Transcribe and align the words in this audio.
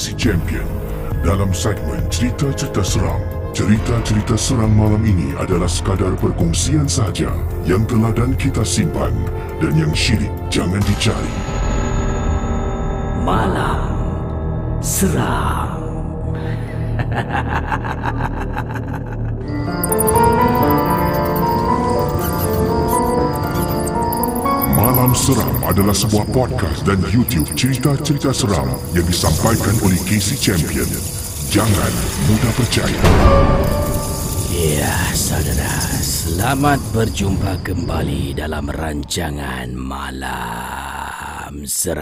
Casey 0.00 0.16
Champion. 0.16 0.64
Dalam 1.20 1.52
segmen 1.52 2.00
cerita-cerita 2.08 2.80
seram, 2.80 3.20
cerita-cerita 3.52 4.32
seram 4.32 4.72
malam 4.72 5.04
ini 5.04 5.36
adalah 5.36 5.68
sekadar 5.68 6.16
perkongsian 6.16 6.88
sahaja 6.88 7.28
yang 7.68 7.84
teladan 7.84 8.32
kita 8.40 8.64
simpan 8.64 9.12
dan 9.60 9.76
yang 9.76 9.92
syirik 9.92 10.32
jangan 10.48 10.80
dicari. 10.88 11.34
Malam 13.28 13.80
Seram 14.80 15.59
adalah 25.70 25.94
sebuah 25.94 26.26
podcast 26.34 26.82
dan 26.82 26.98
YouTube 27.14 27.46
cerita-cerita 27.54 28.34
seram 28.34 28.74
yang 28.90 29.06
disampaikan 29.06 29.70
oleh 29.86 30.02
Casey 30.02 30.34
Champion. 30.34 30.90
Jangan 31.54 31.92
mudah 32.26 32.50
percaya. 32.58 32.98
Ya 34.50 35.14
saudara 35.14 35.78
Selamat 36.02 36.82
berjumpa 36.90 37.62
kembali 37.62 38.34
dalam 38.34 38.66
rancangan 38.66 39.70
Malam 39.78 41.62
Seram 41.64 41.94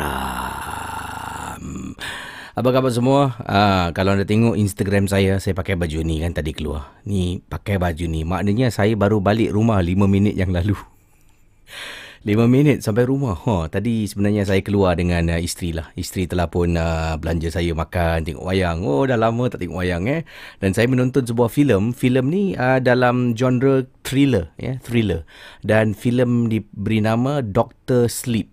Apa 2.56 2.68
khabar 2.72 2.88
semua? 2.88 3.36
Ah, 3.44 3.92
kalau 3.92 4.16
anda 4.16 4.24
tengok 4.24 4.56
Instagram 4.56 5.12
saya 5.12 5.38
Saya 5.44 5.52
pakai 5.52 5.76
baju 5.76 6.00
ni 6.02 6.24
kan 6.24 6.32
tadi 6.32 6.56
keluar 6.56 6.98
Ni 7.04 7.44
pakai 7.46 7.76
baju 7.76 8.08
ni 8.08 8.24
Maknanya 8.24 8.72
saya 8.72 8.96
baru 8.96 9.20
balik 9.20 9.52
rumah 9.52 9.78
5 9.78 10.08
minit 10.08 10.34
yang 10.34 10.50
lalu 10.50 10.74
5 12.28 12.44
minit 12.44 12.84
sampai 12.84 13.08
rumah. 13.08 13.40
Ha, 13.48 13.72
tadi 13.72 14.04
sebenarnya 14.04 14.44
saya 14.44 14.60
keluar 14.60 15.00
dengan 15.00 15.32
uh, 15.32 15.40
isteri 15.40 15.72
lah. 15.72 15.88
Isteri 15.96 16.28
telah 16.28 16.44
pun 16.52 16.76
uh, 16.76 17.16
belanja 17.16 17.48
saya 17.48 17.72
makan, 17.72 18.20
tengok 18.20 18.44
wayang. 18.44 18.84
Oh, 18.84 19.08
dah 19.08 19.16
lama 19.16 19.48
tak 19.48 19.64
tengok 19.64 19.80
wayang 19.80 20.04
eh. 20.04 20.28
Dan 20.60 20.76
saya 20.76 20.92
menonton 20.92 21.24
sebuah 21.24 21.48
filem. 21.48 21.96
Filem 21.96 22.28
ni 22.28 22.52
uh, 22.52 22.84
dalam 22.84 23.32
genre 23.32 23.88
thriller, 24.04 24.52
ya, 24.60 24.76
yeah, 24.76 24.76
thriller. 24.84 25.24
Dan 25.64 25.96
filem 25.96 26.52
diberi 26.52 27.00
nama 27.00 27.40
Doctor 27.40 28.12
Sleep. 28.12 28.52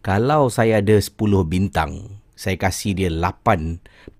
Kalau 0.00 0.48
saya 0.48 0.80
ada 0.80 0.96
10 0.96 1.12
bintang, 1.44 2.24
saya 2.32 2.56
kasih 2.56 2.96
dia 2.96 3.12
8.5 3.12 4.16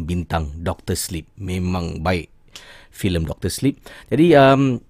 bintang 0.00 0.64
Doctor 0.64 0.96
Sleep. 0.96 1.28
Memang 1.36 2.00
baik 2.00 2.32
filem 2.88 3.28
Doctor 3.28 3.52
Sleep. 3.52 3.76
Jadi 4.08 4.32
um, 4.32 4.80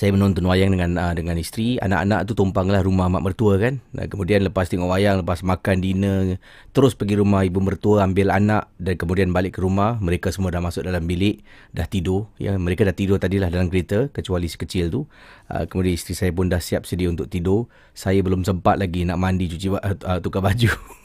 saya 0.00 0.16
menonton 0.16 0.48
wayang 0.48 0.72
dengan 0.72 0.96
uh, 0.96 1.12
dengan 1.12 1.36
isteri. 1.36 1.76
Anak-anak 1.76 2.24
tu 2.24 2.32
tumpanglah 2.32 2.80
rumah 2.80 3.12
mak 3.12 3.20
mertua 3.20 3.60
kan. 3.60 3.84
Dan 3.92 4.08
kemudian 4.08 4.40
lepas 4.40 4.72
tengok 4.72 4.88
wayang 4.88 5.20
lepas 5.20 5.44
makan 5.44 5.84
dinner 5.84 6.40
terus 6.72 6.96
pergi 6.96 7.20
rumah 7.20 7.44
ibu 7.44 7.60
mertua 7.60 8.08
ambil 8.08 8.32
anak 8.32 8.72
dan 8.80 8.96
kemudian 8.96 9.28
balik 9.28 9.60
ke 9.60 9.60
rumah. 9.60 10.00
Mereka 10.00 10.32
semua 10.32 10.56
dah 10.56 10.64
masuk 10.64 10.88
dalam 10.88 11.04
bilik 11.04 11.44
dah 11.76 11.84
tidur. 11.84 12.32
Ya 12.40 12.56
mereka 12.56 12.88
dah 12.88 12.96
tidur 12.96 13.20
tadilah 13.20 13.52
dalam 13.52 13.68
kereta 13.68 14.08
kecuali 14.08 14.48
si 14.48 14.56
kecil 14.56 14.88
tu. 14.88 15.04
Uh, 15.52 15.68
kemudian 15.68 15.92
isteri 15.92 16.16
saya 16.16 16.32
pun 16.32 16.48
dah 16.48 16.64
siap 16.64 16.88
sedia 16.88 17.12
untuk 17.12 17.28
tidur. 17.28 17.68
Saya 17.92 18.24
belum 18.24 18.40
sempat 18.40 18.80
lagi 18.80 19.04
nak 19.04 19.20
mandi 19.20 19.52
cuci 19.52 19.68
uh, 19.68 20.16
tukar 20.24 20.40
baju 20.40 20.72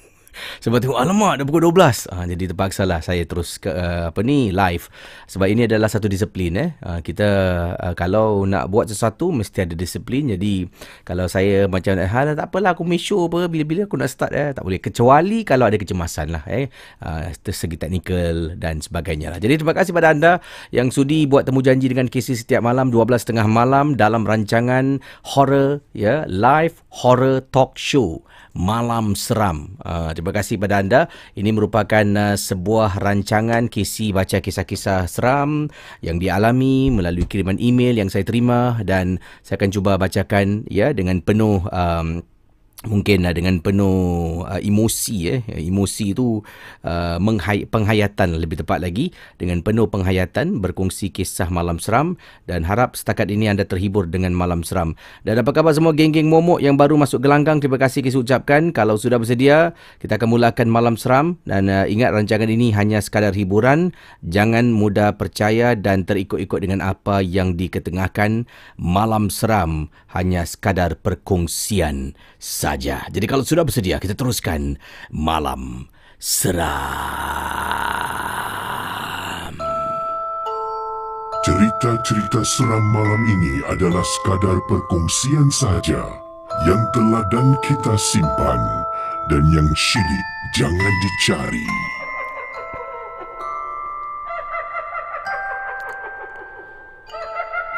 Sebab 0.61 0.83
tengok 0.83 0.99
alamak 0.99 1.41
dah 1.41 1.45
pukul 1.47 1.71
12. 1.71 2.11
Ha, 2.11 2.25
jadi 2.29 2.43
terpaksa 2.51 2.83
lah 2.83 2.99
saya 2.99 3.23
terus 3.23 3.57
ke 3.59 3.71
uh, 3.71 4.11
apa 4.13 4.19
ni 4.21 4.51
live. 4.51 4.87
Sebab 5.27 5.47
ini 5.49 5.67
adalah 5.67 5.89
satu 5.89 6.05
disiplin 6.05 6.53
eh. 6.59 6.69
Ha, 6.83 6.99
kita 6.99 7.27
uh, 7.75 7.93
kalau 7.97 8.43
nak 8.45 8.69
buat 8.69 8.91
sesuatu 8.91 9.31
mesti 9.31 9.65
ada 9.65 9.75
disiplin. 9.75 10.31
Jadi 10.35 10.67
kalau 11.07 11.25
saya 11.25 11.65
macam 11.65 11.97
ha 11.97 12.19
tak 12.35 12.51
apalah 12.51 12.75
aku 12.75 12.83
make 12.83 13.01
sure 13.01 13.27
apa 13.27 13.47
bila-bila 13.47 13.87
aku 13.87 13.95
nak 13.95 14.09
start 14.11 14.31
eh 14.35 14.51
tak 14.51 14.63
boleh 14.63 14.79
kecuali 14.81 15.41
kalau 15.47 15.67
ada 15.67 15.77
kecemasan 15.79 16.35
lah 16.35 16.43
eh. 16.47 16.67
Uh, 16.99 17.31
segi 17.55 17.79
teknikal 17.79 18.53
dan 18.59 18.83
sebagainya 18.83 19.31
lah. 19.31 19.39
Jadi 19.39 19.63
terima 19.63 19.73
kasih 19.73 19.95
pada 19.95 20.11
anda 20.11 20.43
yang 20.75 20.91
sudi 20.91 21.23
buat 21.25 21.47
temu 21.47 21.63
janji 21.63 21.87
dengan 21.87 22.11
KC 22.11 22.45
setiap 22.45 22.61
malam 22.61 22.91
12.30 22.91 23.47
malam 23.47 23.95
dalam 23.95 24.27
rancangan 24.27 24.99
horror 25.23 25.79
ya 25.95 26.27
live 26.27 26.83
horror 26.91 27.41
talk 27.51 27.79
show 27.79 28.21
Malam 28.55 29.19
Seram. 29.19 29.75
Uh, 29.83 30.15
terima 30.15 30.31
kasih 30.31 30.55
pada 30.55 30.79
anda. 30.79 31.11
Ini 31.35 31.51
merupakan 31.51 32.07
uh, 32.15 32.39
sebuah 32.39 33.03
rancangan 33.03 33.67
kisi 33.67 34.15
baca 34.15 34.39
kisah-kisah 34.39 35.11
seram 35.11 35.67
yang 35.99 36.17
dialami 36.17 36.87
melalui 36.87 37.27
kiriman 37.27 37.59
email 37.59 37.99
yang 37.99 38.07
saya 38.07 38.23
terima 38.23 38.79
dan 38.87 39.19
saya 39.43 39.59
akan 39.59 39.71
cuba 39.75 39.99
bacakan 39.99 40.63
ya 40.71 40.95
dengan 40.95 41.19
penuh 41.19 41.67
um, 41.69 42.23
mungkin 42.87 43.25
uh, 43.25 43.33
dengan 43.33 43.59
penuh 43.59 44.41
uh, 44.45 44.61
emosi 44.61 45.17
eh. 45.29 45.41
Emosi 45.49 46.15
itu 46.15 46.41
uh, 46.85 47.17
penghayatan 47.69 48.37
lebih 48.37 48.61
tepat 48.61 48.81
lagi. 48.81 49.11
Dengan 49.35 49.61
penuh 49.65 49.89
penghayatan 49.89 50.61
berkongsi 50.61 51.11
kisah 51.11 51.49
malam 51.49 51.81
seram. 51.81 52.15
Dan 52.45 52.63
harap 52.63 52.95
setakat 52.95 53.29
ini 53.29 53.49
anda 53.49 53.65
terhibur 53.65 54.07
dengan 54.07 54.31
malam 54.33 54.61
seram. 54.61 54.93
Dan 55.25 55.41
apa 55.41 55.51
khabar 55.51 55.73
semua 55.73 55.91
geng-geng 55.91 56.29
momok 56.29 56.61
yang 56.61 56.77
baru 56.79 56.95
masuk 56.95 57.21
gelanggang? 57.21 57.59
Terima 57.59 57.81
kasih 57.81 58.05
kita 58.05 58.21
ucapkan. 58.21 58.71
Kalau 58.71 58.95
sudah 58.95 59.19
bersedia 59.19 59.73
kita 59.99 60.15
akan 60.21 60.29
mulakan 60.31 60.67
malam 60.69 60.95
seram. 60.95 61.41
Dan 61.43 61.67
uh, 61.67 61.85
ingat 61.89 62.13
rancangan 62.13 62.47
ini 62.47 62.71
hanya 62.71 63.01
sekadar 63.01 63.33
hiburan. 63.35 63.91
Jangan 64.23 64.71
mudah 64.71 65.17
percaya 65.17 65.73
dan 65.75 66.05
terikut-ikut 66.07 66.61
dengan 66.61 66.79
apa 66.85 67.19
yang 67.25 67.57
diketengahkan. 67.57 68.47
Malam 68.77 69.33
seram 69.33 69.89
hanya 70.15 70.47
sekadar 70.47 70.95
perkongsian 70.95 72.15
saja. 72.45 73.01
Jadi 73.09 73.25
kalau 73.25 73.41
sudah 73.41 73.65
bersedia, 73.65 73.97
kita 73.97 74.13
teruskan 74.13 74.77
malam 75.09 75.89
seram. 76.21 76.69
Cerita-cerita 81.41 82.45
seram 82.45 82.85
malam 82.93 83.21
ini 83.29 83.65
adalah 83.69 84.05
sekadar 84.05 84.61
perkongsian 84.69 85.49
saja 85.49 86.05
yang 86.69 86.81
telah 86.93 87.25
dan 87.33 87.57
kita 87.65 87.97
simpan 87.97 88.61
dan 89.29 89.45
yang 89.53 89.69
syilid 89.73 90.25
jangan 90.57 90.93
dicari. 91.01 91.69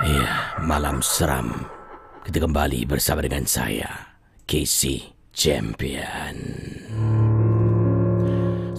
Ya, 0.07 0.55
malam 0.63 1.03
seram. 1.03 1.67
Kita 2.23 2.39
kembali 2.39 2.87
bersama 2.87 3.19
dengan 3.19 3.43
saya. 3.43 4.06
Casey 4.47 5.03
Champion. 5.35 6.39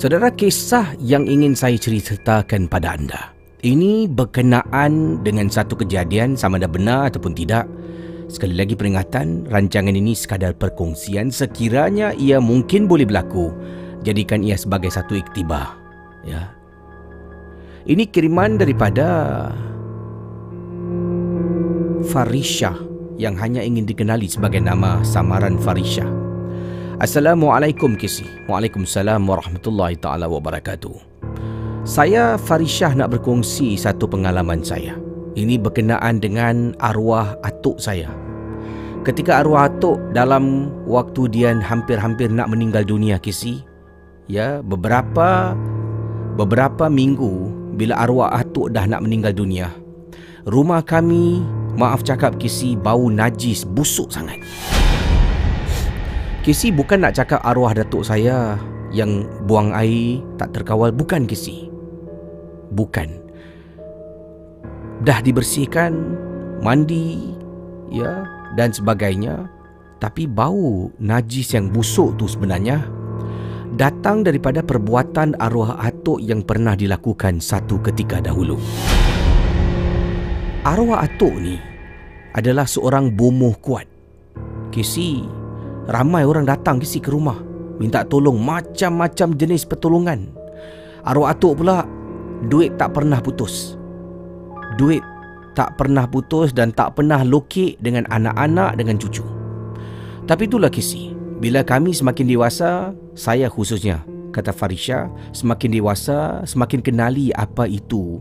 Saudara 0.01 0.33
kisah 0.33 0.97
yang 0.97 1.29
ingin 1.29 1.53
saya 1.53 1.77
ceritakan 1.77 2.73
pada 2.73 2.97
anda. 2.97 3.37
Ini 3.61 4.09
berkenaan 4.09 5.21
dengan 5.21 5.53
satu 5.53 5.77
kejadian 5.77 6.41
sama 6.41 6.57
ada 6.57 6.73
benar 6.73 7.13
ataupun 7.13 7.37
tidak. 7.37 7.69
Sekali 8.33 8.57
lagi 8.57 8.81
peringatan, 8.81 9.45
rancangan 9.53 9.93
ini 9.93 10.17
sekadar 10.17 10.57
perkongsian 10.57 11.29
sekiranya 11.29 12.17
ia 12.17 12.41
mungkin 12.41 12.89
boleh 12.89 13.05
berlaku. 13.05 13.53
Jadikan 14.09 14.41
ia 14.41 14.57
sebagai 14.57 14.89
satu 14.89 15.21
iktibar. 15.21 15.77
Ya. 16.25 16.49
Ini 17.85 18.09
kiriman 18.09 18.57
daripada 18.57 19.05
Farisha 22.09 22.88
yang 23.19 23.35
hanya 23.35 23.61
ingin 23.61 23.85
dikenali 23.85 24.31
sebagai 24.31 24.63
nama 24.63 25.03
samaran 25.03 25.59
Farisha. 25.59 26.07
Assalamualaikum 27.03 27.99
Kisi. 27.99 28.27
Waalaikumsalam 28.47 29.27
warahmatullahi 29.27 29.99
taala 29.99 30.31
wabarakatuh. 30.31 30.95
Saya 31.83 32.39
Farisha 32.39 32.95
nak 32.95 33.19
berkongsi 33.19 33.75
satu 33.75 34.07
pengalaman 34.07 34.63
saya. 34.63 34.95
Ini 35.35 35.59
berkenaan 35.59 36.23
dengan 36.23 36.75
arwah 36.79 37.39
atuk 37.43 37.79
saya. 37.79 38.11
Ketika 39.07 39.43
arwah 39.43 39.71
atuk 39.71 39.99
dalam 40.15 40.75
waktu 40.87 41.31
dia 41.31 41.55
hampir-hampir 41.55 42.31
nak 42.31 42.51
meninggal 42.51 42.83
dunia 42.83 43.19
Kisi, 43.23 43.63
ya, 44.27 44.63
beberapa 44.63 45.55
beberapa 46.35 46.91
minggu 46.91 47.51
bila 47.79 47.99
arwah 48.03 48.35
atuk 48.35 48.75
dah 48.75 48.87
nak 48.87 49.07
meninggal 49.07 49.31
dunia, 49.31 49.71
rumah 50.51 50.83
kami 50.83 51.47
Maaf 51.79 52.03
cakap 52.03 52.43
Kisi 52.43 52.75
bau 52.75 53.07
najis 53.07 53.63
busuk 53.63 54.11
sangat. 54.11 54.43
Kisi 56.43 56.75
bukan 56.75 57.07
nak 57.07 57.15
cakap 57.15 57.39
arwah 57.47 57.71
datuk 57.71 58.03
saya 58.03 58.59
yang 58.91 59.31
buang 59.47 59.71
air 59.71 60.19
tak 60.43 60.59
terkawal 60.59 60.91
bukan 60.91 61.23
Kisi. 61.31 61.71
Bukan. 62.75 63.23
Dah 65.07 65.23
dibersihkan, 65.23 66.19
mandi, 66.59 67.31
ya 67.95 68.27
dan 68.59 68.75
sebagainya, 68.75 69.47
tapi 70.03 70.27
bau 70.27 70.91
najis 70.99 71.55
yang 71.55 71.71
busuk 71.71 72.19
tu 72.19 72.27
sebenarnya 72.27 72.83
datang 73.79 74.27
daripada 74.27 74.67
perbuatan 74.67 75.39
arwah 75.39 75.79
atuk 75.79 76.19
yang 76.19 76.43
pernah 76.43 76.75
dilakukan 76.75 77.39
satu 77.39 77.79
ketika 77.87 78.19
dahulu. 78.19 78.59
Arwah 80.67 81.07
atuk 81.07 81.39
ni 81.39 81.55
adalah 82.35 82.67
seorang 82.67 83.15
bomoh 83.15 83.55
kuat. 83.63 83.87
Kisi, 84.75 85.23
ramai 85.87 86.27
orang 86.27 86.51
datang 86.51 86.83
kisi 86.83 86.99
ke 86.99 87.15
rumah. 87.15 87.39
Minta 87.79 88.03
tolong 88.03 88.43
macam-macam 88.43 89.39
jenis 89.39 89.63
pertolongan. 89.63 90.27
Arwah 91.07 91.31
atuk 91.31 91.63
pula, 91.63 91.87
duit 92.51 92.75
tak 92.75 92.91
pernah 92.91 93.23
putus. 93.23 93.79
Duit 94.75 94.99
tak 95.55 95.79
pernah 95.79 96.11
putus 96.11 96.51
dan 96.51 96.75
tak 96.75 96.99
pernah 96.99 97.23
lokek 97.23 97.79
dengan 97.79 98.03
anak-anak 98.11 98.75
dengan 98.75 98.99
cucu. 98.99 99.23
Tapi 100.27 100.51
itulah 100.51 100.75
kisi. 100.75 101.15
Bila 101.39 101.63
kami 101.63 101.95
semakin 101.95 102.27
dewasa, 102.27 102.91
saya 103.15 103.47
khususnya, 103.47 104.03
kata 104.35 104.51
Farisha, 104.51 105.07
semakin 105.31 105.71
dewasa, 105.71 106.43
semakin 106.43 106.83
kenali 106.83 107.31
apa 107.39 107.71
itu 107.71 108.19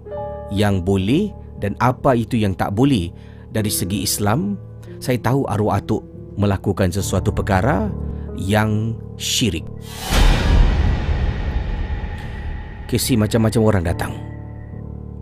yang 0.54 0.86
boleh 0.86 1.34
dan 1.58 1.74
apa 1.82 2.14
itu 2.14 2.38
yang 2.38 2.54
tak 2.54 2.74
boleh 2.74 3.10
dari 3.52 3.70
segi 3.72 4.06
Islam 4.06 4.58
saya 4.98 5.18
tahu 5.22 5.46
arwah 5.46 5.78
atuk 5.78 6.02
melakukan 6.38 6.94
sesuatu 6.94 7.34
perkara 7.34 7.90
yang 8.38 8.94
syirik. 9.18 9.66
Kesi 12.88 13.20
macam-macam 13.20 13.62
orang 13.66 13.84
datang. 13.84 14.14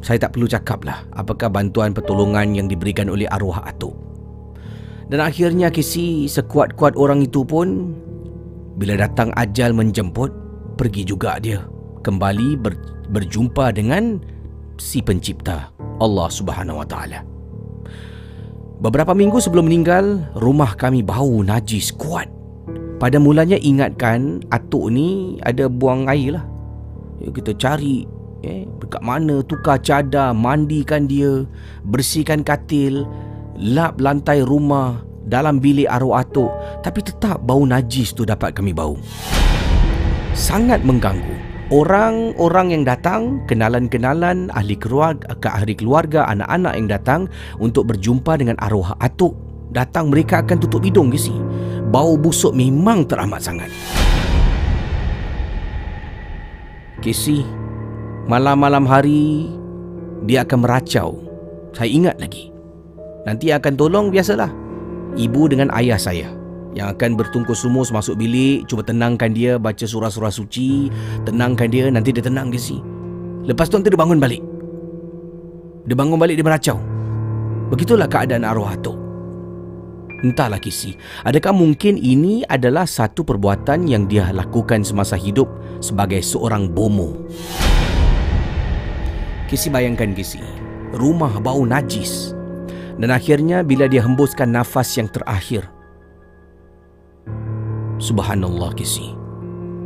Saya 0.05 0.21
tak 0.21 0.37
perlu 0.37 0.45
cakap 0.45 0.85
lah 0.85 1.01
apakah 1.17 1.49
bantuan 1.49 1.89
pertolongan 1.89 2.53
yang 2.53 2.67
diberikan 2.69 3.09
oleh 3.09 3.25
arwah 3.25 3.65
atuk. 3.65 3.97
Dan 5.09 5.21
akhirnya 5.21 5.73
kesi 5.73 6.29
sekuat-kuat 6.29 6.93
orang 6.93 7.25
itu 7.25 7.41
pun 7.41 7.93
bila 8.77 8.99
datang 8.99 9.33
ajal 9.39 9.73
menjemput 9.73 10.29
pergi 10.75 11.07
juga 11.07 11.39
dia 11.39 11.63
kembali 12.03 12.59
ber, 12.59 12.73
berjumpa 13.09 13.71
dengan 13.71 14.19
si 14.75 14.99
pencipta 14.99 15.71
Allah 15.99 16.27
Subhanahu 16.27 16.81
Wa 16.83 16.87
Taala. 16.87 17.19
Beberapa 18.75 19.15
minggu 19.15 19.39
sebelum 19.39 19.71
meninggal, 19.71 20.19
rumah 20.35 20.75
kami 20.75 20.99
bau 20.99 21.39
najis 21.41 21.95
kuat. 21.95 22.27
Pada 22.99 23.19
mulanya 23.19 23.55
ingatkan 23.59 24.43
atuk 24.51 24.91
ni 24.91 25.39
ada 25.43 25.71
buang 25.71 26.07
air 26.11 26.35
lah. 26.35 26.45
Ya, 27.23 27.31
kita 27.31 27.55
cari 27.55 28.03
eh, 28.43 28.67
dekat 28.83 28.99
mana 28.99 29.39
tukar 29.47 29.79
cadar, 29.79 30.35
mandikan 30.35 31.07
dia, 31.07 31.47
bersihkan 31.87 32.43
katil, 32.43 33.07
lap 33.55 33.99
lantai 33.99 34.43
rumah 34.43 34.99
dalam 35.23 35.63
bilik 35.63 35.87
arwah 35.87 36.23
atuk. 36.23 36.51
Tapi 36.83 36.99
tetap 36.99 37.39
bau 37.47 37.63
najis 37.63 38.11
tu 38.11 38.27
dapat 38.27 38.51
kami 38.51 38.75
bau. 38.75 38.99
Sangat 40.35 40.83
mengganggu. 40.83 41.44
Orang-orang 41.73 42.73
yang 42.73 42.83
datang, 42.85 43.41
kenalan-kenalan, 43.49 44.53
ahli 44.53 44.77
keluarga, 44.77 45.33
ahli 45.41 45.73
keluarga, 45.73 46.29
anak-anak 46.29 46.73
yang 46.77 46.87
datang 46.89 47.21
untuk 47.57 47.89
berjumpa 47.89 48.37
dengan 48.37 48.57
arwah 48.61 48.93
atuk. 49.01 49.33
Datang 49.73 50.13
mereka 50.13 50.45
akan 50.45 50.57
tutup 50.61 50.85
hidung 50.85 51.09
ke 51.09 51.17
si. 51.17 51.33
Bau 51.89 52.15
busuk 52.15 52.53
memang 52.53 53.09
teramat 53.09 53.41
sangat. 53.41 53.71
Casey, 57.01 57.43
malam-malam 58.29 58.85
hari 58.87 59.49
dia 60.25 60.45
akan 60.47 60.59
meracau. 60.63 61.21
Saya 61.75 61.89
ingat 61.91 62.15
lagi. 62.17 62.49
Nanti 63.27 63.51
akan 63.51 63.73
tolong 63.75 64.07
biasalah. 64.13 64.49
Ibu 65.15 65.41
dengan 65.51 65.71
ayah 65.75 65.99
saya 65.99 66.44
yang 66.75 66.91
akan 66.91 67.15
bertungkus 67.15 67.63
sumus 67.63 67.89
masuk 67.89 68.19
bilik, 68.19 68.67
cuba 68.67 68.83
tenangkan 68.83 69.31
dia, 69.31 69.55
baca 69.55 69.87
surah-surah 69.87 70.29
suci, 70.29 70.91
tenangkan 71.23 71.71
dia, 71.71 71.87
nanti 71.87 72.11
dia 72.11 72.21
tenang 72.21 72.51
dia 72.51 72.59
si. 72.59 72.83
Lepas 73.47 73.71
tu 73.71 73.79
nanti 73.79 73.87
dia 73.87 73.97
bangun 73.97 74.19
balik. 74.19 74.43
Dia 75.87 75.95
bangun 75.95 76.19
balik, 76.19 76.35
dia 76.35 76.43
meracau. 76.43 76.77
Begitulah 77.71 78.11
keadaan 78.11 78.43
arwah 78.43 78.75
tu. 78.83 78.91
Entahlah 80.25 80.59
kisi, 80.59 80.97
adakah 81.23 81.55
mungkin 81.55 81.95
ini 81.95 82.43
adalah 82.47 82.83
satu 82.83 83.23
perbuatan 83.23 83.87
yang 83.87 84.09
dia 84.09 84.33
lakukan 84.35 84.83
semasa 84.83 85.15
hidup 85.15 85.47
sebagai 85.79 86.19
seorang 86.19 86.67
bomo? 86.71 87.15
Kisi 89.45 89.69
bayangkan 89.69 90.11
kisi, 90.17 90.41
rumah 90.97 91.39
bau 91.39 91.63
najis. 91.63 92.33
Dan 92.95 93.11
akhirnya 93.11 93.61
bila 93.61 93.85
dia 93.91 94.01
hembuskan 94.01 94.55
nafas 94.55 94.95
yang 94.95 95.11
terakhir, 95.11 95.67
Subhanallah 97.97 98.75
kisi. 98.75 99.15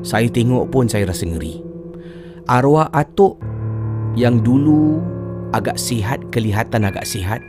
Saya 0.01 0.25
tengok 0.31 0.73
pun 0.73 0.89
saya 0.89 1.05
rasa 1.05 1.27
ngeri. 1.27 1.61
Arwah 2.49 2.89
atuk 2.89 3.37
yang 4.17 4.41
dulu 4.41 4.97
agak 5.53 5.77
sihat, 5.77 6.23
kelihatan 6.33 6.87
agak 6.87 7.05
sihat. 7.05 7.43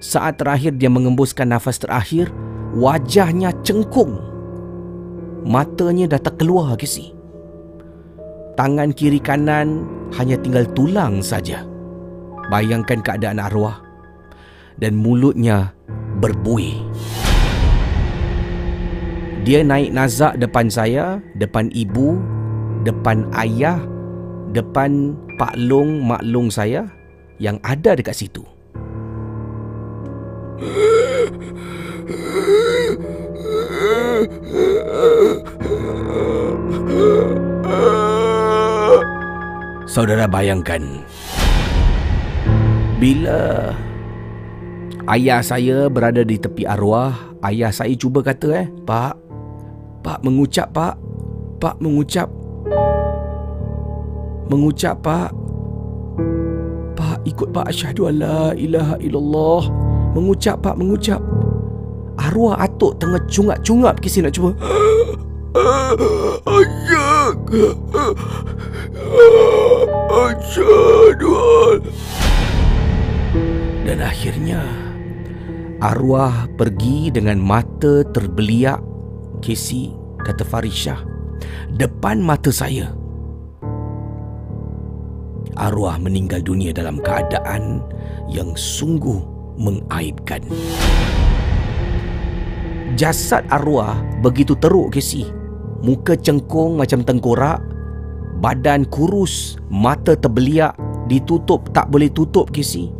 Saat 0.00 0.40
terakhir 0.40 0.80
dia 0.80 0.88
mengembuskan 0.88 1.52
nafas 1.52 1.76
terakhir, 1.76 2.32
wajahnya 2.72 3.52
cengkung. 3.60 4.16
Matanya 5.44 6.16
dah 6.16 6.20
tak 6.20 6.40
keluar 6.40 6.72
kisi. 6.80 7.12
Tangan 8.56 8.92
kiri 8.96 9.20
kanan 9.20 9.84
hanya 10.16 10.40
tinggal 10.40 10.64
tulang 10.72 11.20
saja. 11.20 11.64
Bayangkan 12.48 13.04
keadaan 13.04 13.40
arwah 13.40 13.80
dan 14.80 14.96
mulutnya 14.96 15.76
berbuih. 16.20 16.80
Dia 19.40 19.64
naik 19.64 19.96
nazak 19.96 20.36
depan 20.36 20.68
saya, 20.68 21.16
depan 21.40 21.72
ibu, 21.72 22.20
depan 22.84 23.24
ayah, 23.40 23.80
depan 24.52 25.16
Pak 25.40 25.56
Long, 25.56 26.04
Mak 26.04 26.20
Long 26.28 26.52
saya 26.52 26.84
yang 27.40 27.56
ada 27.64 27.96
dekat 27.96 28.20
situ. 28.20 28.44
Saudara 39.88 40.28
bayangkan 40.28 41.00
bila 43.00 43.72
ayah 45.08 45.40
saya 45.40 45.88
berada 45.88 46.28
di 46.28 46.36
tepi 46.36 46.68
arwah, 46.68 47.16
ayah 47.48 47.72
saya 47.72 47.96
cuba 47.96 48.20
kata 48.20 48.48
eh, 48.52 48.68
"Pak, 48.84 49.29
Pak 50.00 50.24
mengucap 50.24 50.72
pak. 50.72 50.96
Pak 51.60 51.76
mengucap. 51.84 52.28
Mengucap 54.48 54.96
pak. 55.04 55.30
Pak 56.96 57.18
ikut 57.28 57.48
pak 57.52 57.68
asyhadu 57.68 58.08
alla 58.08 58.56
ilaha 58.56 58.96
illallah. 59.04 59.62
Mengucap 60.16 60.64
pak 60.64 60.74
mengucap. 60.80 61.20
Arwah 62.20 62.60
atuk 62.60 63.00
tengah 63.00 63.20
cungap-cungap 63.32 63.96
Kisi 64.00 64.20
nak 64.20 64.36
cuba. 64.36 64.52
Ayah 66.44 67.32
Asyhadu 70.10 71.34
Dan 73.82 73.98
akhirnya 74.04 74.62
Arwah 75.80 76.46
pergi 76.54 77.08
dengan 77.10 77.40
mata 77.40 78.04
terbeliak 78.14 78.89
Casey 79.40 79.92
kata 80.22 80.44
Farisha 80.44 81.00
depan 81.74 82.20
mata 82.20 82.52
saya 82.52 82.92
arwah 85.60 86.00
meninggal 86.00 86.40
dunia 86.40 86.72
dalam 86.72 87.00
keadaan 87.02 87.84
yang 88.30 88.54
sungguh 88.56 89.20
mengaibkan. 89.60 90.40
Jasad 92.96 93.44
arwah 93.52 94.00
begitu 94.24 94.56
teruk 94.56 94.96
Casey. 94.96 95.28
Muka 95.80 96.16
cengkung 96.16 96.76
macam 96.76 97.00
tengkorak 97.00 97.60
badan 98.40 98.84
kurus 98.88 99.56
mata 99.72 100.16
terbeliak 100.16 100.76
ditutup 101.08 101.68
tak 101.72 101.88
boleh 101.88 102.08
tutup 102.12 102.52
Casey. 102.52 102.92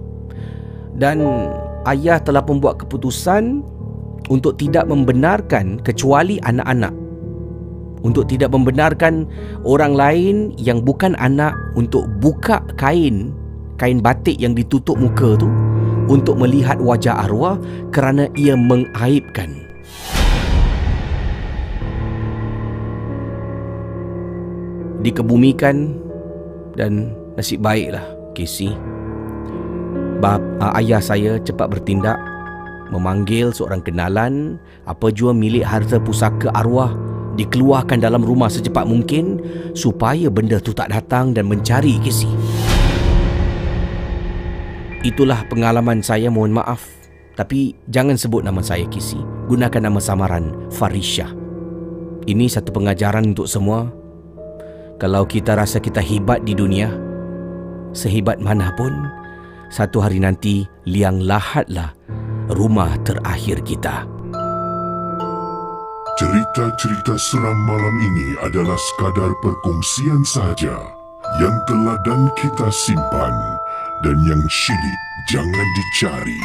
Dan 0.96 1.24
ayah 1.88 2.20
telah 2.20 2.44
membuat 2.44 2.80
keputusan 2.84 3.64
untuk 4.30 4.56
tidak 4.56 4.86
membenarkan 4.86 5.82
kecuali 5.82 6.38
anak-anak. 6.46 6.94
Untuk 8.00 8.32
tidak 8.32 8.56
membenarkan 8.56 9.28
orang 9.68 9.92
lain 9.92 10.36
yang 10.56 10.80
bukan 10.80 11.12
anak 11.20 11.52
untuk 11.76 12.08
buka 12.24 12.64
kain 12.80 13.36
kain 13.76 14.04
batik 14.04 14.36
yang 14.36 14.52
ditutup 14.52 14.96
muka 15.00 15.40
tu 15.40 15.48
untuk 16.08 16.36
melihat 16.36 16.76
wajah 16.80 17.24
arwah 17.24 17.56
kerana 17.92 18.28
ia 18.36 18.56
mengaibkan. 18.56 19.68
Dikebumikan 25.00 25.96
dan 26.76 27.16
nasib 27.40 27.64
baiklah 27.64 28.04
Casey. 28.36 28.76
Bap, 30.20 30.44
ayah 30.76 31.00
saya 31.00 31.40
cepat 31.40 31.72
bertindak 31.72 32.20
memanggil 32.90 33.54
seorang 33.54 33.80
kenalan 33.80 34.58
apa 34.84 35.08
jua 35.14 35.30
milik 35.30 35.62
harta 35.62 35.96
pusaka 36.02 36.50
arwah 36.52 36.92
dikeluarkan 37.38 38.02
dalam 38.02 38.20
rumah 38.20 38.50
secepat 38.50 38.84
mungkin 38.84 39.40
supaya 39.72 40.28
benda 40.28 40.58
tu 40.58 40.74
tak 40.74 40.90
datang 40.90 41.32
dan 41.32 41.46
mencari 41.46 41.96
kisi. 42.02 42.28
Itulah 45.00 45.48
pengalaman 45.48 46.04
saya 46.04 46.28
mohon 46.28 46.52
maaf 46.52 46.84
tapi 47.38 47.72
jangan 47.88 48.20
sebut 48.20 48.44
nama 48.44 48.60
saya 48.60 48.84
kisi 48.92 49.16
gunakan 49.48 49.88
nama 49.88 49.96
samaran 50.02 50.52
Farisha. 50.68 51.30
Ini 52.28 52.52
satu 52.52 52.68
pengajaran 52.68 53.32
untuk 53.32 53.48
semua 53.48 53.88
kalau 55.00 55.24
kita 55.24 55.56
rasa 55.56 55.80
kita 55.80 56.04
hebat 56.04 56.44
di 56.44 56.52
dunia 56.52 56.92
sehebat 57.96 58.38
mana 58.38 58.70
pun 58.76 58.92
satu 59.72 60.04
hari 60.04 60.20
nanti 60.20 60.68
liang 60.84 61.24
lahatlah 61.24 61.96
rumah 62.54 62.98
terakhir 63.06 63.62
kita. 63.62 64.06
Cerita-cerita 66.18 67.16
seram 67.16 67.58
malam 67.64 67.96
ini 68.12 68.28
adalah 68.44 68.76
sekadar 68.76 69.32
perkongsian 69.40 70.20
sahaja 70.26 70.76
yang 71.40 71.56
telah 71.64 71.96
dan 72.04 72.28
kita 72.36 72.68
simpan 72.68 73.32
dan 74.04 74.16
yang 74.28 74.42
syilid 74.52 75.00
jangan 75.32 75.66
dicari. 75.78 76.42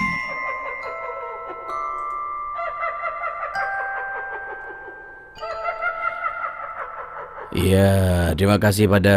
Ya, 7.55 8.35
terima 8.35 8.59
kasih 8.59 8.91
pada 8.91 9.15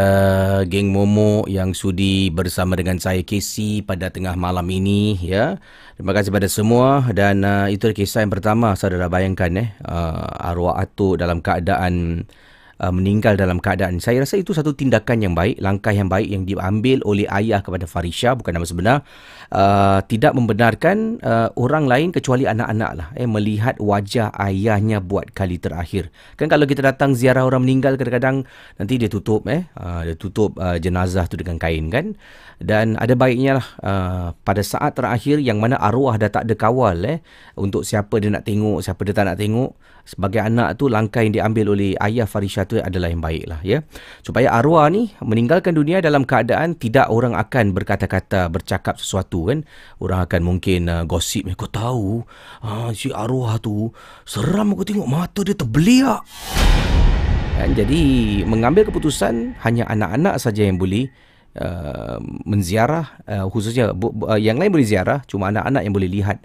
geng 0.62 0.94
Momo 0.94 1.42
yang 1.50 1.74
sudi 1.74 2.30
bersama 2.30 2.78
dengan 2.78 3.02
saya 3.02 3.18
Casey 3.26 3.82
pada 3.82 4.14
tengah 4.14 4.38
malam 4.38 4.62
ini 4.70 5.18
ya. 5.18 5.58
Terima 5.98 6.14
kasih 6.14 6.30
pada 6.30 6.46
semua 6.46 7.10
dan 7.10 7.42
uh, 7.42 7.66
itu 7.66 7.90
kisah 7.90 8.22
yang 8.22 8.30
pertama 8.30 8.78
saudara 8.78 9.10
bayangkan 9.10 9.50
eh. 9.58 9.74
Uh, 9.82 10.30
arwah 10.46 10.78
atuk 10.78 11.18
dalam 11.18 11.42
keadaan 11.42 12.22
uh, 12.78 12.92
meninggal 12.94 13.34
dalam 13.34 13.58
keadaan. 13.58 13.98
Saya 13.98 14.22
rasa 14.22 14.38
itu 14.38 14.54
satu 14.54 14.78
tindakan 14.78 15.26
yang 15.26 15.34
baik 15.34 15.58
langkah 15.58 15.90
yang 15.90 16.06
baik 16.06 16.30
yang 16.30 16.46
diambil 16.46 17.02
oleh 17.02 17.26
ayah 17.26 17.66
kepada 17.66 17.90
Farisha 17.90 18.38
bukan 18.38 18.54
nama 18.54 18.62
sebenar. 18.62 19.02
Uh, 19.50 19.98
tidak 20.06 20.38
membenarkan 20.38 21.18
uh, 21.18 21.50
orang 21.58 21.90
lain 21.90 22.14
kecuali 22.14 22.46
anak-anak 22.46 22.90
lah 22.94 23.08
eh 23.18 23.26
melihat 23.26 23.74
wajah 23.82 24.30
ayahnya 24.38 25.02
buat 25.02 25.34
kali 25.34 25.58
terakhir. 25.58 26.14
Kan 26.38 26.46
kalau 26.46 26.70
kita 26.70 26.78
datang 26.78 27.18
ziarah 27.18 27.42
orang 27.42 27.66
meninggal 27.66 27.98
kadang-kadang 27.98 28.46
nanti 28.78 29.02
dia 29.02 29.10
tutup 29.10 29.50
eh. 29.50 29.66
Uh, 29.74 30.06
dia 30.06 30.14
tutup 30.14 30.54
uh, 30.62 30.78
jenazah 30.78 31.26
tu 31.26 31.34
dengan 31.34 31.58
kain 31.58 31.90
kan 31.90 32.14
dan 32.58 32.98
ada 32.98 33.14
baiknya 33.14 33.62
lah 33.62 33.68
uh, 33.86 34.26
pada 34.42 34.62
saat 34.66 34.98
terakhir 34.98 35.38
yang 35.38 35.62
mana 35.62 35.78
arwah 35.78 36.18
dah 36.18 36.26
tak 36.26 36.50
ada 36.50 36.54
kawal 36.58 36.98
eh 37.06 37.22
untuk 37.54 37.86
siapa 37.86 38.18
dia 38.18 38.34
nak 38.34 38.42
tengok 38.42 38.82
siapa 38.82 39.00
dia 39.06 39.14
tak 39.14 39.30
nak 39.30 39.38
tengok 39.38 39.78
sebagai 40.08 40.40
anak 40.40 40.80
tu 40.80 40.88
langkah 40.88 41.20
yang 41.20 41.36
diambil 41.36 41.76
oleh 41.76 41.92
ayah 42.00 42.24
Farisha 42.24 42.64
tu 42.64 42.80
adalah 42.80 43.12
yang 43.12 43.20
baik 43.20 43.44
lah 43.44 43.60
ya. 43.60 43.84
Supaya 44.24 44.56
arwah 44.56 44.88
ni 44.88 45.12
meninggalkan 45.20 45.76
dunia 45.76 46.00
dalam 46.00 46.24
keadaan 46.24 46.80
tidak 46.80 47.12
orang 47.12 47.36
akan 47.36 47.76
berkata-kata, 47.76 48.48
bercakap 48.48 48.96
sesuatu 48.96 49.52
kan. 49.52 49.68
Orang 50.00 50.24
akan 50.24 50.40
mungkin 50.40 50.88
uh, 50.88 51.04
gosip, 51.04 51.44
eh, 51.44 51.52
kau 51.52 51.68
tahu 51.68 52.24
uh, 52.64 52.88
si 52.96 53.12
arwah 53.12 53.60
tu 53.60 53.92
seram 54.24 54.72
aku 54.72 54.88
tengok 54.88 55.04
mata 55.04 55.44
dia 55.44 55.52
terbeliak. 55.52 56.24
Kan? 57.60 57.76
Jadi 57.76 58.02
mengambil 58.48 58.88
keputusan 58.88 59.60
hanya 59.60 59.84
anak-anak 59.92 60.40
saja 60.40 60.64
yang 60.64 60.80
boleh 60.80 61.12
uh, 61.56 62.20
menziarah 62.44 63.24
uh, 63.24 63.46
khususnya 63.48 63.96
bu, 63.96 64.12
uh, 64.28 64.36
yang 64.36 64.60
lain 64.60 64.68
boleh 64.68 64.84
ziarah 64.84 65.24
cuma 65.24 65.48
anak-anak 65.48 65.82
yang 65.86 65.94
boleh 65.94 66.10
lihat 66.10 66.44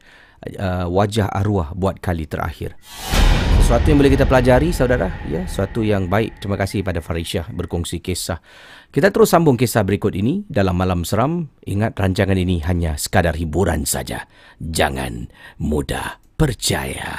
uh, 0.60 0.88
wajah 0.88 1.27
arwah 1.31 1.75
buat 1.75 2.00
kali 2.00 2.29
terakhir. 2.29 2.79
Sesuatu 3.63 3.88
yang 3.88 4.03
boleh 4.03 4.12
kita 4.12 4.27
pelajari 4.27 4.75
saudara 4.75 5.07
ya 5.31 5.48
sesuatu 5.48 5.88
yang 5.88 6.12
baik. 6.12 6.43
Terima 6.43 6.60
kasih 6.60 6.83
pada 6.83 7.00
Farisha 7.00 7.48
berkongsi 7.48 8.03
kisah. 8.03 8.43
Kita 8.91 9.07
terus 9.07 9.31
sambung 9.31 9.55
kisah 9.55 9.88
berikut 9.88 10.12
ini 10.19 10.43
dalam 10.51 10.75
malam 10.75 11.07
seram. 11.07 11.48
Ingat 11.63 11.95
rancangan 11.95 12.36
ini 12.36 12.60
hanya 12.67 13.00
sekadar 13.00 13.39
hiburan 13.39 13.88
saja. 13.88 14.27
Jangan 14.60 15.31
mudah 15.63 16.19
percaya. 16.36 17.15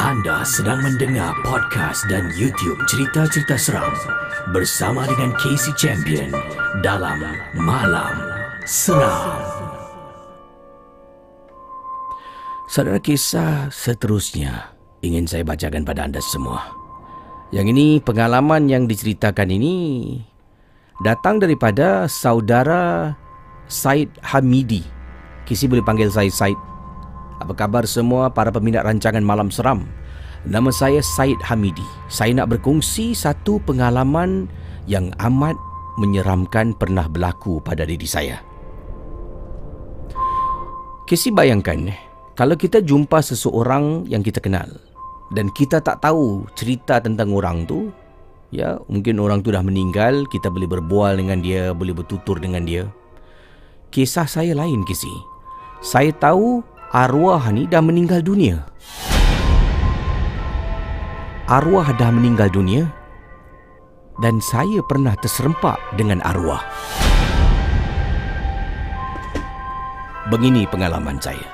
Anda 0.00 0.40
sedang 0.48 0.80
mendengar 0.80 1.36
podcast 1.44 2.08
dan 2.08 2.32
YouTube 2.32 2.80
cerita-cerita 2.88 3.60
seram 3.60 3.92
bersama 4.48 5.04
dengan 5.04 5.36
Casey 5.36 5.76
Champion 5.76 6.32
dalam 6.80 7.20
Malam 7.52 8.16
Seram. 8.64 9.44
Saudara 12.64 12.96
kisah 12.96 13.68
seterusnya 13.68 14.72
ingin 15.04 15.28
saya 15.28 15.44
bacakan 15.44 15.84
pada 15.84 16.08
anda 16.08 16.24
semua. 16.24 16.64
Yang 17.52 17.76
ini 17.76 17.86
pengalaman 18.00 18.72
yang 18.72 18.88
diceritakan 18.88 19.52
ini 19.52 19.76
datang 21.04 21.44
daripada 21.44 22.08
saudara 22.08 23.12
Said 23.68 24.08
Hamidi. 24.24 24.80
Kisi 25.44 25.68
boleh 25.68 25.84
panggil 25.84 26.08
saya 26.08 26.32
Said 26.32 26.69
apa 27.40 27.56
khabar 27.56 27.88
semua 27.88 28.28
para 28.28 28.52
peminat 28.52 28.84
rancangan 28.84 29.24
Malam 29.24 29.48
Seram? 29.48 29.88
Nama 30.44 30.68
saya 30.72 31.00
Said 31.00 31.40
Hamidi. 31.44 31.84
Saya 32.08 32.36
nak 32.36 32.52
berkongsi 32.52 33.16
satu 33.16 33.60
pengalaman 33.64 34.48
yang 34.84 35.12
amat 35.20 35.56
menyeramkan 36.00 36.76
pernah 36.76 37.08
berlaku 37.08 37.60
pada 37.60 37.84
diri 37.84 38.08
saya. 38.08 38.40
Kesi 41.04 41.34
bayangkan, 41.34 41.90
kalau 42.38 42.54
kita 42.56 42.80
jumpa 42.80 43.20
seseorang 43.20 44.06
yang 44.06 44.24
kita 44.24 44.40
kenal 44.40 44.68
dan 45.34 45.50
kita 45.52 45.82
tak 45.82 46.00
tahu 46.00 46.46
cerita 46.56 47.02
tentang 47.02 47.34
orang 47.34 47.66
tu, 47.66 47.92
ya, 48.54 48.78
mungkin 48.86 49.18
orang 49.20 49.42
tu 49.42 49.50
dah 49.50 49.60
meninggal, 49.60 50.24
kita 50.30 50.48
boleh 50.48 50.70
berbual 50.70 51.18
dengan 51.18 51.42
dia, 51.42 51.74
boleh 51.74 51.92
bertutur 51.92 52.38
dengan 52.38 52.64
dia. 52.64 52.88
Kisah 53.90 54.24
saya 54.24 54.54
lain, 54.54 54.86
Kesi. 54.86 55.10
Saya 55.82 56.14
tahu 56.14 56.62
arwah 56.90 57.54
ni 57.54 57.70
dah 57.70 57.78
meninggal 57.78 58.18
dunia. 58.18 58.66
Arwah 61.46 61.86
dah 61.94 62.10
meninggal 62.10 62.50
dunia 62.50 62.90
dan 64.18 64.42
saya 64.42 64.82
pernah 64.82 65.14
terserempak 65.18 65.78
dengan 65.94 66.18
arwah. 66.26 66.62
Begini 70.30 70.66
pengalaman 70.66 71.18
saya. 71.22 71.46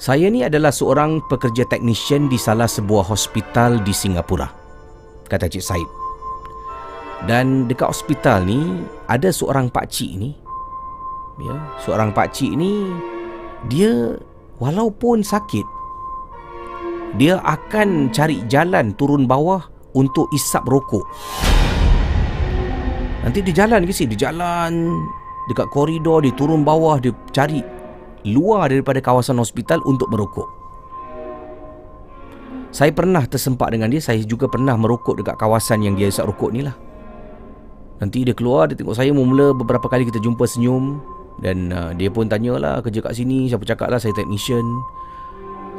Saya 0.00 0.32
ni 0.32 0.40
adalah 0.40 0.72
seorang 0.72 1.20
pekerja 1.28 1.68
teknisien 1.68 2.24
di 2.32 2.40
salah 2.40 2.68
sebuah 2.68 3.04
hospital 3.04 3.84
di 3.84 3.92
Singapura. 3.92 4.48
Kata 5.28 5.44
Cik 5.44 5.64
Said. 5.64 5.88
Dan 7.28 7.68
dekat 7.68 7.92
hospital 7.92 8.48
ni 8.48 8.80
ada 9.12 9.28
seorang 9.28 9.68
pak 9.68 9.92
cik 9.92 10.12
ni. 10.16 10.32
Ya, 11.36 11.56
seorang 11.84 12.16
pak 12.16 12.32
cik 12.32 12.56
ni 12.56 12.88
dia 13.68 14.16
walaupun 14.62 15.20
sakit 15.20 15.66
dia 17.18 17.42
akan 17.42 18.14
cari 18.14 18.40
jalan 18.46 18.94
turun 18.94 19.26
bawah 19.26 19.66
untuk 19.98 20.30
isap 20.30 20.62
rokok. 20.70 21.02
Nanti 23.26 23.42
dia 23.42 23.66
jalan 23.66 23.82
ke 23.82 23.90
sini? 23.90 24.14
Dia 24.14 24.30
jalan 24.30 24.94
dekat 25.50 25.66
koridor 25.74 26.22
dia 26.22 26.30
turun 26.38 26.62
bawah 26.62 27.02
dia 27.02 27.10
cari 27.34 27.60
luar 28.30 28.70
daripada 28.70 29.02
kawasan 29.02 29.42
hospital 29.42 29.82
untuk 29.82 30.06
merokok. 30.08 30.46
Saya 32.70 32.94
pernah 32.94 33.26
tersempak 33.26 33.74
dengan 33.74 33.90
dia 33.90 33.98
saya 33.98 34.22
juga 34.22 34.46
pernah 34.46 34.78
merokok 34.78 35.18
dekat 35.18 35.34
kawasan 35.34 35.82
yang 35.82 35.98
dia 35.98 36.06
isap 36.06 36.30
rokok 36.30 36.54
ni 36.54 36.62
lah. 36.62 36.78
Nanti 37.98 38.22
dia 38.22 38.32
keluar 38.32 38.70
dia 38.70 38.78
tengok 38.78 38.94
saya 38.94 39.10
mula 39.10 39.50
beberapa 39.52 39.90
kali 39.90 40.06
kita 40.06 40.22
jumpa 40.22 40.46
senyum 40.46 41.02
dan 41.40 41.72
uh, 41.72 41.90
dia 41.96 42.12
pun 42.12 42.28
tanyalah 42.28 42.84
kerja 42.84 43.00
kat 43.00 43.16
sini? 43.16 43.48
Siapa 43.48 43.64
cakap 43.64 43.88
lah 43.88 43.96
saya 43.96 44.12
technician. 44.12 44.64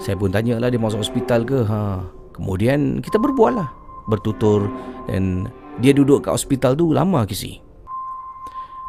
Saya 0.02 0.18
pun 0.18 0.34
tanyalah 0.34 0.74
dia 0.74 0.82
masuk 0.82 1.06
hospital 1.06 1.46
ke? 1.46 1.62
Ha. 1.70 2.02
Kemudian 2.34 3.06
kita 3.06 3.22
berbual 3.22 3.62
lah 3.62 3.70
Bertutur. 4.10 4.66
Dan 5.06 5.46
dia 5.78 5.94
duduk 5.94 6.26
kat 6.26 6.34
hospital 6.34 6.74
tu 6.74 6.90
lama 6.90 7.22
kisi 7.30 7.62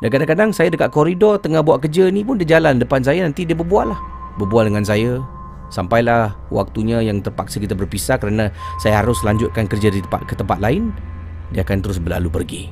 Dan 0.00 0.08
kadang-kadang 0.08 0.50
saya 0.56 0.72
dekat 0.72 0.88
koridor 0.88 1.36
Tengah 1.40 1.60
buat 1.60 1.84
kerja 1.84 2.08
ni 2.08 2.24
pun 2.24 2.40
dia 2.40 2.56
jalan 2.56 2.80
depan 2.80 3.04
saya 3.04 3.28
Nanti 3.28 3.44
dia 3.44 3.52
berbual 3.52 3.92
lah. 3.92 4.00
Berbual 4.40 4.72
dengan 4.72 4.88
saya. 4.88 5.20
Sampailah 5.68 6.32
waktunya 6.48 7.04
yang 7.04 7.20
terpaksa 7.20 7.60
kita 7.60 7.76
berpisah 7.76 8.16
Kerana 8.16 8.48
saya 8.80 9.04
harus 9.04 9.20
lanjutkan 9.20 9.68
kerja 9.68 9.92
di 9.92 10.00
tempat 10.00 10.24
ke 10.24 10.32
tempat 10.32 10.56
lain. 10.64 10.88
Dia 11.52 11.60
akan 11.60 11.84
terus 11.84 12.00
berlalu 12.00 12.32
pergi. 12.32 12.62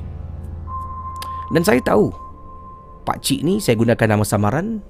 Dan 1.53 1.61
saya 1.61 1.77
tahu 1.85 2.09
Pak 3.01 3.21
Cik 3.25 3.41
ni 3.41 3.57
saya 3.57 3.77
gunakan 3.77 4.17
nama 4.17 4.25
samaran 4.25 4.81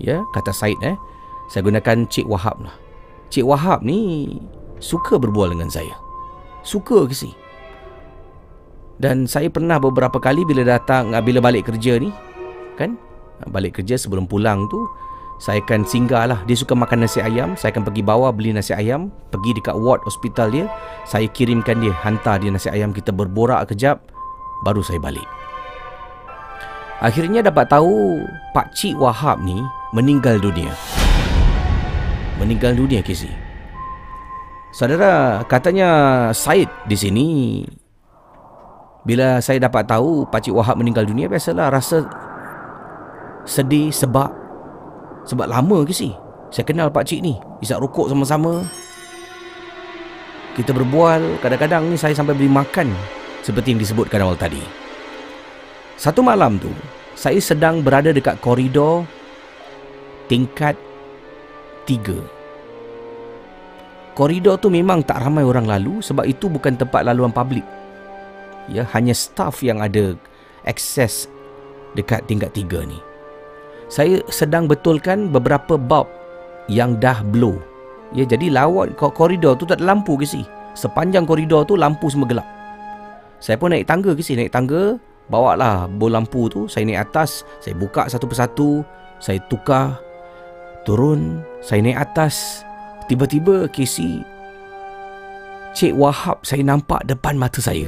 ya 0.00 0.24
kata 0.32 0.54
Said 0.54 0.78
eh. 0.80 0.96
Saya 1.48 1.64
gunakan 1.64 2.04
Cik 2.08 2.28
Wahab 2.28 2.60
lah. 2.60 2.76
Cik 3.32 3.48
Wahab 3.48 3.80
ni 3.80 4.28
suka 4.84 5.16
berbual 5.16 5.56
dengan 5.56 5.72
saya. 5.72 5.96
Suka 6.60 7.08
ke 7.08 7.14
si? 7.16 7.32
Dan 9.00 9.24
saya 9.24 9.48
pernah 9.48 9.80
beberapa 9.80 10.20
kali 10.20 10.44
bila 10.44 10.66
datang 10.66 11.16
ah, 11.16 11.24
bila 11.24 11.40
balik 11.40 11.72
kerja 11.72 11.96
ni 11.96 12.12
kan? 12.76 13.00
Ah, 13.40 13.48
balik 13.48 13.80
kerja 13.80 13.96
sebelum 13.96 14.28
pulang 14.28 14.68
tu 14.68 14.84
saya 15.38 15.62
akan 15.62 15.86
singgah 15.86 16.26
lah. 16.26 16.42
Dia 16.50 16.58
suka 16.58 16.74
makan 16.74 17.06
nasi 17.06 17.22
ayam 17.22 17.54
Saya 17.54 17.70
akan 17.70 17.86
pergi 17.86 18.02
bawah 18.02 18.34
beli 18.34 18.50
nasi 18.50 18.74
ayam 18.74 19.14
Pergi 19.30 19.54
dekat 19.54 19.78
ward 19.78 20.02
hospital 20.02 20.50
dia 20.50 20.66
Saya 21.06 21.30
kirimkan 21.30 21.78
dia 21.78 21.94
Hantar 21.94 22.42
dia 22.42 22.50
nasi 22.50 22.66
ayam 22.74 22.90
Kita 22.90 23.14
berborak 23.14 23.70
kejap 23.70 24.02
Baru 24.66 24.82
saya 24.82 24.98
balik 24.98 25.47
Akhirnya 26.98 27.46
dapat 27.46 27.70
tahu 27.70 28.26
Pak 28.50 28.74
Cik 28.74 28.98
Wahab 28.98 29.38
ni 29.46 29.62
meninggal 29.94 30.42
dunia. 30.42 30.74
Meninggal 32.42 32.74
dunia 32.74 32.98
Casey. 33.06 33.30
Saudara, 34.74 35.46
katanya 35.46 35.88
Said 36.34 36.66
di 36.90 36.98
sini 36.98 37.28
bila 39.06 39.38
saya 39.38 39.62
dapat 39.62 39.86
tahu 39.86 40.26
Pak 40.26 40.42
Cik 40.42 40.58
Wahab 40.58 40.82
meninggal 40.82 41.06
dunia 41.06 41.30
biasalah 41.30 41.70
rasa 41.70 42.02
sedih 43.46 43.94
sebab 43.94 44.34
sebab 45.22 45.46
lama 45.46 45.86
Casey. 45.86 46.10
Saya 46.50 46.66
kenal 46.66 46.90
Pak 46.90 47.06
Cik 47.06 47.22
ni, 47.22 47.38
isap 47.62 47.78
rokok 47.78 48.10
sama-sama. 48.10 48.66
Kita 50.58 50.74
berbual, 50.74 51.38
kadang-kadang 51.38 51.86
ni 51.86 51.94
saya 51.94 52.10
sampai 52.10 52.34
beri 52.34 52.50
makan 52.50 52.90
seperti 53.46 53.70
yang 53.70 53.80
disebutkan 53.86 54.18
awal 54.18 54.34
tadi. 54.34 54.87
Satu 55.98 56.22
malam 56.22 56.62
tu, 56.62 56.70
saya 57.18 57.42
sedang 57.42 57.82
berada 57.82 58.14
dekat 58.14 58.38
koridor 58.38 59.02
tingkat 60.30 60.78
tiga. 61.90 62.14
Koridor 64.14 64.62
tu 64.62 64.70
memang 64.70 65.02
tak 65.02 65.18
ramai 65.26 65.42
orang 65.42 65.66
lalu 65.66 65.98
sebab 65.98 66.22
itu 66.22 66.46
bukan 66.46 66.78
tempat 66.78 67.02
laluan 67.02 67.34
publik. 67.34 67.66
Ya, 68.70 68.86
hanya 68.94 69.10
staff 69.10 69.58
yang 69.66 69.82
ada 69.82 70.14
akses 70.70 71.26
dekat 71.98 72.22
tingkat 72.30 72.54
tiga 72.54 72.86
ni. 72.86 73.02
Saya 73.90 74.22
sedang 74.30 74.70
betulkan 74.70 75.34
beberapa 75.34 75.74
bulb 75.74 76.06
yang 76.70 76.94
dah 77.02 77.26
blow. 77.26 77.58
Ya, 78.14 78.22
jadi 78.22 78.54
lawan 78.54 78.94
koridor 78.94 79.58
tu 79.58 79.66
tak 79.66 79.82
ada 79.82 79.90
lampu 79.90 80.14
ke 80.14 80.22
si? 80.22 80.46
Sepanjang 80.78 81.26
koridor 81.26 81.66
tu 81.66 81.74
lampu 81.74 82.06
semua 82.06 82.30
gelap. 82.30 82.46
Saya 83.42 83.58
pun 83.58 83.74
naik 83.74 83.90
tangga 83.90 84.14
ke 84.14 84.22
si? 84.22 84.38
Naik 84.38 84.54
tangga, 84.54 84.94
Bawa 85.28 85.60
lah 85.60 85.84
bol 85.84 86.08
lampu 86.12 86.48
tu 86.48 86.64
Saya 86.66 86.88
naik 86.88 87.12
atas 87.12 87.44
Saya 87.60 87.76
buka 87.76 88.08
satu 88.08 88.24
persatu 88.24 88.80
Saya 89.20 89.36
tukar 89.52 90.00
Turun 90.88 91.44
Saya 91.60 91.84
naik 91.84 92.00
atas. 92.00 92.64
Tiba-tiba 93.08 93.68
Casey 93.68 94.24
Cik 95.76 95.94
Wahab 95.94 96.40
saya 96.42 96.64
nampak 96.64 97.04
depan 97.06 97.36
mata 97.36 97.60
saya. 97.60 97.86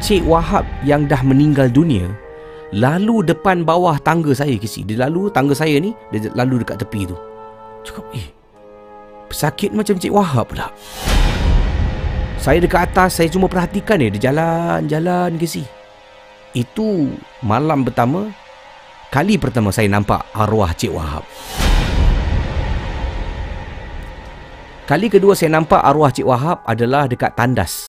Cik 0.00 0.24
Wahab 0.24 0.64
yang 0.82 1.04
dah 1.04 1.20
meninggal 1.20 1.68
dunia 1.68 2.10
Lalu 2.74 3.22
depan 3.22 3.62
bawah 3.62 4.00
tangga 4.02 4.34
saya 4.34 4.56
Casey 4.58 4.82
Dia 4.82 5.06
lalu 5.06 5.30
tangga 5.30 5.52
saya 5.54 5.78
ni 5.78 5.92
Dia 6.10 6.32
lalu 6.32 6.64
dekat 6.64 6.80
tepi 6.80 7.06
tu. 7.06 7.16
Cakap 7.86 8.04
eh 8.16 8.26
Pesakit 9.30 9.70
macam 9.72 9.96
Cik 10.00 10.12
Wahab 10.12 10.52
pula. 10.52 10.68
Saya 12.44 12.60
dekat 12.60 12.92
atas, 12.92 13.16
saya 13.16 13.32
cuma 13.32 13.48
perhatikan 13.48 13.96
dia. 13.96 14.12
Dia 14.12 14.28
jalan-jalan 14.28 15.40
ke 15.40 15.48
si. 15.48 15.64
Itu 16.52 17.08
malam 17.40 17.88
pertama, 17.88 18.36
kali 19.08 19.40
pertama 19.40 19.72
saya 19.72 19.88
nampak 19.88 20.28
arwah 20.36 20.76
Cik 20.76 20.92
Wahab. 20.92 21.24
Kali 24.84 25.08
kedua 25.08 25.32
saya 25.32 25.56
nampak 25.56 25.80
arwah 25.80 26.12
Cik 26.12 26.28
Wahab 26.28 26.60
adalah 26.68 27.08
dekat 27.08 27.32
tandas. 27.32 27.88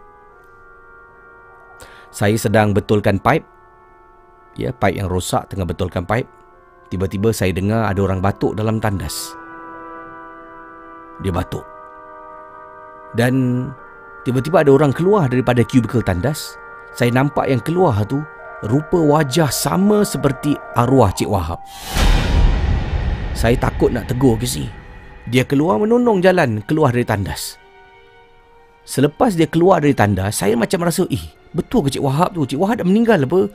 Saya 2.11 2.35
sedang 2.35 2.75
betulkan 2.75 3.23
pipe. 3.23 3.47
Ya, 4.59 4.75
pipe 4.75 4.99
yang 4.99 5.07
rosak 5.07 5.47
tengah 5.47 5.63
betulkan 5.63 6.03
pipe. 6.03 6.27
Tiba-tiba 6.91 7.31
saya 7.31 7.55
dengar 7.55 7.87
ada 7.87 8.03
orang 8.03 8.19
batuk 8.19 8.59
dalam 8.59 8.83
tandas. 8.83 9.31
Dia 11.23 11.31
batuk. 11.31 11.63
Dan 13.15 13.67
tiba-tiba 14.27 14.67
ada 14.67 14.75
orang 14.75 14.91
keluar 14.91 15.31
daripada 15.31 15.63
kubikel 15.63 16.03
tandas. 16.03 16.59
Saya 16.91 17.15
nampak 17.15 17.47
yang 17.47 17.63
keluar 17.63 18.03
tu 18.03 18.19
rupa 18.67 18.99
wajah 18.99 19.47
sama 19.47 20.03
seperti 20.03 20.59
arwah 20.75 21.15
Cik 21.15 21.31
Wahab. 21.31 21.63
Saya 23.31 23.55
takut 23.55 23.95
nak 23.95 24.11
tegur 24.11 24.35
ke 24.35 24.43
si. 24.43 24.67
Dia 25.31 25.47
keluar 25.47 25.79
menonong 25.79 26.19
jalan 26.19 26.59
keluar 26.67 26.91
dari 26.91 27.07
tandas. 27.07 27.60
Selepas 28.81 29.37
dia 29.37 29.45
keluar 29.45 29.79
dari 29.79 29.93
tandas, 29.93 30.41
saya 30.41 30.57
macam 30.57 30.81
rasa, 30.81 31.05
eh, 31.13 31.21
betul 31.53 31.85
ke 31.85 31.93
Cik 31.93 32.03
Wahab 32.03 32.33
tu? 32.33 32.49
Cik 32.49 32.57
Wahab 32.57 32.81
dah 32.81 32.87
meninggal 32.87 33.21
apa? 33.29 33.45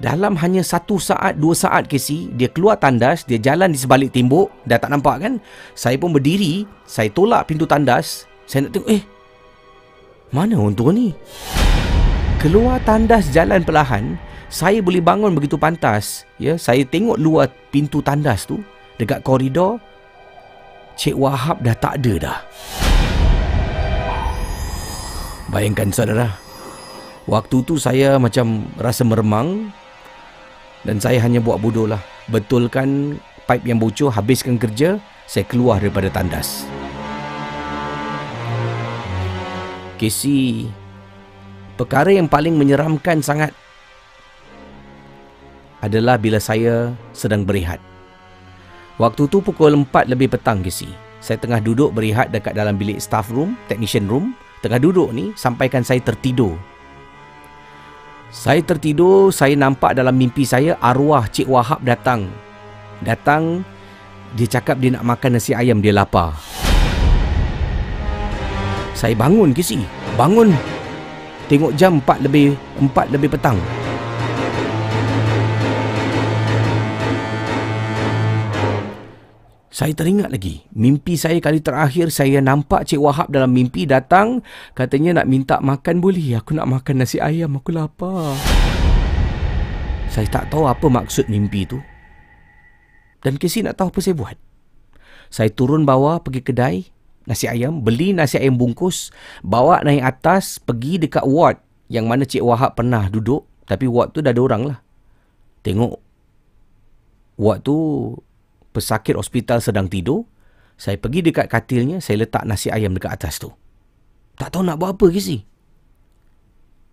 Dalam 0.00 0.34
hanya 0.40 0.64
satu 0.64 0.96
saat, 0.96 1.38
dua 1.38 1.52
saat 1.52 1.86
Casey, 1.86 2.32
dia 2.34 2.48
keluar 2.48 2.80
tandas, 2.80 3.22
dia 3.28 3.38
jalan 3.38 3.70
di 3.70 3.78
sebalik 3.78 4.10
tembok, 4.10 4.50
dah 4.64 4.80
tak 4.80 4.90
nampak 4.90 5.22
kan? 5.22 5.38
Saya 5.76 6.00
pun 6.00 6.10
berdiri, 6.10 6.64
saya 6.88 7.12
tolak 7.12 7.46
pintu 7.46 7.68
tandas, 7.68 8.26
saya 8.48 8.66
nak 8.66 8.72
tengok, 8.74 8.90
eh, 8.90 9.02
mana 10.32 10.56
tua 10.72 10.90
ni? 10.90 11.12
Keluar 12.40 12.80
tandas 12.82 13.30
jalan 13.30 13.62
perlahan, 13.62 14.16
saya 14.48 14.80
boleh 14.82 15.04
bangun 15.04 15.36
begitu 15.36 15.60
pantas. 15.60 16.28
Ya, 16.40 16.56
saya 16.56 16.82
tengok 16.82 17.20
luar 17.20 17.52
pintu 17.70 18.00
tandas 18.00 18.48
tu, 18.48 18.64
dekat 18.96 19.20
koridor, 19.20 19.78
Cik 20.96 21.14
Wahab 21.16 21.60
dah 21.60 21.76
tak 21.76 22.00
ada 22.02 22.12
dah. 22.18 22.38
Bayangkan 25.52 25.92
saudara. 25.92 26.32
Waktu 27.28 27.60
tu 27.68 27.76
saya 27.76 28.16
macam 28.16 28.66
rasa 28.80 29.04
meremang 29.04 29.70
Dan 30.82 30.98
saya 30.98 31.20
hanya 31.20 31.44
buat 31.44 31.60
bodoh 31.60 31.84
lah. 31.84 32.00
Betulkan 32.32 33.20
pipe 33.44 33.68
yang 33.68 33.76
bocor 33.76 34.08
Habiskan 34.08 34.56
kerja 34.56 34.96
Saya 35.28 35.44
keluar 35.44 35.76
daripada 35.76 36.08
tandas. 36.08 36.64
Casey 40.00 40.72
Perkara 41.76 42.08
yang 42.16 42.32
paling 42.32 42.56
menyeramkan 42.56 43.20
sangat 43.20 43.52
Adalah 45.84 46.16
bila 46.16 46.40
saya 46.40 46.96
sedang 47.12 47.44
berehat. 47.44 47.78
Waktu 48.96 49.28
tu 49.28 49.44
pukul 49.44 49.76
4 49.76 50.14
lebih 50.14 50.32
petang 50.32 50.64
Casey. 50.64 50.88
Saya 51.20 51.36
tengah 51.36 51.60
duduk 51.60 51.92
berehat 51.92 52.32
dekat 52.32 52.56
dalam 52.56 52.80
bilik 52.80 53.02
staff 53.02 53.28
room 53.28 53.58
Technician 53.68 54.08
room 54.08 54.32
Tengah 54.62 54.78
duduk 54.78 55.10
ni 55.10 55.34
sampaikan 55.34 55.82
saya 55.82 55.98
tertidur. 55.98 56.54
Saya 58.30 58.62
tertidur, 58.62 59.34
saya 59.34 59.58
nampak 59.58 59.98
dalam 59.98 60.14
mimpi 60.14 60.46
saya 60.46 60.78
arwah 60.78 61.26
Cik 61.26 61.50
Wahab 61.50 61.82
datang. 61.82 62.30
Datang, 63.02 63.66
dia 64.38 64.46
cakap 64.46 64.78
dia 64.78 64.94
nak 64.94 65.02
makan 65.02 65.34
nasi 65.34 65.50
ayam, 65.50 65.82
dia 65.82 65.90
lapar. 65.90 66.38
Saya 68.94 69.18
bangun 69.18 69.50
ke 69.50 69.66
si? 69.66 69.82
Bangun. 70.14 70.54
Tengok 71.50 71.74
jam 71.74 71.98
4 71.98 72.22
lebih 72.22 72.54
4 72.78 73.12
lebih 73.18 73.34
petang. 73.34 73.58
Saya 79.82 79.98
teringat 79.98 80.30
lagi, 80.30 80.62
mimpi 80.78 81.18
saya 81.18 81.42
kali 81.42 81.58
terakhir 81.58 82.14
saya 82.14 82.38
nampak 82.38 82.86
Cik 82.86 83.02
Wahab 83.02 83.34
dalam 83.34 83.50
mimpi 83.50 83.82
datang, 83.82 84.38
katanya 84.78 85.18
nak 85.18 85.26
minta 85.26 85.58
makan 85.58 85.98
boleh, 85.98 86.38
aku 86.38 86.54
nak 86.54 86.70
makan 86.70 87.02
nasi 87.02 87.18
ayam, 87.18 87.58
aku 87.58 87.74
lapar. 87.74 88.38
Saya 90.06 90.30
tak 90.30 90.54
tahu 90.54 90.70
apa 90.70 90.86
maksud 90.86 91.26
mimpi 91.26 91.66
tu. 91.66 91.82
Dan 93.26 93.42
Casey 93.42 93.66
nak 93.66 93.74
tahu 93.74 93.90
apa 93.90 93.98
saya 93.98 94.14
buat. 94.14 94.38
Saya 95.34 95.50
turun 95.50 95.82
bawah 95.82 96.22
pergi 96.22 96.46
kedai 96.46 96.86
nasi 97.26 97.50
ayam, 97.50 97.82
beli 97.82 98.14
nasi 98.14 98.38
ayam 98.38 98.54
bungkus, 98.54 99.10
bawa 99.42 99.82
naik 99.82 100.06
atas, 100.06 100.62
pergi 100.62 101.02
dekat 101.02 101.26
ward 101.26 101.58
yang 101.90 102.06
mana 102.06 102.22
Cik 102.22 102.46
Wahab 102.46 102.78
pernah 102.78 103.10
duduk, 103.10 103.50
tapi 103.66 103.90
ward 103.90 104.14
tu 104.14 104.22
dah 104.22 104.30
ada 104.30 104.42
orang 104.46 104.62
lah. 104.62 104.78
Tengok 105.66 105.98
ward 107.42 107.58
tu 107.66 107.74
pesakit 108.72 109.14
hospital 109.14 109.60
sedang 109.60 109.86
tidur, 109.86 110.26
saya 110.80 110.98
pergi 110.98 111.20
dekat 111.22 111.46
katilnya, 111.46 112.02
saya 112.02 112.24
letak 112.26 112.42
nasi 112.48 112.72
ayam 112.72 112.96
dekat 112.96 113.14
atas 113.14 113.38
tu. 113.38 113.52
Tak 114.34 114.56
tahu 114.56 114.66
nak 114.66 114.80
buat 114.80 114.96
apa 114.98 115.06
Casey. 115.12 115.44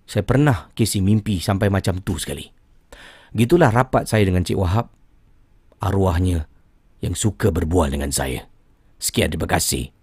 Saya 0.05 0.21
pernah 0.25 0.69
Casey 0.77 1.01
mimpi 1.01 1.41
sampai 1.41 1.71
macam 1.71 1.97
tu 2.03 2.19
sekali. 2.19 2.45
Gitulah 3.33 3.69
rapat 3.69 4.09
saya 4.09 4.25
dengan 4.25 4.45
Cik 4.45 4.57
Wahab. 4.57 4.89
Arwahnya 5.79 6.49
yang 6.99 7.15
suka 7.15 7.53
berbual 7.53 7.93
dengan 7.93 8.11
saya. 8.11 8.45
Sekian 8.99 9.31
terima 9.31 9.47
kasih. 9.47 9.93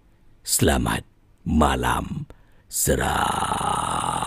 Selamat 0.41 1.05
malam 1.45 2.25
seram. 2.67 4.26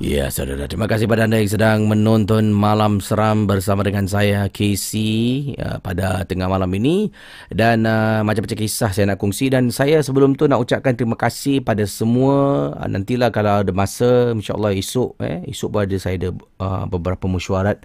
Ya, 0.00 0.32
saudara. 0.32 0.64
Terima 0.64 0.88
kasih 0.88 1.04
pada 1.04 1.28
anda 1.28 1.36
yang 1.36 1.52
sedang 1.52 1.84
menonton 1.84 2.56
Malam 2.56 3.04
Seram 3.04 3.44
bersama 3.44 3.84
dengan 3.84 4.08
saya, 4.08 4.48
Casey, 4.48 5.52
uh, 5.60 5.76
pada 5.76 6.24
tengah 6.24 6.48
malam 6.48 6.72
ini. 6.72 7.12
Dan 7.52 7.84
uh, 7.84 8.24
macam-macam 8.24 8.64
kisah 8.64 8.96
saya 8.96 9.12
nak 9.12 9.20
kongsi. 9.20 9.52
Dan 9.52 9.68
saya 9.68 10.00
sebelum 10.00 10.40
tu 10.40 10.48
nak 10.48 10.64
ucapkan 10.64 10.96
terima 10.96 11.20
kasih 11.20 11.60
pada 11.60 11.84
semua. 11.84 12.72
Uh, 12.80 12.88
nantilah 12.88 13.28
kalau 13.28 13.60
ada 13.60 13.76
masa, 13.76 14.32
insyaAllah 14.32 14.72
esok. 14.72 15.20
Eh, 15.20 15.44
esok 15.52 15.68
pun 15.68 15.80
ada 15.84 15.96
saya 16.00 16.16
ada 16.16 16.30
uh, 16.64 16.88
beberapa 16.88 17.28
mesyuarat 17.28 17.84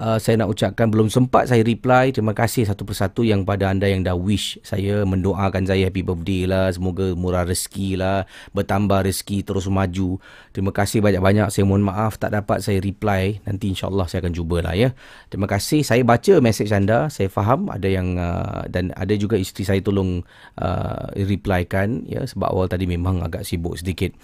uh, 0.00 0.16
saya 0.16 0.40
nak 0.40 0.50
ucapkan 0.50 0.88
belum 0.88 1.12
sempat 1.12 1.52
saya 1.52 1.60
reply. 1.60 2.10
Terima 2.10 2.32
kasih 2.32 2.64
satu 2.64 2.88
persatu 2.88 3.22
yang 3.22 3.44
pada 3.44 3.68
anda 3.68 3.86
yang 3.86 4.02
dah 4.02 4.16
wish 4.16 4.56
saya 4.64 5.04
mendoakan 5.04 5.68
saya 5.68 5.86
happy 5.86 6.00
birthday 6.00 6.48
lah. 6.48 6.72
Semoga 6.72 7.12
murah 7.12 7.44
rezeki 7.44 8.00
lah 8.00 8.24
bertambah 8.56 9.04
rezeki 9.04 9.44
terus 9.44 9.68
maju. 9.68 10.16
Terima 10.50 10.72
kasih 10.72 11.04
banyak-banyak. 11.04 11.52
Saya 11.52 11.68
mohon 11.68 11.84
maaf 11.84 12.16
tak 12.16 12.32
dapat 12.32 12.64
saya 12.64 12.80
reply. 12.80 13.38
Nanti 13.44 13.70
insyaAllah 13.70 14.08
saya 14.08 14.24
akan 14.24 14.34
cuba 14.34 14.64
lah 14.64 14.74
ya. 14.74 14.96
Terima 15.28 15.46
kasih. 15.46 15.84
Saya 15.84 16.02
baca 16.02 16.40
message 16.40 16.72
anda. 16.72 17.12
Saya 17.12 17.28
faham 17.28 17.68
ada 17.68 17.86
yang 17.86 18.16
uh, 18.16 18.66
dan 18.66 18.90
ada 18.96 19.12
juga 19.14 19.36
isteri 19.36 19.68
saya 19.68 19.80
tolong 19.84 20.24
uh, 20.58 21.12
reply 21.14 21.68
kan 21.68 22.08
ya. 22.08 22.24
Sebab 22.24 22.48
awal 22.50 22.66
tadi 22.72 22.88
memang 22.88 23.20
agak 23.20 23.44
sibuk 23.44 23.76
sedikit. 23.76 24.16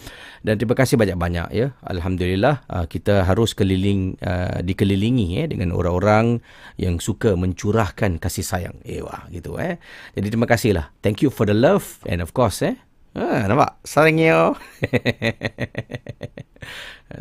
Dan 0.42 0.56
terima 0.56 0.74
kasih 0.74 0.96
banyak-banyak 0.96 1.48
ya. 1.52 1.76
Alhamdulillah 1.84 2.64
uh, 2.66 2.86
kita 2.88 3.28
harus 3.28 3.52
keliling 3.52 4.16
uh, 4.24 4.64
dikelilingi 4.64 5.42
ya 5.42 5.44
dengan 5.50 5.65
dengan 5.66 5.82
orang-orang 5.82 6.38
yang 6.78 7.02
suka 7.02 7.34
mencurahkan 7.34 8.22
kasih 8.22 8.46
sayang. 8.46 8.78
Eh 8.86 9.02
wah 9.02 9.26
gitu 9.34 9.58
eh. 9.58 9.82
Jadi 10.14 10.30
terima 10.30 10.46
kasihlah. 10.46 10.94
Thank 11.02 11.26
you 11.26 11.34
for 11.34 11.42
the 11.42 11.58
love 11.58 11.98
and 12.06 12.22
of 12.22 12.30
course 12.30 12.62
eh. 12.62 12.78
Ha, 13.16 13.48
nampak? 13.48 13.80
Sarangnya. 13.80 14.52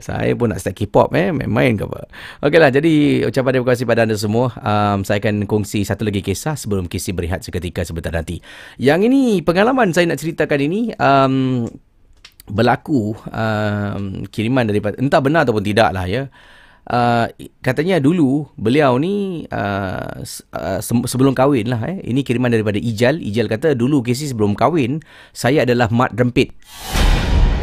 saya 0.05 0.35
pun 0.35 0.51
nak 0.51 0.59
start 0.59 0.75
K-pop 0.75 1.15
eh. 1.15 1.31
Main-main 1.31 1.79
ke 1.79 1.87
apa. 1.87 2.11
Okeylah, 2.43 2.69
jadi 2.69 3.25
ucapan 3.31 3.51
terima 3.55 3.67
kasih 3.71 3.85
pada 3.87 4.03
anda 4.03 4.19
semua. 4.19 4.51
Um, 4.59 5.07
saya 5.07 5.23
akan 5.23 5.47
kongsi 5.47 5.87
satu 5.87 6.03
lagi 6.03 6.19
kisah 6.19 6.59
sebelum 6.59 6.91
Kisi 6.91 7.15
berehat 7.15 7.47
seketika 7.47 7.87
sebentar 7.87 8.11
nanti. 8.11 8.43
Yang 8.75 9.07
ini, 9.07 9.23
pengalaman 9.39 9.95
saya 9.95 10.11
nak 10.11 10.19
ceritakan 10.19 10.59
ini, 10.67 10.91
um, 10.99 11.63
berlaku 12.51 13.15
um, 13.31 14.27
kiriman 14.27 14.67
daripada, 14.67 14.99
entah 14.99 15.23
benar 15.23 15.47
ataupun 15.47 15.63
tidak 15.63 15.95
lah 15.95 16.11
ya. 16.11 16.27
Uh, 16.85 17.25
katanya 17.65 17.97
dulu 17.97 18.45
beliau 18.61 19.01
ni 19.01 19.45
uh, 19.49 20.21
uh, 20.53 20.79
sebelum 20.83 21.33
kahwin 21.33 21.65
lah 21.73 21.81
eh. 21.89 21.97
Ini 22.05 22.21
kiriman 22.21 22.53
daripada 22.53 22.77
Ijal. 22.77 23.17
Ijal 23.25 23.49
kata 23.49 23.73
dulu 23.73 24.05
Casey 24.05 24.29
sebelum 24.29 24.53
kahwin 24.53 25.01
saya 25.33 25.65
adalah 25.65 25.89
mat 25.89 26.13
rempit. 26.13 26.53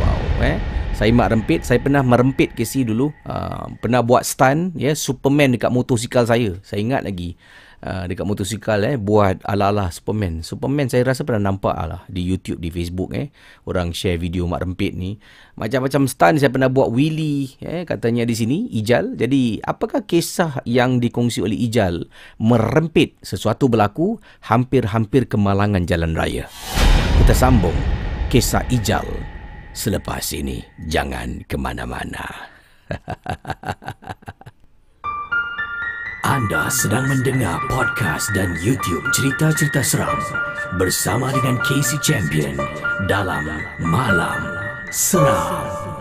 Wow 0.03 0.19
eh. 0.43 0.59
Saya 0.93 1.09
mat 1.15 1.31
rempit, 1.33 1.65
saya 1.67 1.79
pernah 1.79 2.03
merempit 2.03 2.53
Casey 2.55 2.83
dulu. 2.83 3.15
Uh, 3.23 3.71
pernah 3.79 4.03
buat 4.03 4.27
stunt 4.27 4.75
ya 4.75 4.91
yeah, 4.91 4.95
Superman 4.99 5.55
dekat 5.55 5.71
motosikal 5.71 6.27
saya. 6.27 6.59
Saya 6.67 6.83
ingat 6.83 7.07
lagi 7.07 7.39
uh, 7.83 8.05
dekat 8.07 8.25
motosikal 8.25 8.79
eh 8.87 8.97
buat 8.97 9.43
ala-ala 9.43 9.91
Superman. 9.91 10.41
Superman 10.47 10.87
saya 10.89 11.03
rasa 11.07 11.27
pernah 11.27 11.51
nampak 11.53 11.75
lah 11.75 12.03
di 12.07 12.23
YouTube, 12.23 12.63
di 12.63 12.71
Facebook 12.71 13.13
eh. 13.13 13.35
Orang 13.67 13.93
share 13.93 14.17
video 14.17 14.47
mak 14.47 14.63
rempit 14.63 14.95
ni. 14.95 15.19
Macam-macam 15.59 16.07
stunt 16.09 16.39
saya 16.41 16.49
pernah 16.49 16.71
buat 16.71 16.89
wheelie 16.95 17.59
eh 17.61 17.83
katanya 17.83 18.23
di 18.25 18.35
sini 18.39 18.71
Ijal. 18.79 19.19
Jadi 19.19 19.61
apakah 19.61 20.07
kisah 20.07 20.63
yang 20.65 21.03
dikongsi 21.03 21.43
oleh 21.43 21.59
Ijal 21.59 22.07
merempit 22.39 23.19
sesuatu 23.21 23.67
berlaku 23.67 24.23
hampir-hampir 24.47 25.27
kemalangan 25.27 25.85
jalan 25.85 26.15
raya. 26.15 26.47
Kita 27.23 27.35
sambung 27.35 27.77
kisah 28.31 28.65
Ijal 28.71 29.05
selepas 29.75 30.33
ini. 30.33 30.63
Jangan 30.87 31.45
ke 31.45 31.59
mana-mana. 31.59 32.25
Anda 36.23 36.71
sedang 36.71 37.11
mendengar 37.11 37.59
podcast 37.67 38.31
dan 38.31 38.55
YouTube 38.63 39.03
cerita-cerita 39.11 39.83
seram 39.83 40.23
bersama 40.79 41.35
dengan 41.35 41.59
Casey 41.67 41.99
Champion 41.99 42.55
dalam 43.11 43.43
Malam 43.83 44.39
Seram. 44.87 45.92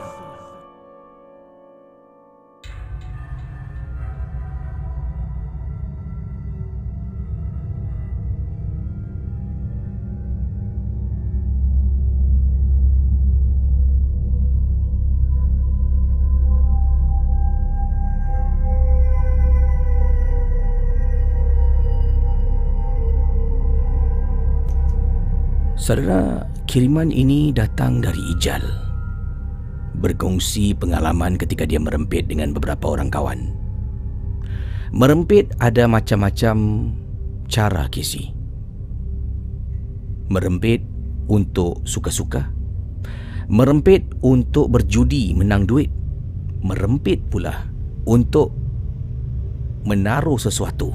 Saudara, 25.81 26.45
kiriman 26.69 27.09
ini 27.09 27.49
datang 27.49 28.05
dari 28.05 28.21
Ijal. 28.37 28.61
Berkongsi 29.97 30.77
pengalaman 30.77 31.41
ketika 31.41 31.65
dia 31.65 31.81
merempit 31.81 32.29
dengan 32.29 32.53
beberapa 32.53 32.93
orang 32.93 33.09
kawan. 33.09 33.49
Merempit 34.93 35.49
ada 35.57 35.89
macam-macam 35.89 36.85
cara 37.49 37.89
kisi. 37.89 38.29
Merempit 40.29 40.85
untuk 41.25 41.81
suka-suka. 41.81 42.53
Merempit 43.49 44.05
untuk 44.21 44.69
berjudi 44.69 45.33
menang 45.33 45.65
duit. 45.65 45.89
Merempit 46.61 47.25
pula 47.33 47.57
untuk 48.05 48.53
menaruh 49.89 50.37
sesuatu 50.37 50.93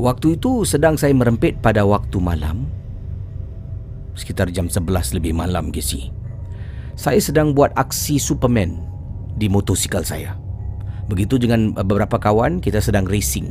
Waktu 0.00 0.40
itu 0.40 0.64
sedang 0.64 0.96
saya 0.96 1.12
merempit 1.12 1.60
pada 1.60 1.84
waktu 1.84 2.16
malam. 2.16 2.64
Sekitar 4.16 4.48
jam 4.48 4.68
11 4.68 5.16
lebih 5.16 5.36
malam 5.36 5.68
Gesi. 5.68 6.08
Saya 6.96 7.20
sedang 7.20 7.56
buat 7.56 7.72
aksi 7.72 8.20
Superman 8.20 8.76
Di 9.36 9.48
motosikal 9.48 10.04
saya. 10.04 10.36
Begitu 11.08 11.40
dengan 11.40 11.72
beberapa 11.72 12.20
kawan 12.20 12.60
Kita 12.60 12.80
sedang 12.84 13.08
racing. 13.08 13.48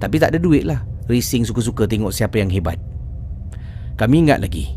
Tapi 0.00 0.16
tak 0.16 0.36
ada 0.36 0.40
duit 0.40 0.64
lah. 0.64 0.84
Racing 1.08 1.44
suka-suka 1.44 1.84
tengok 1.84 2.12
siapa 2.12 2.40
yang 2.40 2.48
hebat. 2.48 2.80
Kami 4.00 4.26
ingat 4.26 4.42
lagi 4.42 4.74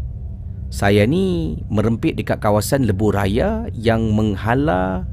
Saya 0.70 1.08
ni 1.10 1.58
merempit 1.74 2.14
dekat 2.14 2.38
kawasan 2.38 2.86
Lebuh 2.86 3.16
Raya 3.18 3.66
Yang 3.74 4.14
menghala 4.14 5.10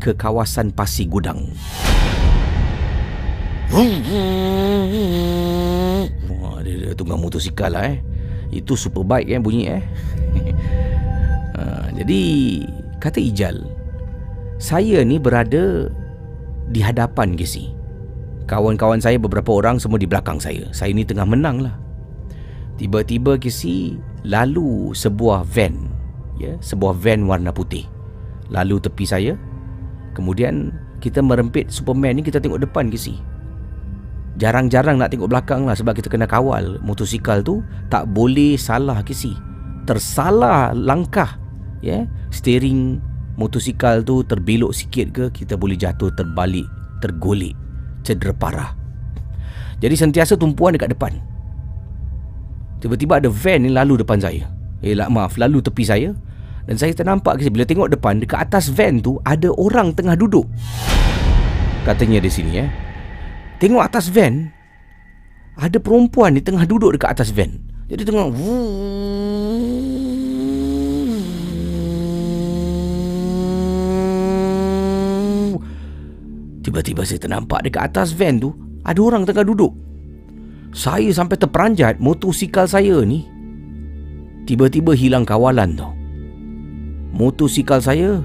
ke 0.00 0.16
kawasan 0.16 0.72
Pasir 0.72 1.06
Gudang 1.06 1.52
Wah, 3.72 3.88
dia, 6.60 6.76
dia 6.76 6.92
tunggang 6.92 7.24
motosikal 7.24 7.72
lah 7.72 7.88
eh. 7.88 8.04
Itu 8.52 8.76
superbike 8.76 9.32
kan 9.32 9.40
bunyi 9.40 9.72
eh. 9.72 9.80
ha, 11.56 11.88
jadi 11.96 12.20
kata 13.00 13.16
Ijal, 13.16 13.64
saya 14.60 15.00
ni 15.00 15.16
berada 15.16 15.88
di 16.68 16.84
hadapan 16.84 17.32
Gesi. 17.32 17.72
Kawan-kawan 18.44 19.00
saya 19.00 19.16
beberapa 19.16 19.56
orang 19.56 19.80
semua 19.80 19.96
di 19.96 20.04
belakang 20.04 20.36
saya. 20.36 20.68
Saya 20.76 20.92
ni 20.92 21.08
tengah 21.08 21.24
menang 21.24 21.64
lah. 21.64 21.72
Tiba-tiba 22.76 23.40
Gesi 23.40 23.96
lalu 24.28 24.92
sebuah 24.92 25.48
van. 25.48 25.88
Ya, 26.36 26.60
sebuah 26.60 26.92
van 27.00 27.24
warna 27.24 27.48
putih. 27.48 27.88
Lalu 28.52 28.84
tepi 28.84 29.08
saya. 29.08 29.32
Kemudian 30.12 30.76
kita 31.00 31.24
merempit 31.24 31.72
Superman 31.72 32.20
ni 32.20 32.22
kita 32.22 32.36
tengok 32.36 32.68
depan 32.68 32.92
Gesi 32.92 33.31
jarang-jarang 34.40 34.96
nak 34.96 35.12
tengok 35.12 35.28
belakang 35.28 35.68
lah 35.68 35.76
sebab 35.76 35.96
kita 35.96 36.08
kena 36.08 36.24
kawal. 36.24 36.80
Motosikal 36.80 37.44
tu 37.44 37.60
tak 37.92 38.08
boleh 38.10 38.56
salah 38.56 39.04
kisi. 39.04 39.36
Tersalah 39.84 40.72
langkah 40.72 41.36
ya. 41.84 42.02
Yeah? 42.02 42.02
steering 42.32 43.02
motosikal 43.36 44.00
tu 44.00 44.24
terbelok 44.24 44.72
sikit 44.72 45.06
ke 45.12 45.24
kita 45.32 45.56
boleh 45.56 45.76
jatuh 45.76 46.08
terbalik 46.16 46.64
tergolek 47.04 47.52
cedera 48.06 48.32
parah. 48.32 48.70
Jadi 49.82 49.98
sentiasa 49.98 50.38
tumpuan 50.38 50.78
dekat 50.78 50.94
depan. 50.94 51.18
Tiba-tiba 52.78 53.18
ada 53.18 53.30
van 53.30 53.66
ni 53.66 53.70
lalu 53.70 53.98
depan 53.98 54.18
saya. 54.18 54.46
Eh 54.82 54.94
lah, 54.94 55.10
maaf 55.10 55.38
lalu 55.38 55.62
tepi 55.62 55.82
saya. 55.86 56.14
Dan 56.62 56.78
saya 56.78 56.94
ternampak 56.94 57.42
bila 57.50 57.66
tengok 57.66 57.90
depan 57.90 58.22
dekat 58.22 58.46
atas 58.46 58.70
van 58.70 59.02
tu 59.02 59.18
ada 59.26 59.50
orang 59.58 59.90
tengah 59.94 60.14
duduk. 60.14 60.46
Katanya 61.82 62.22
di 62.22 62.30
sini 62.30 62.62
eh? 62.62 62.70
Tengok 63.62 63.78
atas 63.78 64.10
van 64.10 64.50
Ada 65.54 65.78
perempuan 65.78 66.34
ni 66.34 66.42
tengah 66.42 66.66
duduk 66.66 66.98
dekat 66.98 67.14
atas 67.14 67.30
van. 67.30 67.62
Jadi 67.86 68.02
tengah 68.02 68.26
Tiba-tiba 76.66 77.06
saya 77.06 77.22
ternampak 77.22 77.62
dekat 77.62 77.94
atas 77.94 78.10
van 78.18 78.42
tu 78.42 78.50
Ada 78.82 78.98
orang 78.98 79.22
tengah 79.22 79.46
duduk. 79.46 79.70
Saya 80.74 81.14
sampai 81.14 81.38
terperanjat 81.38 82.02
motosikal 82.02 82.66
saya 82.66 82.98
ni. 83.06 83.22
Tiba-tiba 84.42 84.90
hilang 84.98 85.22
kawalan 85.22 85.78
tu 85.78 85.86
Motosikal 87.14 87.78
saya 87.78 88.18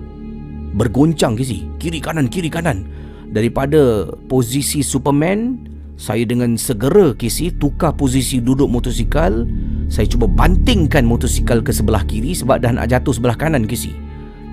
Bergoncang 0.73 1.37
Casey 1.37 1.69
Kiri 1.77 2.01
kanan 2.01 2.25
kiri 2.25 2.49
kanan 2.49 2.89
Daripada 3.27 4.07
posisi 4.31 4.79
Superman 4.79 5.67
Saya 5.99 6.23
dengan 6.23 6.55
segera 6.55 7.11
Casey 7.17 7.51
Tukar 7.51 7.91
posisi 7.97 8.39
duduk 8.39 8.71
motosikal. 8.71 9.43
Saya 9.91 10.07
cuba 10.07 10.27
bantingkan 10.27 11.03
motosikal 11.03 11.59
ke 11.59 11.75
sebelah 11.75 12.07
kiri 12.07 12.31
Sebab 12.31 12.63
dah 12.63 12.71
nak 12.71 12.87
jatuh 12.87 13.11
sebelah 13.11 13.35
kanan 13.35 13.67
Casey. 13.67 13.91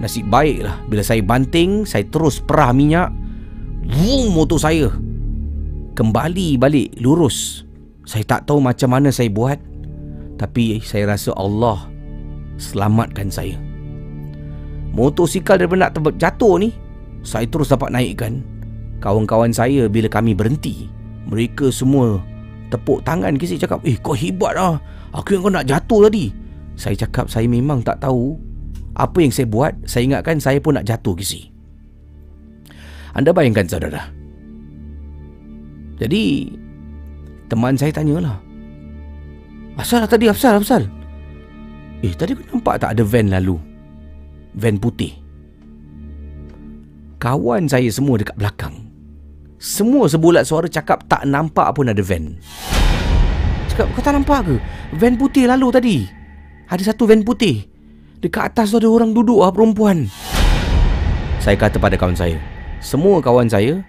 Nasib 0.03 0.27
baik 0.27 0.67
lah 0.67 0.83
Bila 0.91 1.07
saya 1.07 1.23
banting 1.23 1.87
Saya 1.87 2.03
terus 2.11 2.43
perah 2.43 2.75
minyak. 2.75 3.15
Vroom 3.87 4.35
motor 4.35 4.59
saya 4.59 4.91
Kembali 5.95 6.59
balik 6.59 6.99
lurus. 6.99 7.63
Saya 8.03 8.27
tak 8.27 8.51
tahu 8.51 8.59
macam 8.59 8.91
mana 8.91 9.15
saya 9.15 9.31
buat 9.31 9.59
Tapi 10.35 10.83
saya 10.83 11.15
rasa 11.15 11.31
Allah 11.39 11.87
Selamatkan 12.59 13.31
saya. 13.31 13.55
Motosikal 14.95 15.63
daripada 15.63 15.91
nak 15.91 16.19
jatuh 16.19 16.59
ni 16.59 16.75
Saya 17.23 17.47
terus 17.47 17.71
dapat 17.71 17.95
naikkan 17.95 18.54
Kawan-kawan 19.05 19.53
saya 19.53 19.85
bila 19.85 20.09
kami 20.09 20.33
berhenti 20.33 20.88
Mereka 21.29 21.69
semua 21.69 22.25
Tepuk 22.73 23.05
tangan 23.05 23.37
saya 23.37 23.61
cakap 23.61 23.85
Eh 23.85 24.01
kau 24.01 24.17
hebat 24.17 24.57
lah. 24.57 24.81
Aku 25.12 25.37
yang 25.37 25.45
kau 25.45 25.53
nak 25.53 25.69
jatuh 25.69 26.09
tadi. 26.09 26.33
Saya 26.75 26.97
cakap 26.97 27.29
saya 27.29 27.45
memang 27.45 27.85
tak 27.85 28.01
tahu 28.01 28.40
Apa 28.97 29.21
yang 29.21 29.29
saya 29.29 29.45
buat. 29.45 29.77
Saya 29.85 30.09
ingatkan 30.09 30.40
saya 30.40 30.57
pun 30.57 30.81
nak 30.81 30.88
jatuh 30.88 31.12
ke 31.12 31.21
si 31.21 31.53
Anda 33.12 33.31
bayangkan 33.37 33.69
saudara. 33.69 34.09
Jadi 36.01 36.57
Teman 37.53 37.77
saya 37.77 37.93
tanyalah 37.93 38.40
Asal 39.77 40.01
lah 40.01 40.09
tadi 40.09 40.33
Afsal 40.33 40.64
Afsal 40.64 40.88
Eh 42.01 42.17
tadi 42.17 42.33
aku 42.33 42.49
nampak 42.49 42.81
tak 42.81 42.97
ada 42.97 43.05
van 43.05 43.33
lalu? 43.33 43.57
Van 44.55 44.77
putih. 44.77 45.17
Kawan 47.17 47.64
saya 47.64 47.88
semua 47.88 48.21
dekat 48.21 48.37
belakang 48.37 48.84
Semua 49.64 50.05
sebulat 50.12 50.44
suara 50.44 50.68
cakap 50.68 51.09
tak 51.09 51.24
nampak 51.24 51.72
pun 51.72 51.88
ada 51.88 52.05
van. 52.05 52.37
Cakap 53.72 53.88
kau 53.96 54.05
tak 54.05 54.12
nampak 54.12 54.44
ke? 54.44 54.55
Van 54.92 55.16
putih 55.16 55.48
lalu 55.48 55.72
tadi. 55.72 55.96
Ada 56.68 56.92
satu 56.92 57.09
van 57.09 57.24
putih. 57.24 57.64
Dekat 58.20 58.53
atas 58.53 58.77
tu 58.77 58.77
ada 58.77 58.92
orang 58.92 59.16
duduk 59.16 59.40
lah 59.40 59.48
perempuan. 59.48 60.12
Saya 61.40 61.57
kata 61.57 61.81
pada 61.81 61.96
kawan 61.96 62.16
saya 62.16 62.40
Semua 62.81 63.20
kawan 63.20 63.53
saya 63.53 63.85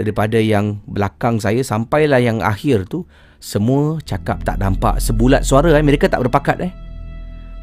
Daripada 0.00 0.40
yang 0.40 0.80
belakang 0.88 1.36
saya 1.36 1.60
Sampailah 1.60 2.24
yang 2.24 2.40
akhir 2.40 2.88
tu 2.88 3.04
Semua 3.36 4.00
cakap 4.00 4.40
tak 4.48 4.56
nampak 4.56 4.96
Sebulat 4.96 5.44
suara 5.44 5.76
eh. 5.76 5.84
Mereka 5.84 6.08
tak 6.08 6.24
berpakat 6.24 6.56
eh. 6.64 6.72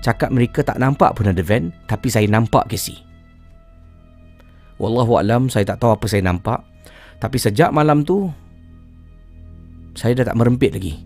Cakap 0.05 0.29
mereka 0.29 0.61
tak 0.61 0.77
nampak 0.77 1.17
pun 1.17 1.33
ada 1.33 1.41
van 1.41 1.73
Tapi 1.89 2.13
saya 2.13 2.29
nampak 2.29 2.69
Casey 2.69 2.93
Wallahualam 4.77 5.49
saya 5.49 5.65
tak 5.65 5.81
tahu 5.81 5.97
apa 5.97 6.05
saya 6.05 6.21
nampak 6.21 6.61
Tapi 7.23 7.39
sejak 7.39 7.71
malam 7.71 8.03
tu 8.03 8.27
Saya 9.95 10.11
dah 10.19 10.27
tak 10.27 10.35
merempit 10.35 10.75
lagi. 10.75 10.99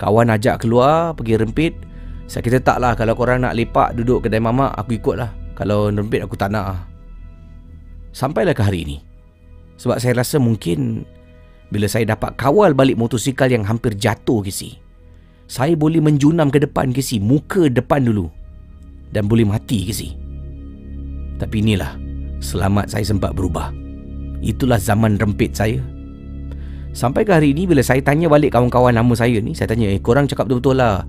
Kawan 0.00 0.32
ajak 0.32 0.64
keluar 0.64 1.12
Pergi 1.12 1.36
rempit. 1.36 1.76
Saya 2.24 2.40
kata 2.40 2.64
tak 2.64 2.80
lah 2.80 2.96
Kalau 2.96 3.12
korang 3.12 3.44
nak 3.44 3.52
lepak 3.52 3.92
Duduk 3.92 4.24
kedai 4.24 4.40
mamak 4.40 4.72
Aku 4.80 4.96
ikut 4.96 5.20
lah 5.20 5.28
Kalau 5.52 5.92
rempit 5.92 6.24
aku 6.24 6.40
tak 6.40 6.48
nak. 6.48 6.64
Lah 6.72 6.80
Sampailah 8.16 8.56
ke 8.56 8.64
hari 8.64 8.88
ini 8.88 8.96
Sebab 9.76 10.00
saya 10.00 10.16
rasa 10.16 10.40
mungkin 10.40 11.04
Bila 11.68 11.84
saya 11.84 12.08
dapat 12.08 12.40
kawal 12.40 12.72
balik 12.72 12.96
motosikal 12.96 13.52
Yang 13.52 13.68
hampir 13.68 13.92
jatuh 14.00 14.40
Casey 14.40 14.80
saya 15.44 15.76
boleh 15.76 16.00
menjunam 16.00 16.48
ke 16.48 16.56
depan 16.56 16.88
ke 16.88 17.04
si 17.04 17.20
muka 17.20 17.68
depan 17.68 18.00
dulu 18.00 18.32
dan 19.12 19.28
boleh 19.28 19.44
mati 19.44 19.84
ke 19.84 19.92
si. 19.92 20.16
Tapi 21.36 21.60
inilah 21.60 22.00
selamat 22.40 22.88
saya 22.88 23.04
sempat 23.04 23.36
berubah 23.36 23.83
itulah 24.44 24.76
zaman 24.76 25.16
rempit 25.16 25.56
saya. 25.56 25.80
Sampai 26.94 27.26
ke 27.26 27.34
hari 27.34 27.50
ini 27.50 27.66
bila 27.66 27.82
saya 27.82 27.98
tanya 28.04 28.30
balik 28.30 28.54
kawan-kawan 28.54 28.94
nama 28.94 29.10
saya 29.18 29.42
ni 29.42 29.50
saya 29.50 29.74
tanya 29.74 29.90
eh 29.90 29.98
korang 29.98 30.30
cakap 30.30 30.46
betul-betul 30.46 30.78
lah. 30.78 31.02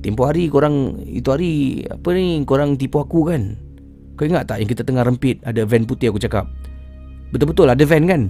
Tempoh 0.00 0.24
hari 0.24 0.48
korang 0.48 0.96
itu 1.04 1.28
hari 1.28 1.84
apa 1.84 2.08
ni 2.16 2.40
korang 2.48 2.80
tipu 2.80 3.04
aku 3.04 3.28
kan? 3.28 3.60
Kau 4.16 4.24
ingat 4.24 4.48
tak 4.48 4.62
yang 4.62 4.70
kita 4.70 4.86
tengah 4.86 5.04
rempit 5.04 5.42
ada 5.44 5.66
van 5.68 5.84
putih 5.84 6.08
aku 6.08 6.22
cakap? 6.22 6.48
Betul-betul 7.34 7.68
ada 7.68 7.84
van 7.84 8.04
kan? 8.08 8.22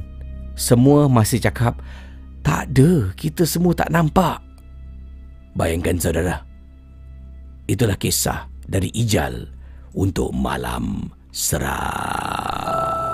Semua 0.58 1.06
masih 1.06 1.38
cakap 1.38 1.78
tak 2.42 2.72
ada 2.72 3.14
kita 3.14 3.46
semua 3.46 3.76
tak 3.76 3.94
nampak. 3.94 4.42
Bayangkan 5.54 6.00
saudara. 6.02 6.42
Itulah 7.70 7.96
kisah 7.96 8.50
dari 8.68 8.90
Ijal 8.92 9.48
Untuk 9.94 10.34
Malam 10.36 11.08
Seram 11.32 13.13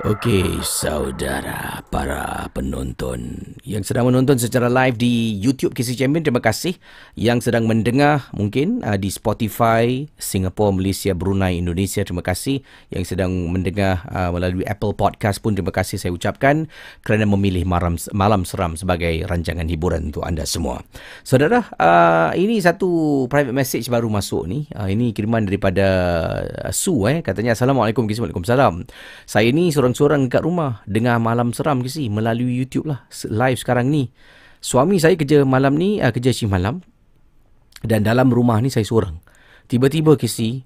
Okey, 0.00 0.64
saudara 0.64 1.84
para 1.92 2.48
penonton 2.56 3.36
yang 3.68 3.84
sedang 3.84 4.08
menonton 4.08 4.40
secara 4.40 4.72
live 4.72 4.96
di 4.96 5.36
YouTube 5.36 5.76
KC 5.76 5.92
Champion, 5.92 6.24
terima 6.24 6.40
kasih. 6.40 6.80
Yang 7.20 7.52
sedang 7.52 7.68
mendengar 7.68 8.32
mungkin 8.32 8.80
uh, 8.80 8.96
di 8.96 9.12
Spotify, 9.12 10.08
Singapura, 10.16 10.72
Malaysia, 10.72 11.12
Brunei, 11.12 11.60
Indonesia, 11.60 12.00
terima 12.00 12.24
kasih. 12.24 12.64
Yang 12.88 13.12
sedang 13.12 13.52
mendengar 13.52 14.08
uh, 14.08 14.32
melalui 14.32 14.64
Apple 14.64 14.96
Podcast 14.96 15.44
pun 15.44 15.52
terima 15.52 15.68
kasih 15.68 16.00
saya 16.00 16.16
ucapkan 16.16 16.72
kerana 17.04 17.28
memilih 17.28 17.68
malam, 17.68 18.00
malam 18.16 18.48
seram 18.48 18.80
sebagai 18.80 19.28
rancangan 19.28 19.68
hiburan 19.68 20.08
untuk 20.08 20.24
anda 20.24 20.48
semua. 20.48 20.80
Saudara, 21.28 21.68
uh, 21.76 22.32
ini 22.40 22.56
satu 22.56 23.28
private 23.28 23.52
message 23.52 23.84
baru 23.92 24.08
masuk 24.08 24.48
ni. 24.48 24.64
Uh, 24.72 24.88
ini 24.88 25.12
kiriman 25.12 25.44
daripada 25.44 25.86
uh, 26.64 26.72
Su 26.72 27.04
eh 27.04 27.20
katanya 27.20 27.52
Assalamualaikum, 27.52 28.08
Waalaikumsalam. 28.08 28.88
Saya 29.28 29.52
ni 29.52 29.68
seorang 29.68 29.89
seorang-seorang 29.92 30.30
dekat 30.30 30.42
rumah 30.46 30.82
dengar 30.86 31.18
malam 31.18 31.50
seram 31.50 31.82
ke 31.82 31.90
si 31.90 32.06
melalui 32.06 32.54
YouTube 32.54 32.86
lah 32.86 33.06
live 33.26 33.58
sekarang 33.58 33.90
ni. 33.90 34.14
Suami 34.60 35.00
saya 35.00 35.16
kerja 35.16 35.42
malam 35.42 35.74
ni 35.74 35.98
uh, 35.98 36.12
kerja 36.12 36.30
shift 36.30 36.52
malam 36.52 36.84
dan 37.82 38.04
dalam 38.04 38.30
rumah 38.30 38.60
ni 38.60 38.68
saya 38.70 38.84
seorang. 38.86 39.18
Tiba-tiba 39.66 40.14
ke 40.14 40.28
si 40.30 40.62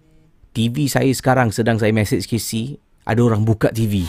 TV 0.53 0.91
saya 0.91 1.09
sekarang 1.11 1.51
sedang 1.51 1.79
saya 1.79 1.95
message 1.95 2.29
ke 2.29 2.37
si 2.37 2.77
ada 3.05 3.21
orang 3.21 3.45
buka 3.45 3.71
TV. 3.73 4.05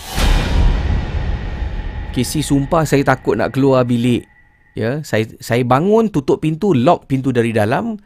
Casey 2.16 2.48
sumpah 2.48 2.88
saya 2.88 3.04
takut 3.04 3.36
nak 3.36 3.52
keluar 3.52 3.84
bilik. 3.84 4.24
Ya, 4.76 5.04
saya 5.04 5.28
saya 5.40 5.64
bangun 5.68 6.12
tutup 6.12 6.44
pintu, 6.44 6.72
lock 6.72 7.12
pintu 7.12 7.36
dari 7.36 7.52
dalam. 7.52 8.00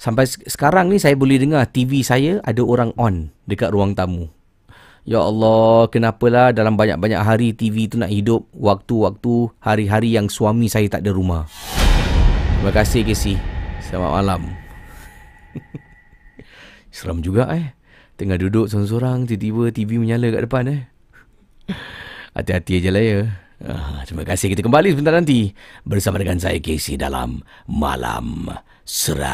Sampai 0.00 0.24
sekarang 0.24 0.88
ni 0.88 0.96
saya 0.96 1.12
boleh 1.12 1.36
dengar 1.36 1.68
TV 1.68 2.00
saya 2.00 2.40
ada 2.40 2.64
orang 2.64 2.96
on 2.96 3.28
dekat 3.44 3.68
ruang 3.68 3.92
tamu. 3.92 4.32
Ya 5.08 5.24
Allah, 5.24 5.88
kenapalah 5.88 6.52
dalam 6.52 6.76
banyak-banyak 6.76 7.20
hari 7.24 7.56
TV 7.56 7.88
tu 7.88 7.96
nak 7.96 8.12
hidup 8.12 8.44
waktu-waktu 8.52 9.48
hari-hari 9.56 10.12
yang 10.12 10.28
suami 10.28 10.68
saya 10.68 10.92
tak 10.92 11.08
ada 11.08 11.16
rumah. 11.16 11.48
Terima 12.60 12.72
kasih 12.76 13.08
Casey. 13.08 13.40
Selamat 13.80 14.20
malam. 14.20 14.52
Seram 16.94 17.24
juga 17.24 17.48
eh. 17.56 17.72
Tengah 18.20 18.36
duduk 18.36 18.68
seorang-seorang 18.68 19.24
tiba-tiba 19.24 19.72
TV 19.72 19.96
menyala 19.96 20.28
kat 20.28 20.44
depan 20.44 20.68
eh. 20.68 20.80
Hati-hati 22.36 22.84
aja 22.84 22.90
lah 22.92 23.00
ya. 23.00 23.20
Ah, 23.60 24.04
terima 24.04 24.28
kasih 24.28 24.52
kita 24.52 24.60
kembali 24.60 24.92
sebentar 24.92 25.16
nanti 25.16 25.52
bersama 25.88 26.20
dengan 26.20 26.36
saya 26.36 26.60
Casey 26.60 27.00
dalam 27.00 27.40
Malam 27.64 28.52
Seram. 28.84 29.30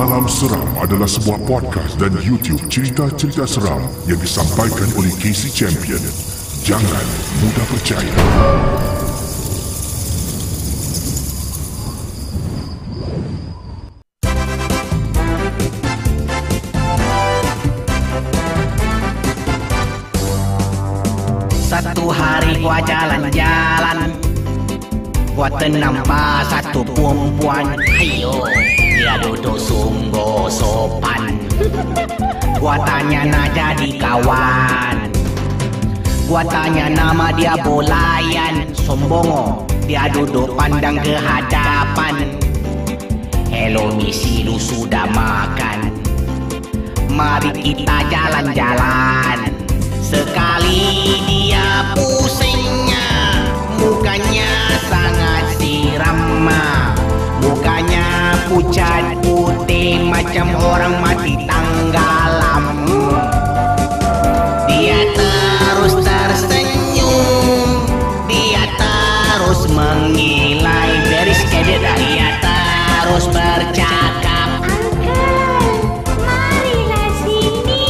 Malam 0.00 0.24
Seram 0.32 0.64
adalah 0.80 1.04
sebuah 1.04 1.44
podcast 1.44 2.00
dan 2.00 2.16
YouTube 2.24 2.56
cerita-cerita 2.72 3.44
seram 3.44 3.84
yang 4.08 4.16
disampaikan 4.16 4.88
oleh 4.96 5.12
Casey 5.20 5.52
Champion. 5.52 6.00
Jangan 6.64 7.04
mudah 7.44 7.66
percaya. 7.68 8.16
Satu 21.68 22.08
hari 22.08 22.56
gua 22.64 22.80
jalan-jalan 22.88 24.16
Gua 25.36 25.52
ternampak 25.60 26.48
satu 26.48 26.88
perempuan 26.88 27.76
Ayo 28.00 28.79
Dia 29.00 29.16
duduk 29.16 29.56
sungguh 29.56 30.44
sopan. 30.52 31.40
Gua 32.60 32.76
tanya 32.84 33.24
nak 33.24 33.48
jadi 33.56 33.96
kawan. 33.96 35.08
Gua 36.28 36.44
tanya 36.44 36.92
nama 36.92 37.32
dia 37.32 37.56
Bolayan. 37.64 38.68
Sombongo 38.76 39.64
Dia 39.88 40.04
duduk 40.12 40.52
pandang 40.52 41.00
ke 41.00 41.16
hadapan. 41.16 42.28
Hello 43.48 43.88
misi 43.96 44.44
lu 44.44 44.60
sudah 44.60 45.08
makan. 45.16 45.96
Mari 47.08 47.56
kita 47.56 48.04
jalan-jalan. 48.04 49.48
Sekali 49.96 51.24
dia 51.24 51.88
pusingnya 51.96 53.08
Mukanya 53.80 54.49
pucat 58.50 59.14
putih 59.22 60.02
Macam 60.10 60.50
orang 60.58 60.98
mati 60.98 61.38
tanggalam 61.46 62.66
Dia 64.66 65.00
terus 65.14 65.94
tersenyum 66.02 67.86
Dia 68.26 68.66
terus 68.74 69.70
mengilai. 69.70 70.90
Very 71.06 71.34
scared 71.38 71.82
Dia 71.94 72.28
terus 72.42 73.24
bercakap. 73.30 74.50
Marilah 76.26 77.10
sini. 77.22 77.86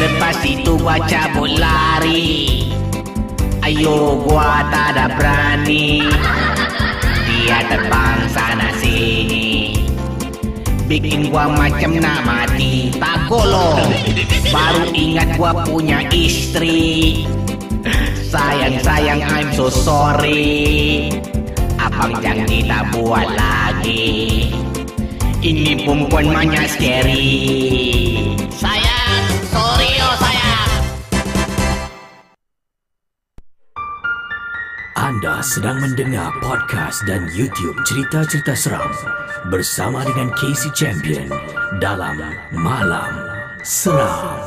Lepas 0.00 0.38
itu 0.48 0.72
gua 0.80 0.96
cabut 1.04 1.52
lari 1.60 2.64
Ayo 3.66 4.22
gua 4.22 4.62
tak 4.70 4.94
ada 4.94 5.06
berani 5.18 6.06
Dia 7.46 7.62
terbang 7.70 8.26
sana 8.34 8.74
sini. 8.82 9.78
Bikin 10.90 11.30
gua 11.30 11.46
macam 11.46 11.98
nak 11.98 12.26
mati 12.26 12.94
Tak 12.94 13.26
golong 13.26 13.86
Baru 14.50 14.90
ingat 14.90 15.38
gua 15.38 15.54
punya 15.62 16.02
istri. 16.10 17.22
Sayang 18.26 18.82
sayang 18.82 19.22
I'm 19.22 19.54
so 19.54 19.70
sorry. 19.70 21.06
Abang 21.78 22.18
jangan 22.18 22.50
kita 22.50 22.82
buat 22.90 23.30
lagi? 23.38 24.50
Ini 25.38 25.86
perempuan 25.86 26.26
banyak 26.26 26.66
scary. 26.66 27.30
Sayang, 28.50 28.75
sedang 35.46 35.78
mendengar 35.78 36.34
podcast 36.42 37.06
dan 37.06 37.30
YouTube 37.30 37.78
cerita-cerita 37.86 38.58
seram 38.58 38.90
bersama 39.46 40.02
dengan 40.02 40.26
Casey 40.34 40.74
Champion 40.74 41.30
dalam 41.78 42.18
Malam 42.50 43.14
Seram. 43.62 44.45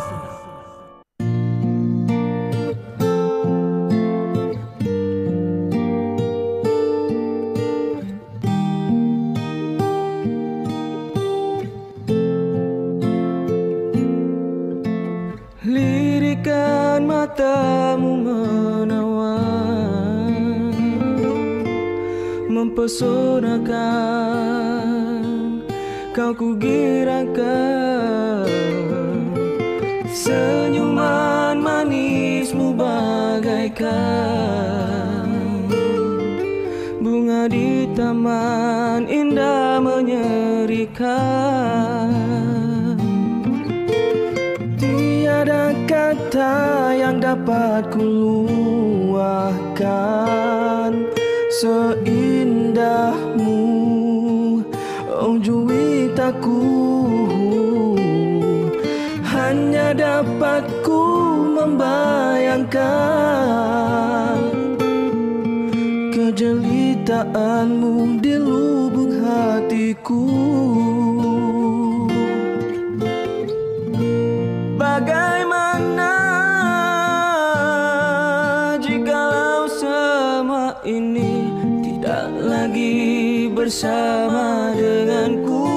Bersama 83.70 84.74
denganku? 84.74 85.70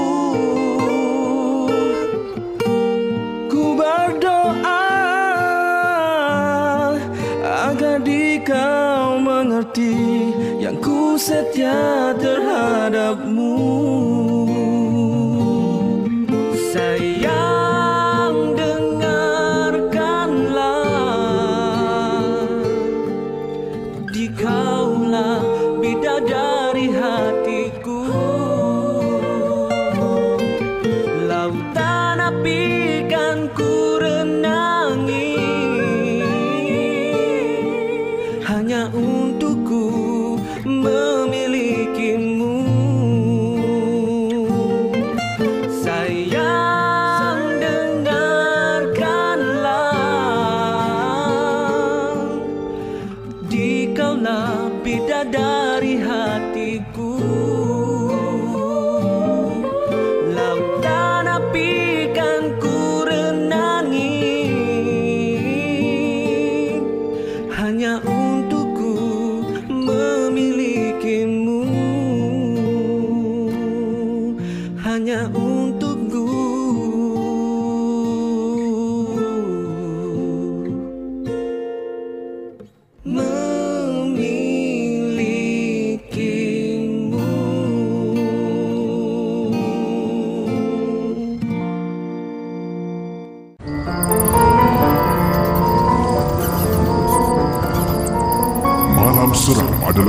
Ku 3.53 3.77
berdoa 3.77 4.81
agar 7.69 8.01
di 8.01 8.41
kau 8.41 9.21
mengerti 9.21 9.93
yang 10.57 10.81
ku 10.81 11.21
setia 11.21 12.17
terhadapmu. 12.17 13.42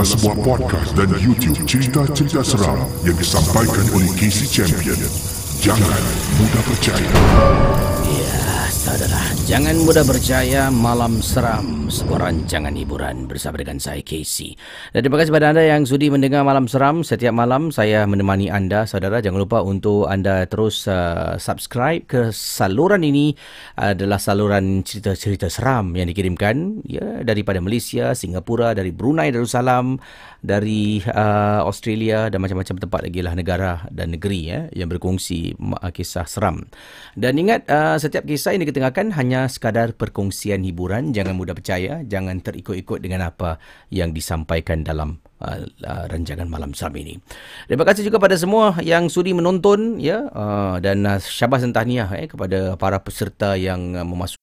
Adalah 0.04 0.20
sebuah 0.20 0.38
podcast 0.44 0.90
dan 1.00 1.10
YouTube 1.16 1.64
cerita-cerita 1.64 2.44
seram 2.44 2.76
yang 3.08 3.16
disampaikan 3.16 3.88
oleh 3.96 4.12
Casey 4.20 4.44
Champion. 4.52 5.00
Jangan 5.64 6.04
mudah 6.44 6.64
percaya. 6.68 7.12
Ya, 8.12 8.68
saudara, 8.68 9.24
jangan 9.48 9.80
mudah 9.80 10.04
percaya 10.04 10.68
malam 10.68 11.24
seram 11.24 11.73
Sebuah 11.84 12.32
rancangan 12.32 12.72
hiburan 12.80 13.28
bersama 13.28 13.60
dengan 13.60 13.76
saya 13.76 14.00
Casey. 14.00 14.56
Dan 14.96 15.04
terima 15.04 15.20
kasih 15.20 15.36
kepada 15.36 15.52
anda 15.52 15.64
yang 15.68 15.84
sudi 15.84 16.08
mendengar 16.08 16.48
Malam 16.48 16.72
Seram. 16.72 17.04
Setiap 17.04 17.36
malam 17.36 17.76
saya 17.76 18.08
menemani 18.08 18.48
anda, 18.48 18.88
saudara. 18.88 19.20
Jangan 19.20 19.44
lupa 19.44 19.60
untuk 19.60 20.08
anda 20.08 20.48
terus 20.48 20.88
uh, 20.88 21.36
subscribe 21.36 22.08
ke 22.08 22.32
saluran 22.32 23.04
ini 23.04 23.36
adalah 23.76 24.16
saluran 24.16 24.88
cerita-cerita 24.88 25.52
seram 25.52 25.92
yang 26.00 26.08
dikirimkan 26.08 26.88
ya 26.88 27.20
daripada 27.28 27.60
Malaysia, 27.60 28.16
Singapura, 28.16 28.72
dari 28.72 28.96
Brunei 28.96 29.36
Darussalam, 29.36 30.00
dari 30.44 31.00
uh, 31.08 31.64
Australia 31.64 32.28
dan 32.28 32.44
macam-macam 32.44 32.76
tempat 32.76 33.00
lagi 33.08 33.24
lah 33.24 33.34
negara 33.34 33.88
dan 33.88 34.12
negeri 34.12 34.42
ya 34.52 34.60
yang 34.76 34.92
berkongsi 34.92 35.56
uh, 35.56 35.90
kisah 35.90 36.28
seram. 36.28 36.68
Dan 37.16 37.40
ingat 37.40 37.64
uh, 37.72 37.96
setiap 37.96 38.28
kisah 38.28 38.52
yang 38.52 38.68
diketengahkan 38.68 39.16
hanya 39.16 39.48
sekadar 39.48 39.96
perkongsian 39.96 40.68
hiburan, 40.68 41.16
jangan 41.16 41.40
mudah 41.40 41.56
percaya, 41.56 42.04
jangan 42.04 42.44
terikut-ikut 42.44 43.00
dengan 43.00 43.32
apa 43.32 43.58
yang 43.88 44.12
disampaikan 44.12 44.84
dalam 44.84 45.24
uh, 45.40 45.64
uh, 45.88 46.04
rancangan 46.12 46.52
malam 46.52 46.76
seram 46.76 46.92
ini. 47.00 47.16
Terima 47.72 47.88
kasih 47.88 48.12
juga 48.12 48.20
pada 48.20 48.36
semua 48.36 48.76
yang 48.84 49.08
sudi 49.08 49.32
menonton 49.32 50.04
ya 50.04 50.28
uh, 50.28 50.76
dan 50.84 51.08
uh, 51.08 51.24
syabas 51.24 51.64
dan 51.64 51.72
tahniah 51.72 52.12
eh 52.20 52.28
kepada 52.28 52.76
para 52.76 53.00
peserta 53.00 53.56
yang 53.56 53.96
uh, 53.96 54.04
memasuki 54.04 54.43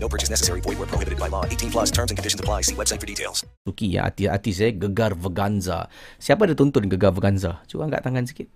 No 0.00 0.08
purchase 0.08 0.32
necessary. 0.32 0.64
Void 0.64 0.80
where 0.80 0.88
prohibited 0.88 1.20
by 1.20 1.28
law. 1.28 1.44
18 1.44 1.68
plus 1.68 1.92
terms 1.92 2.08
and 2.08 2.16
conditions 2.16 2.40
apply. 2.40 2.64
See 2.64 2.72
website 2.72 3.04
for 3.04 3.06
details. 3.06 3.44
Suki 3.68 4.00
ya 4.00 4.08
artis-artis 4.08 4.64
eh 4.64 4.72
Gegar 4.72 5.12
Veganza. 5.12 5.92
Siapa 6.16 6.48
ada 6.48 6.56
tonton 6.56 6.88
Gegar 6.88 7.12
Veganza? 7.12 7.60
Cuba 7.68 7.84
angkat 7.84 8.00
tangan 8.08 8.24
sikit. 8.24 8.48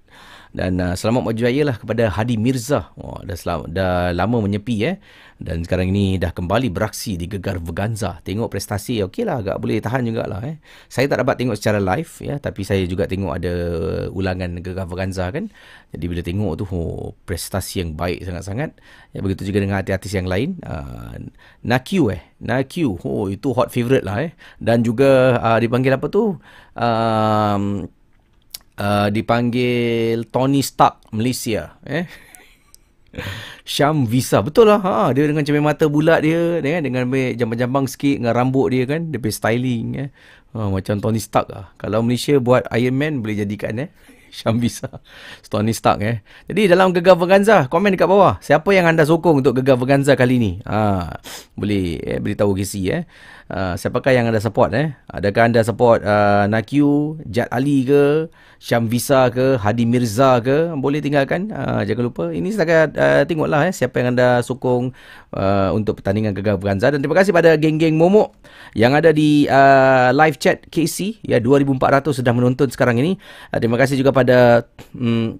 Dan 0.55 0.79
uh, 0.79 0.95
selamat 0.95 1.35
raya 1.35 1.67
lah 1.67 1.75
kepada 1.75 2.07
Hadi 2.15 2.39
Mirza. 2.39 2.95
Oh, 2.95 3.19
dah, 3.27 3.35
selama, 3.35 3.67
dah 3.67 4.15
lama 4.15 4.39
menyepi 4.39 4.87
eh. 4.87 5.03
Dan 5.35 5.67
sekarang 5.67 5.91
ini 5.91 6.15
dah 6.15 6.31
kembali 6.31 6.71
beraksi 6.71 7.19
di 7.19 7.27
Gegar 7.27 7.59
Veganza. 7.59 8.23
Tengok 8.23 8.55
prestasi, 8.55 9.03
okey 9.03 9.27
lah. 9.27 9.43
Agak 9.43 9.59
boleh 9.59 9.83
tahan 9.83 10.07
jugalah 10.07 10.39
eh. 10.47 10.63
Saya 10.87 11.11
tak 11.11 11.27
dapat 11.27 11.43
tengok 11.43 11.59
secara 11.59 11.83
live 11.83 12.13
ya. 12.23 12.39
Tapi 12.39 12.63
saya 12.63 12.87
juga 12.87 13.11
tengok 13.11 13.35
ada 13.35 13.53
ulangan 14.15 14.63
Gegar 14.63 14.87
Veganza 14.87 15.27
kan. 15.35 15.51
Jadi 15.91 16.05
bila 16.07 16.23
tengok 16.23 16.53
tu, 16.63 16.65
oh, 16.71 17.19
prestasi 17.27 17.83
yang 17.83 17.99
baik 17.99 18.23
sangat-sangat. 18.23 18.79
Ya, 19.11 19.27
begitu 19.27 19.43
juga 19.43 19.59
dengan 19.59 19.83
artis-artis 19.83 20.15
yang 20.15 20.31
lain. 20.31 20.63
Uh, 20.63 21.19
Nakyu 21.67 22.15
eh. 22.15 22.31
Nakyu. 22.39 22.95
Oh, 23.03 23.27
itu 23.27 23.51
hot 23.59 23.75
favourite 23.75 24.07
lah 24.07 24.23
eh. 24.23 24.31
Dan 24.63 24.87
juga 24.87 25.35
uh, 25.43 25.59
dipanggil 25.59 25.99
apa 25.99 26.07
tu? 26.07 26.39
Um, 26.79 27.91
uh, 27.91 28.04
dipanggil 29.15 30.27
Tony 30.35 30.61
Stark 30.67 31.07
Malaysia 31.15 31.79
eh? 31.87 32.11
Syam 33.75 34.05
Visa. 34.05 34.43
Betul 34.43 34.71
lah. 34.71 34.81
Ha 34.83 35.15
dia 35.15 35.25
dengan 35.27 35.47
cermin 35.47 35.65
mata 35.65 35.87
bulat 35.87 36.21
dia 36.23 36.59
dengan 36.61 36.83
dengan 36.83 37.03
jambang-jambang 37.39 37.87
sikit 37.87 38.21
dengan 38.21 38.35
rambut 38.35 38.75
dia 38.75 38.85
kan. 38.85 39.11
Dia 39.11 39.31
styling 39.31 39.87
eh? 39.99 40.09
Ha, 40.55 40.71
macam 40.71 41.03
Tony 41.03 41.19
Stark 41.19 41.51
lah. 41.51 41.75
Kalau 41.79 42.03
Malaysia 42.03 42.39
buat 42.39 42.67
Iron 42.79 42.95
Man 42.95 43.23
boleh 43.23 43.43
jadikan 43.43 43.75
eh? 43.79 43.89
Syam 44.37 44.59
Visa. 44.59 44.91
Tony 45.47 45.75
Stark 45.75 45.99
eh? 46.03 46.27
Jadi 46.51 46.71
dalam 46.71 46.91
Gegar 46.91 47.15
Verganza 47.19 47.67
komen 47.71 47.95
dekat 47.95 48.11
bawah. 48.11 48.39
Siapa 48.43 48.71
yang 48.75 48.91
anda 48.91 49.07
sokong 49.07 49.43
untuk 49.43 49.63
Gegar 49.63 49.79
Verganza 49.79 50.15
kali 50.19 50.39
ni? 50.39 50.53
Ha 50.67 51.15
boleh 51.55 52.03
eh, 52.03 52.19
beritahu 52.19 52.55
kisi 52.59 52.91
eh 52.91 53.07
uh, 53.51 53.75
siapakah 53.77 54.13
yang 54.15 54.31
anda 54.31 54.41
support 54.41 54.73
eh? 54.73 54.95
Adakah 55.11 55.51
anda 55.51 55.61
support 55.61 56.01
uh, 56.05 56.49
Nakyu 56.49 57.21
Jad 57.29 57.49
Ali 57.53 57.85
ke 57.85 58.29
Syam 58.61 58.89
Visa 58.89 59.29
ke 59.29 59.61
Hadi 59.61 59.85
Mirza 59.85 60.41
ke? 60.41 60.73
Boleh 60.79 61.05
tinggalkan. 61.05 61.53
Uh, 61.53 61.85
jangan 61.85 62.09
lupa. 62.09 62.25
Ini 62.33 62.49
setakat 62.55 62.97
uh, 62.97 63.23
tengoklah 63.29 63.69
eh 63.69 63.75
siapa 63.75 64.01
yang 64.01 64.17
anda 64.17 64.41
sokong 64.41 64.95
uh, 65.37 65.71
untuk 65.77 66.01
pertandingan 66.01 66.33
Gegar 66.33 66.57
Verganza 66.57 66.89
dan 66.89 67.03
terima 67.05 67.19
kasih 67.19 67.35
pada 67.35 67.57
geng-geng 67.61 67.97
momok 67.99 68.33
yang 68.73 68.97
ada 68.97 69.13
di 69.13 69.45
uh, 69.51 70.15
live 70.15 70.41
chat 70.41 70.65
KC 70.71 71.21
ya 71.25 71.41
2400 71.41 72.13
sudah 72.15 72.33
menonton 72.33 72.69
sekarang 72.73 72.97
ini. 73.01 73.21
Uh, 73.53 73.59
terima 73.61 73.77
kasih 73.77 74.01
juga 74.01 74.15
pada 74.15 74.65
um, 74.97 75.37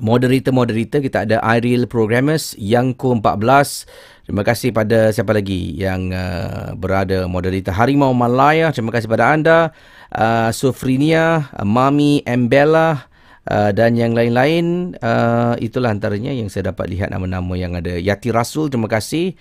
moderator-moderator. 0.00 1.02
Kita 1.02 1.26
ada 1.26 1.36
Ariel 1.42 1.90
Programmers 1.90 2.54
yang 2.58 2.94
ke-14 2.94 3.86
Terima 4.28 4.44
kasih 4.44 4.76
pada 4.76 5.08
siapa 5.08 5.32
lagi 5.32 5.72
yang 5.80 6.12
uh, 6.12 6.76
berada 6.76 7.24
moderator 7.24 7.72
Harimau 7.72 8.12
Malaya. 8.12 8.68
Terima 8.76 8.92
kasih 8.92 9.08
pada 9.08 9.32
anda. 9.32 9.72
Uh, 10.12 10.52
Sofrinia, 10.52 11.48
uh, 11.56 11.64
Mami, 11.64 12.20
Embella 12.28 13.08
uh, 13.48 13.72
dan 13.72 13.96
yang 13.96 14.12
lain-lain. 14.12 14.92
Uh, 15.00 15.56
itulah 15.64 15.88
antaranya 15.96 16.28
yang 16.28 16.52
saya 16.52 16.76
dapat 16.76 16.92
lihat 16.92 17.08
nama-nama 17.08 17.56
yang 17.56 17.72
ada. 17.72 17.96
Yati 17.96 18.28
Rasul, 18.28 18.68
terima 18.68 18.92
kasih. 18.92 19.32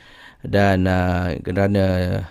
Dan 0.46 0.86
uh, 0.86 1.34
kerana 1.42 1.86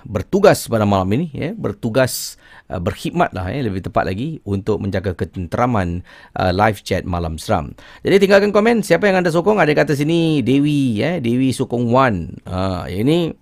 bertugas 0.07 0.67
pada 0.71 0.87
malam 0.87 1.11
ini. 1.15 1.27
Ya, 1.35 1.51
bertugas 1.55 2.39
uh, 2.71 2.79
berkhidmatlah 2.83 3.51
eh 3.51 3.63
lebih 3.67 3.87
tepat 3.87 4.07
lagi 4.11 4.39
untuk 4.47 4.83
menjaga 4.83 5.15
ketenteraman 5.15 6.07
uh, 6.39 6.53
live 6.55 6.83
chat 6.83 7.03
malam 7.03 7.39
seram. 7.39 7.75
Jadi 8.07 8.27
tinggalkan 8.27 8.51
komen 8.55 8.83
siapa 8.83 9.11
yang 9.11 9.23
anda 9.23 9.31
sokong 9.31 9.59
ada 9.59 9.71
kata 9.75 9.95
sini 9.95 10.43
Dewi 10.43 11.03
eh 11.03 11.19
Dewi 11.19 11.51
sokong 11.51 11.91
Wan. 11.91 12.39
Ah 12.47 12.85
uh, 12.85 12.91
ini 12.91 13.35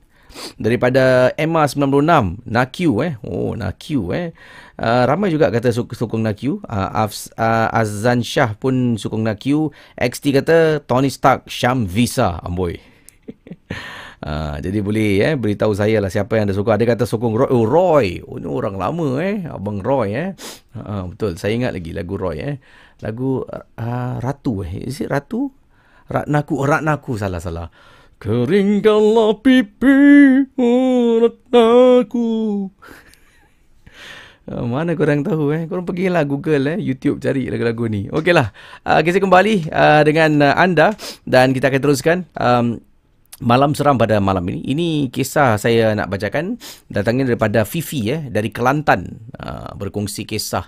daripada 0.59 1.31
Emma 1.39 1.63
96 1.67 2.43
Nakyu 2.43 2.93
eh 3.07 3.15
oh 3.23 3.55
Nakyu 3.55 4.11
eh 4.11 4.35
uh, 4.79 5.03
ramai 5.07 5.31
juga 5.31 5.51
kata 5.51 5.71
sokong 5.71 6.23
Nakyu 6.23 6.59
uh, 6.67 7.07
Afs, 7.07 7.31
uh, 7.39 7.71
Azan 7.71 8.21
Shah 8.27 8.59
pun 8.59 8.99
sokong 8.99 9.23
Nakyu 9.23 9.71
XT 9.95 10.25
kata 10.43 10.57
Tony 10.85 11.11
Stark 11.11 11.47
Sham 11.47 11.87
Visa 11.87 12.43
amboi 12.43 12.83
Ha, 14.25 14.57
jadi 14.57 14.81
boleh 14.81 15.21
eh 15.21 15.37
beritahu 15.37 15.77
saya 15.77 16.01
lah 16.01 16.09
siapa 16.09 16.41
yang 16.41 16.49
ada 16.49 16.57
sokong. 16.57 16.81
Ada 16.81 16.97
kata 16.97 17.05
sokong 17.05 17.37
Roy. 17.37 17.51
Oh, 17.53 17.69
Roy. 17.69 18.09
Oh, 18.25 18.41
ni 18.41 18.49
orang 18.49 18.81
lama 18.81 19.21
eh. 19.21 19.45
Abang 19.45 19.85
Roy 19.85 20.17
eh. 20.17 20.33
Ha, 20.81 21.05
betul. 21.05 21.37
Saya 21.37 21.53
ingat 21.53 21.77
lagi 21.77 21.93
lagu 21.93 22.17
Roy 22.17 22.41
eh. 22.41 22.57
Lagu 23.05 23.45
uh, 23.45 24.15
Ratu 24.25 24.65
eh. 24.65 24.89
Is 24.89 25.05
it 25.05 25.13
Ratu? 25.13 25.53
Ratnaku. 26.09 26.57
Oh, 26.57 26.65
Ratnaku. 26.65 27.21
Salah-salah. 27.21 27.69
Keringkanlah 28.17 29.45
pipi 29.45 29.93
oh, 30.57 31.29
Ratnaku. 31.29 32.29
Uh, 34.49 34.65
mana 34.73 34.93
korang 34.93 35.25
tahu 35.25 35.57
eh 35.57 35.65
Korang 35.65 35.89
pergilah 35.89 36.25
Google 36.29 36.77
eh 36.77 36.79
YouTube 36.81 37.17
cari 37.17 37.49
lagu-lagu 37.49 37.89
ni 37.89 38.13
Okeylah 38.13 38.53
uh, 38.85 39.01
Kita 39.01 39.17
kembali 39.17 39.73
uh, 39.73 40.05
dengan 40.05 40.31
uh, 40.45 40.55
anda 40.61 40.93
Dan 41.25 41.57
kita 41.57 41.73
akan 41.73 41.81
teruskan 41.81 42.17
um, 42.37 42.77
Malam 43.45 43.77
seram 43.77 44.01
pada 44.01 44.17
malam 44.25 44.49
ini. 44.49 44.65
Ini 44.65 44.89
kisah 45.13 45.61
saya 45.61 45.93
nak 45.93 46.09
bacakan 46.09 46.57
datangnya 46.89 47.29
daripada 47.29 47.69
Fifi 47.69 48.09
eh 48.09 48.33
dari 48.33 48.49
Kelantan 48.49 49.29
uh, 49.37 49.77
berkongsi 49.77 50.25
kisah 50.25 50.65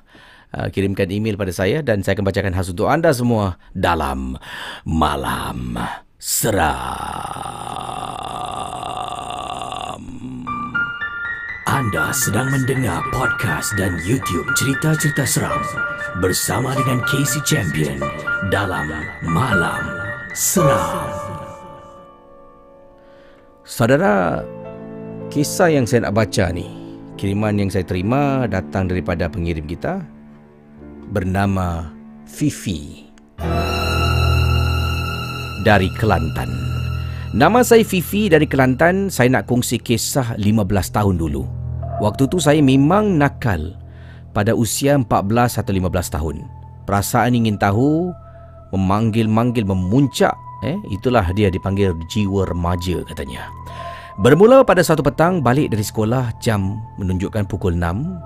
uh, 0.52 0.68
kirimkan 0.68 1.08
email 1.08 1.40
pada 1.40 1.56
saya 1.56 1.80
dan 1.80 2.04
saya 2.04 2.20
akan 2.20 2.28
bacakan 2.28 2.52
khas 2.52 2.68
untuk 2.68 2.92
anda 2.92 3.16
semua 3.16 3.56
dalam 3.72 4.36
malam 4.84 5.80
seram. 6.20 6.76
Anda 11.66 12.12
sedang 12.12 12.52
mendengar 12.52 13.00
podcast 13.08 13.72
dan 13.80 13.96
YouTube 14.04 14.52
cerita-cerita 14.52 15.24
seram 15.24 15.60
bersama 16.20 16.76
dengan 16.76 17.00
Casey 17.08 17.40
Champion 17.48 18.00
dalam 18.52 18.92
Malam 19.24 19.84
Seram. 20.36 21.25
Saudara, 23.66 24.46
kisah 25.26 25.74
yang 25.74 25.90
saya 25.90 26.06
nak 26.06 26.14
baca 26.14 26.54
ni, 26.54 26.70
kiriman 27.18 27.58
yang 27.58 27.66
saya 27.66 27.82
terima 27.82 28.46
datang 28.46 28.86
daripada 28.86 29.26
pengirim 29.26 29.66
kita 29.66 30.06
bernama 31.10 31.90
Fifi 32.30 33.10
dari 35.66 35.90
Kelantan. 35.98 36.46
Nama 37.34 37.66
saya 37.66 37.82
Fifi 37.82 38.30
dari 38.30 38.46
Kelantan. 38.46 39.10
Saya 39.10 39.34
nak 39.34 39.50
kongsi 39.50 39.82
kisah 39.82 40.38
15 40.38 40.46
tahun 40.94 41.18
dulu. 41.18 41.42
Waktu 41.98 42.30
tu 42.30 42.38
saya 42.38 42.62
memang 42.62 43.18
nakal 43.18 43.74
pada 44.30 44.54
usia 44.54 44.94
14 44.94 45.58
atau 45.58 45.74
15 45.74 46.14
tahun. 46.14 46.36
Perasaan 46.86 47.34
ingin 47.34 47.58
tahu, 47.58 48.14
memanggil-manggil, 48.70 49.66
memuncak. 49.66 50.38
Eh, 50.64 50.80
itulah 50.88 51.24
dia 51.36 51.52
dipanggil 51.52 51.92
jiwa 52.08 52.48
remaja 52.48 53.04
katanya. 53.04 53.52
Bermula 54.16 54.64
pada 54.64 54.80
satu 54.80 55.04
petang 55.04 55.44
balik 55.44 55.76
dari 55.76 55.84
sekolah 55.84 56.40
jam 56.40 56.80
menunjukkan 56.96 57.44
pukul 57.44 57.76
6. 57.76 58.16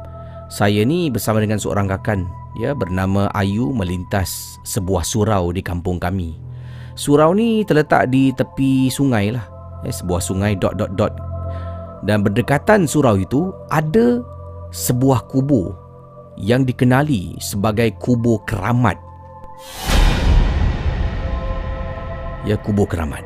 Saya 0.50 0.86
ni 0.86 1.10
bersama 1.10 1.42
dengan 1.42 1.58
seorang 1.58 1.90
rakan 1.90 2.30
ya 2.54 2.74
bernama 2.74 3.26
Ayu 3.34 3.74
melintas 3.74 4.58
sebuah 4.62 5.02
surau 5.02 5.50
di 5.50 5.62
kampung 5.62 5.98
kami. 5.98 6.38
Surau 6.94 7.34
ni 7.34 7.66
terletak 7.66 8.10
di 8.14 8.30
tepi 8.30 8.86
sungai 8.86 9.34
lah. 9.34 9.46
Eh, 9.82 9.90
sebuah 9.90 10.22
sungai 10.22 10.54
dot 10.54 10.78
dot 10.78 10.94
dot. 10.94 11.10
Dan 12.06 12.22
berdekatan 12.22 12.86
surau 12.86 13.18
itu 13.18 13.50
ada 13.74 14.22
sebuah 14.70 15.26
kubur 15.26 15.74
yang 16.38 16.62
dikenali 16.62 17.34
sebagai 17.42 17.90
kubur 17.98 18.40
keramat. 18.46 18.96
Ya, 22.48 22.56
kubur 22.56 22.88
keramat. 22.88 23.20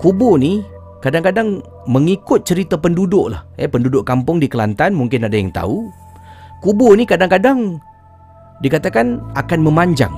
Kubur 0.00 0.36
ni 0.36 0.64
kadang-kadang 1.00 1.64
mengikut 1.88 2.44
cerita 2.44 2.76
penduduk 2.76 3.32
lah. 3.32 3.44
Eh, 3.56 3.68
penduduk 3.68 4.04
kampung 4.04 4.40
di 4.40 4.48
Kelantan 4.48 4.92
mungkin 4.92 5.24
ada 5.24 5.36
yang 5.36 5.48
tahu. 5.52 5.88
Kubur 6.60 6.92
ni 6.92 7.08
kadang-kadang 7.08 7.80
dikatakan 8.60 9.20
akan 9.32 9.60
memanjang. 9.64 10.12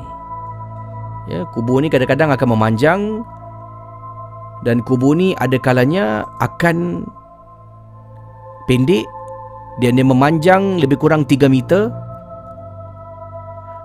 Ya, 1.30 1.46
kubur 1.54 1.78
ni 1.78 1.86
kadang-kadang 1.86 2.34
akan 2.34 2.48
memanjang 2.50 3.00
dan 4.66 4.82
kubur 4.82 5.14
ni 5.14 5.38
ada 5.38 5.54
kalanya 5.58 6.26
akan 6.42 7.06
pendek 8.66 9.06
dan 9.82 9.98
dia 9.98 10.06
memanjang 10.06 10.78
lebih 10.78 10.98
kurang 10.98 11.26
3 11.26 11.46
meter 11.50 11.90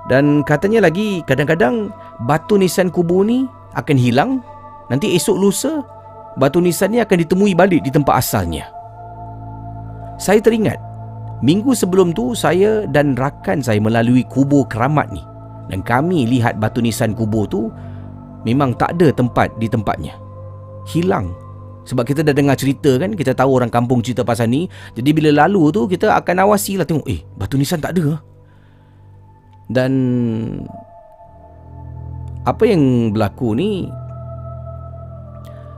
dan 0.07 0.41
katanya 0.43 0.87
lagi 0.87 1.25
kadang-kadang 1.25 1.91
batu 2.25 2.55
nisan 2.55 2.93
kubur 2.93 3.25
ni 3.25 3.49
akan 3.75 3.97
hilang 3.99 4.31
nanti 4.87 5.17
esok 5.17 5.37
lusa 5.37 5.83
batu 6.39 6.61
nisan 6.61 6.93
ni 6.93 7.01
akan 7.03 7.17
ditemui 7.25 7.57
balik 7.57 7.83
di 7.83 7.91
tempat 7.91 8.21
asalnya 8.21 8.69
saya 10.21 10.39
teringat 10.39 10.79
minggu 11.43 11.73
sebelum 11.75 12.15
tu 12.15 12.37
saya 12.37 12.87
dan 12.87 13.17
rakan 13.17 13.59
saya 13.59 13.81
melalui 13.81 14.23
kubur 14.29 14.63
keramat 14.69 15.11
ni 15.11 15.21
dan 15.67 15.83
kami 15.83 16.23
lihat 16.27 16.57
batu 16.57 16.79
nisan 16.79 17.11
kubur 17.11 17.43
tu 17.47 17.67
memang 18.47 18.71
tak 18.75 18.95
ada 18.95 19.11
tempat 19.11 19.51
di 19.59 19.67
tempatnya. 19.67 20.15
Hilang. 20.87 21.35
Sebab 21.87 22.03
kita 22.03 22.23
dah 22.23 22.35
dengar 22.35 22.59
cerita 22.59 22.99
kan, 22.99 23.15
kita 23.15 23.31
tahu 23.31 23.59
orang 23.59 23.71
kampung 23.71 24.03
cerita 24.03 24.23
pasal 24.23 24.51
ni. 24.51 24.67
Jadi 24.95 25.11
bila 25.15 25.47
lalu 25.47 25.71
tu 25.71 25.87
kita 25.87 26.15
akan 26.19 26.47
awasi 26.47 26.75
lah 26.79 26.83
tengok, 26.83 27.07
eh 27.07 27.23
batu 27.35 27.55
nisan 27.55 27.79
tak 27.79 27.95
ada. 27.95 28.19
Dan 29.67 29.91
apa 32.47 32.63
yang 32.63 33.11
berlaku 33.11 33.51
ni 33.59 33.91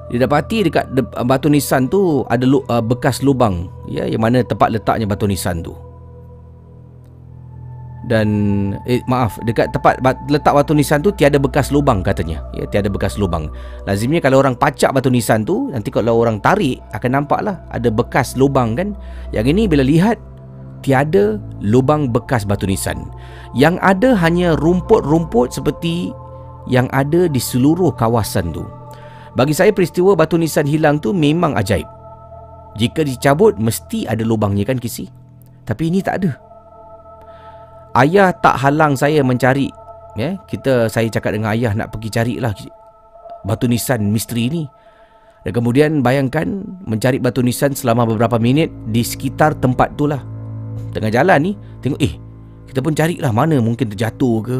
didapati 0.09 0.70
dekat 0.70 0.89
batu 1.26 1.49
nisan 1.49 1.89
tu 1.89 2.26
ada 2.30 2.45
uh, 2.45 2.82
bekas 2.82 3.22
lubang. 3.26 3.70
Ya 3.89 4.05
yang 4.05 4.22
mana 4.22 4.45
tempat 4.45 4.74
letaknya 4.74 5.09
batu 5.09 5.26
nisan 5.26 5.65
tu. 5.65 5.74
Dan 8.09 8.30
eh, 8.89 9.05
maaf 9.05 9.38
dekat 9.45 9.70
tempat 9.70 10.01
letak 10.34 10.55
batu 10.57 10.74
nisan 10.74 11.05
tu 11.05 11.13
tiada 11.13 11.38
bekas 11.38 11.70
lubang 11.70 12.01
katanya. 12.01 12.41
Ya 12.57 12.65
tiada 12.65 12.89
bekas 12.89 13.22
lubang. 13.22 13.53
Lazimnya 13.86 14.17
kalau 14.17 14.41
orang 14.41 14.57
pacak 14.57 14.93
batu 14.93 15.13
nisan 15.13 15.45
tu 15.45 15.70
nanti 15.70 15.93
kalau 15.93 16.17
orang 16.17 16.41
tarik 16.41 16.82
akan 16.97 17.22
nampaklah 17.22 17.61
ada 17.70 17.89
bekas 17.93 18.34
lubang 18.34 18.74
kan? 18.74 18.97
Yang 19.30 19.45
ini 19.53 19.63
bila 19.70 19.86
lihat 19.86 20.17
tiada 20.82 21.38
lubang 21.61 22.09
bekas 22.09 22.49
batu 22.49 22.65
nisan. 22.65 23.13
Yang 23.53 23.78
ada 23.86 24.17
hanya 24.17 24.57
rumput-rumput 24.57 25.53
seperti 25.53 26.09
yang 26.70 26.86
ada 26.93 27.26
di 27.26 27.41
seluruh 27.41 27.91
kawasan 27.97 28.53
tu. 28.53 28.63
Bagi 29.34 29.53
saya 29.57 29.74
peristiwa 29.74 30.13
batu 30.13 30.38
nisan 30.38 30.70
hilang 30.70 31.01
tu 31.01 31.11
memang 31.11 31.57
ajaib. 31.57 31.86
Jika 32.78 33.01
dicabut 33.01 33.57
mesti 33.57 34.05
ada 34.05 34.22
lubangnya 34.22 34.63
kan 34.63 34.78
kisi? 34.78 35.09
Tapi 35.65 35.89
ini 35.89 35.99
tak 36.05 36.24
ada. 36.24 36.32
Ayah 37.97 38.30
tak 38.38 38.61
halang 38.61 38.93
saya 38.93 39.26
mencari 39.26 39.74
ya 40.13 40.38
kita 40.45 40.89
saya 40.89 41.09
cakap 41.09 41.34
dengan 41.34 41.53
ayah 41.57 41.74
nak 41.74 41.89
pergi 41.89 42.09
carilah 42.13 42.53
batu 43.43 43.65
nisan 43.65 44.13
misteri 44.13 44.49
ni. 44.49 44.63
Dan 45.41 45.55
kemudian 45.55 46.03
bayangkan 46.03 46.61
mencari 46.84 47.17
batu 47.17 47.39
nisan 47.39 47.72
selama 47.72 48.03
beberapa 48.03 48.36
minit 48.38 48.70
di 48.91 49.01
sekitar 49.01 49.55
tempat 49.57 49.95
tu 49.95 50.05
lah. 50.05 50.22
Tengah 50.93 51.09
jalan 51.09 51.39
ni 51.41 51.51
tengok 51.82 52.01
eh 52.01 52.13
kita 52.70 52.86
pun 52.86 52.93
carilah 52.93 53.34
mana 53.34 53.57
mungkin 53.57 53.89
terjatuh 53.89 54.36
ke 54.45 54.57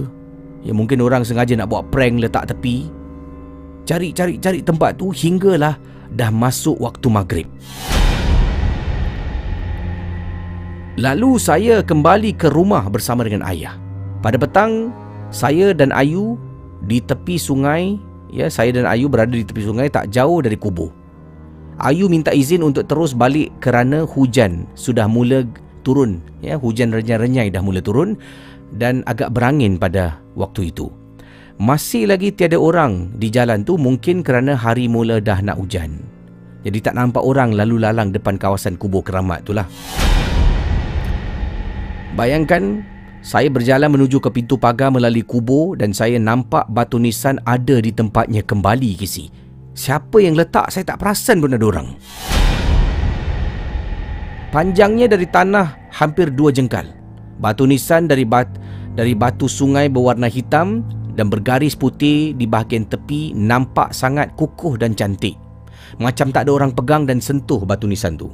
ya 0.64 0.76
mungkin 0.76 1.00
orang 1.04 1.24
sengaja 1.24 1.56
nak 1.56 1.72
buat 1.72 1.88
prank 1.92 2.20
letak 2.20 2.52
tepi. 2.52 2.90
Cari 3.88 4.14
cari 4.14 4.38
cari 4.38 4.60
tempat 4.62 5.00
tu 5.02 5.10
hinggalah 5.10 5.80
dah 6.14 6.30
masuk 6.30 6.78
waktu 6.78 7.08
maghrib. 7.10 7.48
Lalu 11.00 11.40
saya 11.40 11.80
kembali 11.80 12.36
ke 12.36 12.52
rumah 12.52 12.84
bersama 12.92 13.24
dengan 13.24 13.48
ayah. 13.48 13.80
Pada 14.20 14.36
petang, 14.36 14.92
saya 15.32 15.72
dan 15.72 15.96
Ayu 15.96 16.36
di 16.84 17.00
tepi 17.00 17.40
sungai, 17.40 17.96
ya, 18.28 18.52
saya 18.52 18.76
dan 18.76 18.84
Ayu 18.84 19.08
berada 19.08 19.32
di 19.32 19.48
tepi 19.48 19.64
sungai 19.64 19.88
tak 19.88 20.12
jauh 20.12 20.44
dari 20.44 20.60
kubur. 20.60 20.92
Ayu 21.80 22.12
minta 22.12 22.36
izin 22.36 22.68
untuk 22.68 22.84
terus 22.92 23.16
balik 23.16 23.48
kerana 23.64 24.04
hujan 24.04 24.68
sudah 24.76 25.08
mula 25.08 25.48
turun, 25.88 26.20
ya, 26.44 26.60
hujan 26.60 26.92
renyai-renyai 26.92 27.48
dah 27.48 27.64
mula 27.64 27.80
turun 27.80 28.20
dan 28.76 29.02
agak 29.10 29.34
berangin 29.34 29.80
pada 29.80 30.20
waktu 30.38 30.70
itu. 30.70 30.92
Masih 31.60 32.08
lagi 32.08 32.32
tiada 32.32 32.56
orang 32.56 33.12
di 33.20 33.28
jalan 33.28 33.68
tu 33.68 33.76
mungkin 33.76 34.24
kerana 34.24 34.56
hari 34.56 34.88
mula 34.88 35.20
dah 35.20 35.44
nak 35.44 35.60
hujan. 35.60 36.00
Jadi 36.64 36.80
tak 36.80 36.96
nampak 36.96 37.24
orang 37.24 37.56
lalu 37.56 37.80
lalang 37.84 38.12
depan 38.12 38.40
kawasan 38.40 38.80
kubur 38.80 39.04
keramat 39.04 39.44
itulah. 39.44 39.68
Bayangkan 42.16 42.84
saya 43.20 43.52
berjalan 43.52 43.92
menuju 43.92 44.24
ke 44.24 44.32
pintu 44.32 44.56
pagar 44.56 44.92
melalui 44.92 45.24
kubur 45.24 45.76
dan 45.76 45.92
saya 45.92 46.16
nampak 46.16 46.68
batu 46.72 46.96
nisan 46.96 47.40
ada 47.44 47.80
di 47.84 47.92
tempatnya 47.92 48.44
kembali 48.44 48.96
kisi. 48.96 49.28
Siapa 49.76 50.20
yang 50.20 50.36
letak 50.36 50.72
saya 50.72 50.84
tak 50.84 51.00
perasan 51.00 51.40
pun 51.44 51.56
ada 51.56 51.64
orang. 51.64 51.88
Panjangnya 54.52 55.08
dari 55.12 55.28
tanah 55.30 55.92
hampir 55.96 56.32
dua 56.32 56.52
jengkal. 56.52 56.99
Batu 57.40 57.64
nisan 57.64 58.06
dari 58.06 58.28
bat 58.28 58.48
dari 59.00 59.16
batu 59.16 59.48
sungai 59.48 59.88
berwarna 59.88 60.28
hitam 60.28 60.84
dan 61.16 61.32
bergaris 61.32 61.76
putih 61.76 62.36
di 62.36 62.44
bahagian 62.44 62.88
tepi 62.88 63.36
nampak 63.36 63.96
sangat 63.96 64.32
kukuh 64.36 64.76
dan 64.76 64.96
cantik. 64.96 65.40
Macam 65.98 66.30
tak 66.30 66.48
ada 66.48 66.52
orang 66.54 66.76
pegang 66.76 67.08
dan 67.08 67.24
sentuh 67.24 67.64
batu 67.64 67.90
nisan 67.90 68.20
tu. 68.20 68.30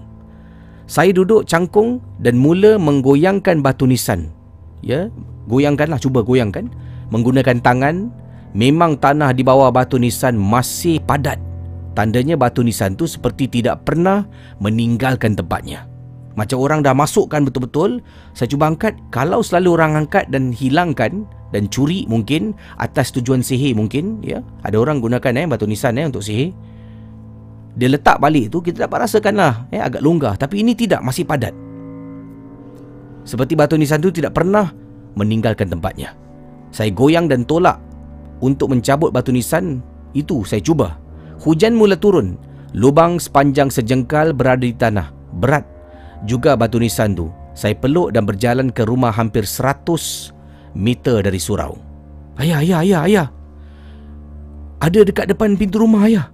Saya 0.86 1.10
duduk 1.10 1.50
cangkung 1.50 1.98
dan 2.22 2.38
mula 2.38 2.78
menggoyangkan 2.78 3.66
batu 3.66 3.90
nisan. 3.90 4.30
Ya, 4.86 5.10
goyangkanlah, 5.50 5.98
cuba 5.98 6.22
goyangkan. 6.22 6.70
Menggunakan 7.10 7.58
tangan, 7.58 8.14
memang 8.54 9.02
tanah 9.02 9.34
di 9.34 9.42
bawah 9.42 9.74
batu 9.74 9.98
nisan 9.98 10.38
masih 10.38 11.02
padat. 11.02 11.42
Tandanya 11.98 12.38
batu 12.38 12.62
nisan 12.62 12.94
tu 12.94 13.10
seperti 13.10 13.50
tidak 13.50 13.88
pernah 13.88 14.30
meninggalkan 14.62 15.34
tempatnya. 15.34 15.90
Macam 16.36 16.60
orang 16.60 16.84
dah 16.84 16.92
masukkan 16.92 17.48
betul-betul, 17.48 18.04
saya 18.36 18.52
cuba 18.52 18.68
angkat. 18.68 19.00
Kalau 19.12 19.40
selalu 19.40 19.80
orang 19.80 20.06
angkat 20.06 20.28
dan 20.28 20.52
hilangkan 20.52 21.24
dan 21.56 21.72
curi 21.72 22.04
mungkin 22.12 22.52
atas 22.76 23.16
tujuan 23.16 23.40
sihir 23.40 23.76
mungkin, 23.76 24.20
ya. 24.20 24.44
Ada 24.68 24.76
orang 24.76 25.00
gunakan 25.00 25.32
eh 25.40 25.48
batu 25.48 25.64
nisan 25.64 25.96
eh 26.00 26.08
untuk 26.08 26.24
sihir 26.24 26.52
dia 27.76 27.92
letak 27.92 28.24
balik 28.24 28.56
tu 28.56 28.64
kita 28.64 28.88
dapat 28.88 29.04
rasakan 29.04 29.36
lah 29.36 29.68
eh, 29.68 29.84
agak 29.84 30.00
longgar 30.00 30.40
tapi 30.40 30.64
ini 30.64 30.80
tidak 30.80 31.04
masih 31.04 31.28
padat 31.28 31.52
seperti 33.26 33.58
batu 33.58 33.74
nisan 33.76 34.00
tu 34.00 34.14
tidak 34.14 34.38
pernah 34.38 34.70
meninggalkan 35.18 35.66
tempatnya. 35.68 36.14
Saya 36.70 36.94
goyang 36.94 37.26
dan 37.26 37.42
tolak 37.44 37.82
untuk 38.46 38.72
mencabut 38.72 39.10
batu 39.10 39.34
nisan. 39.34 39.82
Itu 40.14 40.46
saya 40.46 40.62
cuba. 40.62 41.02
Hujan 41.42 41.74
mula 41.76 41.98
turun. 41.98 42.38
Lubang 42.78 43.18
sepanjang 43.18 43.74
sejengkal 43.74 44.32
berada 44.32 44.64
di 44.64 44.76
tanah. 44.78 45.10
Berat 45.42 45.66
juga 46.26 46.58
batu 46.58 46.82
nisan 46.82 47.14
tu. 47.14 47.30
Saya 47.56 47.72
peluk 47.72 48.12
dan 48.12 48.28
berjalan 48.28 48.68
ke 48.68 48.84
rumah 48.84 49.16
hampir 49.16 49.48
100 49.48 50.36
meter 50.76 51.24
dari 51.24 51.40
surau. 51.40 51.80
Ayah, 52.36 52.60
ayah, 52.60 52.80
ayah, 52.84 53.02
ayah. 53.08 53.28
Ada 54.84 55.08
dekat 55.08 55.32
depan 55.32 55.56
pintu 55.56 55.80
rumah 55.80 56.04
ayah. 56.04 56.28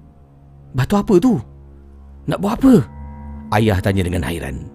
Batu 0.74 0.98
apa 0.98 1.14
tu? 1.22 1.38
Nak 2.26 2.42
buat 2.42 2.58
apa? 2.58 2.74
Ayah 3.54 3.78
tanya 3.84 4.02
dengan 4.02 4.26
hairan. 4.26 4.66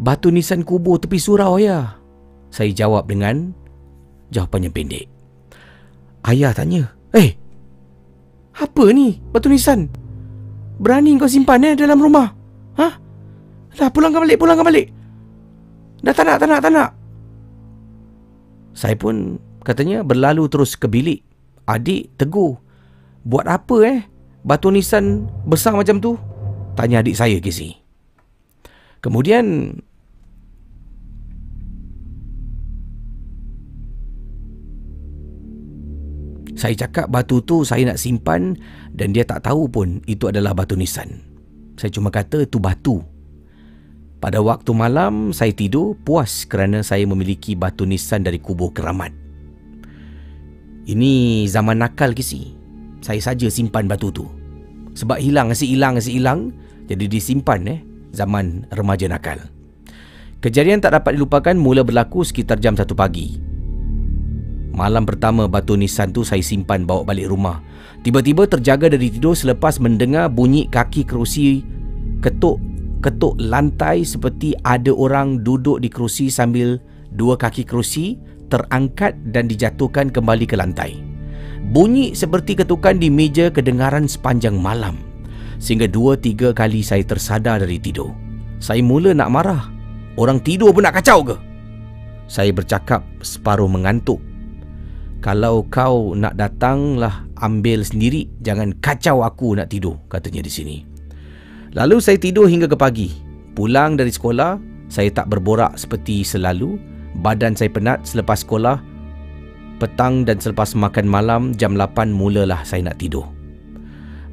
Batu 0.00 0.32
nisan 0.32 0.64
kubur 0.64 0.96
tepi 0.96 1.20
surau 1.20 1.60
ayah. 1.60 2.00
Saya 2.48 2.72
jawab 2.72 3.10
dengan 3.12 3.52
jawapan 4.32 4.70
yang 4.70 4.74
pendek. 4.74 5.06
Ayah 6.24 6.56
tanya, 6.56 6.96
Eh, 7.12 7.36
apa 8.56 8.84
ni 8.92 9.16
batu 9.32 9.48
nisan? 9.48 9.88
Berani 10.78 11.16
kau 11.16 11.30
simpan 11.30 11.64
eh 11.64 11.74
dalam 11.74 11.98
rumah? 11.98 12.30
Hah? 12.76 13.07
Dah 13.76 13.90
pulangkan 13.92 14.24
balik, 14.24 14.38
pulangkan 14.40 14.64
balik. 14.64 14.86
Dah 16.00 16.14
tak 16.14 16.24
nak, 16.24 16.36
tak 16.40 16.48
nak, 16.48 16.60
tak 16.62 16.72
nak. 16.72 16.90
Saya 18.72 18.94
pun 18.94 19.42
katanya 19.66 20.06
berlalu 20.06 20.46
terus 20.46 20.78
ke 20.78 20.86
bilik. 20.86 21.26
Adik 21.66 22.14
tegur. 22.16 22.62
Buat 23.26 23.44
apa 23.50 23.76
eh? 23.84 23.98
Batu 24.46 24.70
nisan 24.70 25.28
besar 25.44 25.74
macam 25.74 25.98
tu? 26.00 26.14
Tanya 26.78 27.02
adik 27.02 27.18
saya, 27.18 27.42
Casey. 27.42 27.74
Kemudian 29.02 29.74
Saya 36.58 36.74
cakap 36.74 37.06
batu 37.06 37.38
tu 37.38 37.62
saya 37.62 37.86
nak 37.86 38.02
simpan 38.02 38.58
dan 38.90 39.14
dia 39.14 39.22
tak 39.22 39.46
tahu 39.46 39.70
pun 39.70 40.02
itu 40.10 40.26
adalah 40.26 40.58
batu 40.58 40.74
nisan. 40.74 41.22
Saya 41.78 41.94
cuma 41.94 42.10
kata 42.10 42.42
itu 42.42 42.58
batu. 42.58 42.98
Pada 44.18 44.42
waktu 44.42 44.74
malam 44.74 45.30
saya 45.30 45.54
tidur 45.54 45.94
puas 46.02 46.42
kerana 46.42 46.82
saya 46.82 47.06
memiliki 47.06 47.54
batu 47.54 47.86
nisan 47.86 48.26
dari 48.26 48.42
kubur 48.42 48.74
keramat. 48.74 49.14
Ini 50.90 51.46
zaman 51.46 51.78
nakal 51.78 52.18
kisi. 52.18 52.50
Saya 52.98 53.22
saja 53.22 53.46
simpan 53.46 53.86
batu 53.86 54.10
tu. 54.10 54.26
Sebab 54.98 55.22
hilang, 55.22 55.54
asyik 55.54 55.70
hilang, 55.70 56.02
asyik 56.02 56.18
hilang. 56.18 56.50
Jadi 56.90 57.06
disimpan 57.06 57.60
eh 57.70 57.80
zaman 58.10 58.66
remaja 58.74 59.06
nakal. 59.06 59.38
Kejadian 60.42 60.82
tak 60.82 60.98
dapat 60.98 61.14
dilupakan 61.14 61.54
mula 61.54 61.86
berlaku 61.86 62.26
sekitar 62.26 62.58
jam 62.58 62.74
1 62.74 62.90
pagi. 62.98 63.38
Malam 64.74 65.06
pertama 65.06 65.46
batu 65.46 65.78
nisan 65.78 66.10
tu 66.10 66.26
saya 66.26 66.42
simpan 66.42 66.82
bawa 66.82 67.06
balik 67.06 67.30
rumah. 67.30 67.62
Tiba-tiba 68.02 68.50
terjaga 68.50 68.90
dari 68.90 69.14
tidur 69.14 69.38
selepas 69.38 69.78
mendengar 69.78 70.26
bunyi 70.26 70.66
kaki 70.66 71.06
kerusi 71.06 71.62
ketuk 72.18 72.58
ketuk 73.00 73.38
lantai 73.38 74.02
seperti 74.02 74.54
ada 74.66 74.90
orang 74.94 75.42
duduk 75.42 75.82
di 75.82 75.88
kerusi 75.90 76.28
sambil 76.28 76.78
dua 77.14 77.38
kaki 77.38 77.64
kerusi 77.64 78.18
terangkat 78.48 79.16
dan 79.30 79.46
dijatuhkan 79.46 80.10
kembali 80.10 80.46
ke 80.48 80.56
lantai. 80.56 81.00
Bunyi 81.68 82.16
seperti 82.16 82.56
ketukan 82.56 82.96
di 82.96 83.12
meja 83.12 83.52
kedengaran 83.52 84.08
sepanjang 84.08 84.56
malam. 84.56 84.96
Sehingga 85.58 85.90
dua 85.90 86.14
tiga 86.14 86.54
kali 86.54 86.80
saya 86.80 87.02
tersadar 87.02 87.60
dari 87.60 87.82
tidur. 87.82 88.14
Saya 88.62 88.80
mula 88.80 89.12
nak 89.12 89.30
marah. 89.30 89.64
Orang 90.18 90.42
tidur 90.42 90.70
pun 90.74 90.86
nak 90.86 90.98
kacau 90.98 91.22
ke? 91.22 91.36
Saya 92.30 92.50
bercakap 92.50 93.04
separuh 93.22 93.70
mengantuk 93.70 94.18
kalau 95.18 95.66
kau 95.66 96.14
nak 96.14 96.38
datanglah 96.38 97.26
ambil 97.42 97.82
sendiri 97.82 98.30
jangan 98.42 98.70
kacau 98.78 99.26
aku 99.26 99.58
nak 99.58 99.70
tidur 99.70 99.98
katanya 100.06 100.46
di 100.46 100.50
sini 100.50 100.76
lalu 101.74 102.00
saya 102.00 102.20
tidur 102.20 102.46
hingga 102.46 102.70
ke 102.70 102.76
pagi. 102.76 103.08
Pulang 103.56 103.98
dari 103.98 104.12
sekolah 104.12 104.60
saya 104.88 105.12
tak 105.12 105.28
berborak 105.28 105.76
seperti 105.76 106.24
selalu. 106.24 106.80
Badan 107.20 107.56
saya 107.56 107.68
penat 107.72 108.04
selepas 108.04 108.44
sekolah. 108.44 108.80
Petang 109.78 110.26
dan 110.26 110.42
selepas 110.42 110.74
makan 110.74 111.06
malam 111.06 111.42
jam 111.54 111.74
8 111.78 112.10
mulalah 112.10 112.62
saya 112.66 112.86
nak 112.86 112.98
tidur. 112.98 113.26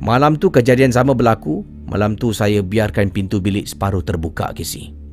Malam 0.02 0.38
tu 0.38 0.50
kejadian 0.50 0.92
sama 0.92 1.14
berlaku. 1.14 1.66
Malam 1.86 2.18
tu 2.18 2.34
saya 2.34 2.66
biarkan 2.66 3.14
pintu 3.14 3.38
bilik 3.38 3.70
separuh 3.70 4.02
terbuka 4.02 4.50
Casey 4.58 5.06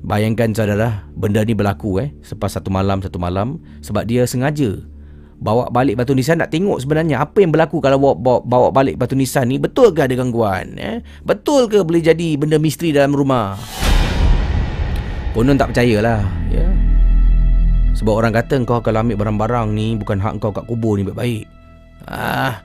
Bayangkan 0.00 0.50
saudara, 0.56 1.06
benda 1.12 1.44
ni 1.44 1.52
berlaku 1.52 2.00
eh 2.02 2.10
selepas 2.24 2.56
satu 2.56 2.72
malam 2.72 3.04
satu 3.04 3.20
malam 3.20 3.62
sebab 3.84 4.08
dia 4.08 4.24
sengaja 4.24 4.80
bawa 5.40 5.72
balik 5.72 5.96
batu 5.96 6.12
nisan 6.12 6.38
nak 6.38 6.52
tengok 6.52 6.84
sebenarnya 6.84 7.24
apa 7.24 7.40
yang 7.40 7.48
berlaku 7.48 7.80
kalau 7.80 7.96
bawa, 7.96 8.14
bawa, 8.14 8.40
bawa 8.44 8.68
balik 8.70 9.00
batu 9.00 9.16
nisan 9.16 9.48
ni 9.48 9.56
betul 9.56 9.90
ke 9.96 10.04
ada 10.04 10.12
gangguan 10.12 10.76
eh? 10.76 11.00
Betul 11.24 11.66
ke 11.72 11.80
boleh 11.80 12.04
jadi 12.04 12.36
benda 12.36 12.60
misteri 12.60 12.92
dalam 12.92 13.16
rumah? 13.16 13.56
Konon 15.32 15.56
tak 15.56 15.72
percayalah 15.72 16.20
ya. 16.52 16.68
Sebab 17.96 18.12
orang 18.12 18.36
kata 18.36 18.60
kau 18.68 18.84
kalau 18.84 19.00
ambil 19.00 19.16
barang-barang 19.16 19.72
ni 19.72 19.96
bukan 19.96 20.20
hak 20.20 20.38
kau 20.38 20.52
kat 20.52 20.68
kubur 20.68 21.00
ni 21.00 21.08
baik-baik. 21.08 21.48
Ah. 22.04 22.60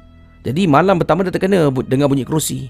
Jadi 0.45 0.69
malam 0.69 1.01
pertama 1.01 1.25
dia 1.25 1.33
terkena 1.33 1.73
dengar 1.89 2.05
bunyi 2.05 2.21
kerusi. 2.21 2.69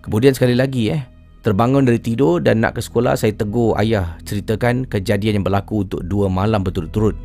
Kemudian 0.00 0.32
sekali 0.32 0.56
lagi 0.56 0.88
eh 0.88 1.02
Terbangun 1.42 1.82
dari 1.82 1.98
tidur 1.98 2.38
dan 2.38 2.62
nak 2.62 2.78
ke 2.78 2.80
sekolah, 2.86 3.18
saya 3.18 3.34
tegur 3.34 3.74
ayah 3.74 4.14
ceritakan 4.22 4.86
kejadian 4.86 5.42
yang 5.42 5.44
berlaku 5.44 5.82
untuk 5.82 6.06
dua 6.06 6.30
malam 6.30 6.62
berturut-turut. 6.62 7.18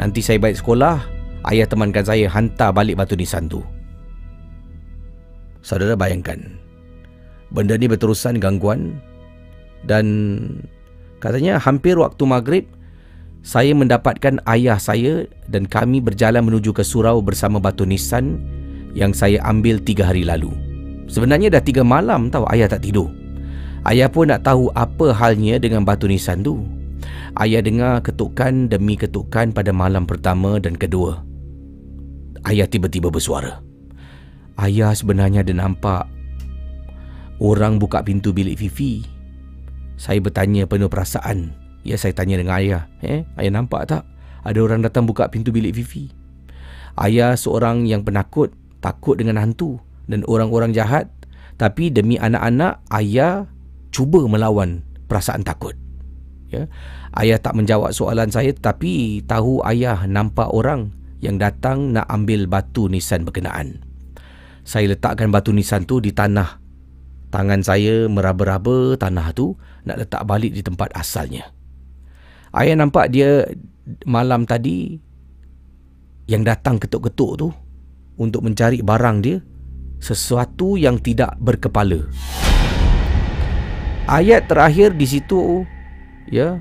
Nanti 0.00 0.24
saya 0.24 0.40
balik 0.40 0.60
sekolah, 0.60 1.04
ayah 1.52 1.66
temankan 1.68 2.06
saya 2.06 2.30
hantar 2.30 2.72
balik 2.72 2.96
batu 2.96 3.16
nisan 3.18 3.50
tu. 3.50 3.60
Saudara 5.62 5.94
bayangkan, 5.94 6.38
benda 7.54 7.78
ni 7.78 7.86
berterusan 7.86 8.42
gangguan 8.42 8.98
dan 9.86 10.06
katanya 11.22 11.58
hampir 11.58 11.94
waktu 11.94 12.22
maghrib, 12.26 12.64
saya 13.42 13.74
mendapatkan 13.74 14.38
ayah 14.46 14.78
saya 14.78 15.26
dan 15.50 15.66
kami 15.66 15.98
berjalan 15.98 16.46
menuju 16.46 16.70
ke 16.70 16.86
surau 16.86 17.18
bersama 17.18 17.58
batu 17.58 17.82
nisan 17.82 18.38
yang 18.94 19.10
saya 19.10 19.42
ambil 19.42 19.82
tiga 19.82 20.10
hari 20.10 20.22
lalu. 20.22 20.54
Sebenarnya 21.10 21.50
dah 21.50 21.62
tiga 21.62 21.82
malam 21.82 22.30
tahu 22.30 22.46
ayah 22.54 22.70
tak 22.70 22.86
tidur. 22.86 23.10
Ayah 23.82 24.06
pun 24.06 24.30
nak 24.30 24.46
tahu 24.46 24.70
apa 24.78 25.10
halnya 25.10 25.58
dengan 25.58 25.82
batu 25.82 26.06
nisan 26.06 26.46
tu. 26.46 26.62
Ayah 27.38 27.64
dengar 27.64 28.04
ketukan 28.04 28.68
demi 28.68 28.94
ketukan 28.94 29.50
pada 29.56 29.72
malam 29.72 30.04
pertama 30.04 30.60
dan 30.60 30.76
kedua. 30.76 31.24
Ayah 32.44 32.68
tiba-tiba 32.68 33.08
bersuara. 33.08 33.62
Ayah 34.60 34.92
sebenarnya 34.92 35.40
ada 35.40 35.54
nampak 35.56 36.04
orang 37.40 37.80
buka 37.80 38.04
pintu 38.04 38.30
bilik 38.36 38.60
Fifi. 38.60 39.06
Saya 39.96 40.18
bertanya 40.20 40.66
penuh 40.68 40.90
perasaan. 40.90 41.54
Ya 41.82 41.98
saya 41.98 42.14
tanya 42.14 42.38
dengan 42.38 42.58
ayah. 42.58 42.82
Eh, 43.02 43.26
ayah 43.38 43.52
nampak 43.54 43.88
tak? 43.90 44.02
Ada 44.42 44.58
orang 44.58 44.82
datang 44.82 45.06
buka 45.06 45.30
pintu 45.30 45.54
bilik 45.54 45.72
Fifi. 45.72 46.10
Ayah 46.98 47.32
seorang 47.38 47.88
yang 47.88 48.04
penakut, 48.04 48.52
takut 48.84 49.16
dengan 49.16 49.40
hantu 49.40 49.80
dan 50.10 50.26
orang-orang 50.28 50.74
jahat 50.74 51.08
tapi 51.56 51.88
demi 51.88 52.18
anak-anak 52.18 52.82
ayah 52.90 53.46
cuba 53.94 54.24
melawan 54.26 54.82
perasaan 55.06 55.46
takut 55.46 55.78
ya. 56.52 56.68
Ayah 57.16 57.40
tak 57.40 57.56
menjawab 57.56 57.96
soalan 57.96 58.28
saya 58.28 58.52
tapi 58.52 59.24
tahu 59.24 59.64
ayah 59.64 60.04
nampak 60.04 60.52
orang 60.52 60.92
yang 61.24 61.40
datang 61.40 61.96
nak 61.96 62.06
ambil 62.12 62.44
batu 62.44 62.86
nisan 62.92 63.24
berkenaan. 63.24 63.80
Saya 64.62 64.94
letakkan 64.94 65.32
batu 65.32 65.50
nisan 65.50 65.88
tu 65.88 65.98
di 65.98 66.14
tanah. 66.14 66.60
Tangan 67.32 67.64
saya 67.64 68.06
meraba-raba 68.12 69.00
tanah 69.00 69.32
tu 69.32 69.56
nak 69.88 70.04
letak 70.04 70.22
balik 70.28 70.52
di 70.52 70.60
tempat 70.60 70.92
asalnya. 70.92 71.48
Ayah 72.52 72.76
nampak 72.76 73.08
dia 73.08 73.48
malam 74.04 74.44
tadi 74.44 75.00
yang 76.28 76.44
datang 76.44 76.76
ketuk-ketuk 76.76 77.32
tu 77.40 77.48
untuk 78.20 78.44
mencari 78.44 78.84
barang 78.84 79.18
dia 79.24 79.40
sesuatu 80.02 80.74
yang 80.74 80.98
tidak 80.98 81.38
berkepala. 81.38 82.02
Ayat 84.10 84.50
terakhir 84.50 84.98
di 84.98 85.06
situ 85.06 85.62
ya 86.28 86.60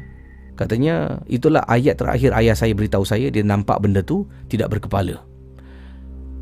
katanya 0.56 1.22
itulah 1.26 1.66
ayat 1.66 1.98
terakhir 1.98 2.34
ayah 2.38 2.54
saya 2.54 2.74
beritahu 2.78 3.06
saya 3.06 3.30
dia 3.34 3.42
nampak 3.46 3.82
benda 3.82 4.02
tu 4.02 4.26
tidak 4.48 4.78
berkepala. 4.78 5.22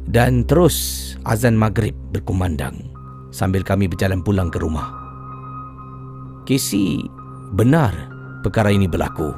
Dan 0.09 0.41
terus 0.47 1.13
azan 1.27 1.53
maghrib 1.53 1.93
berkumandang 2.09 2.89
sambil 3.29 3.61
kami 3.61 3.85
berjalan 3.85 4.25
pulang 4.25 4.49
ke 4.49 4.57
rumah. 4.57 4.89
Casey 6.49 7.05
benar 7.53 7.93
perkara 8.41 8.73
ini 8.73 8.89
berlaku. 8.89 9.29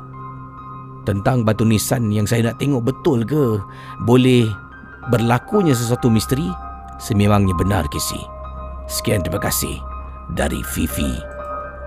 Tentang 1.03 1.43
batu 1.43 1.65
nisan 1.65 2.13
yang 2.13 2.29
saya 2.29 2.53
nak 2.53 2.61
tengok 2.61 2.87
betul 2.93 3.25
ke 3.25 3.57
boleh 4.05 4.45
berlakunya 5.09 5.73
sesuatu 5.73 6.13
misteri 6.13 6.45
Sememangnya 7.01 7.57
benar 7.57 7.89
Kisi. 7.89 8.21
Sekian 8.85 9.25
terima 9.25 9.41
kasih 9.41 9.73
dari 10.37 10.61
Fifi 10.61 11.17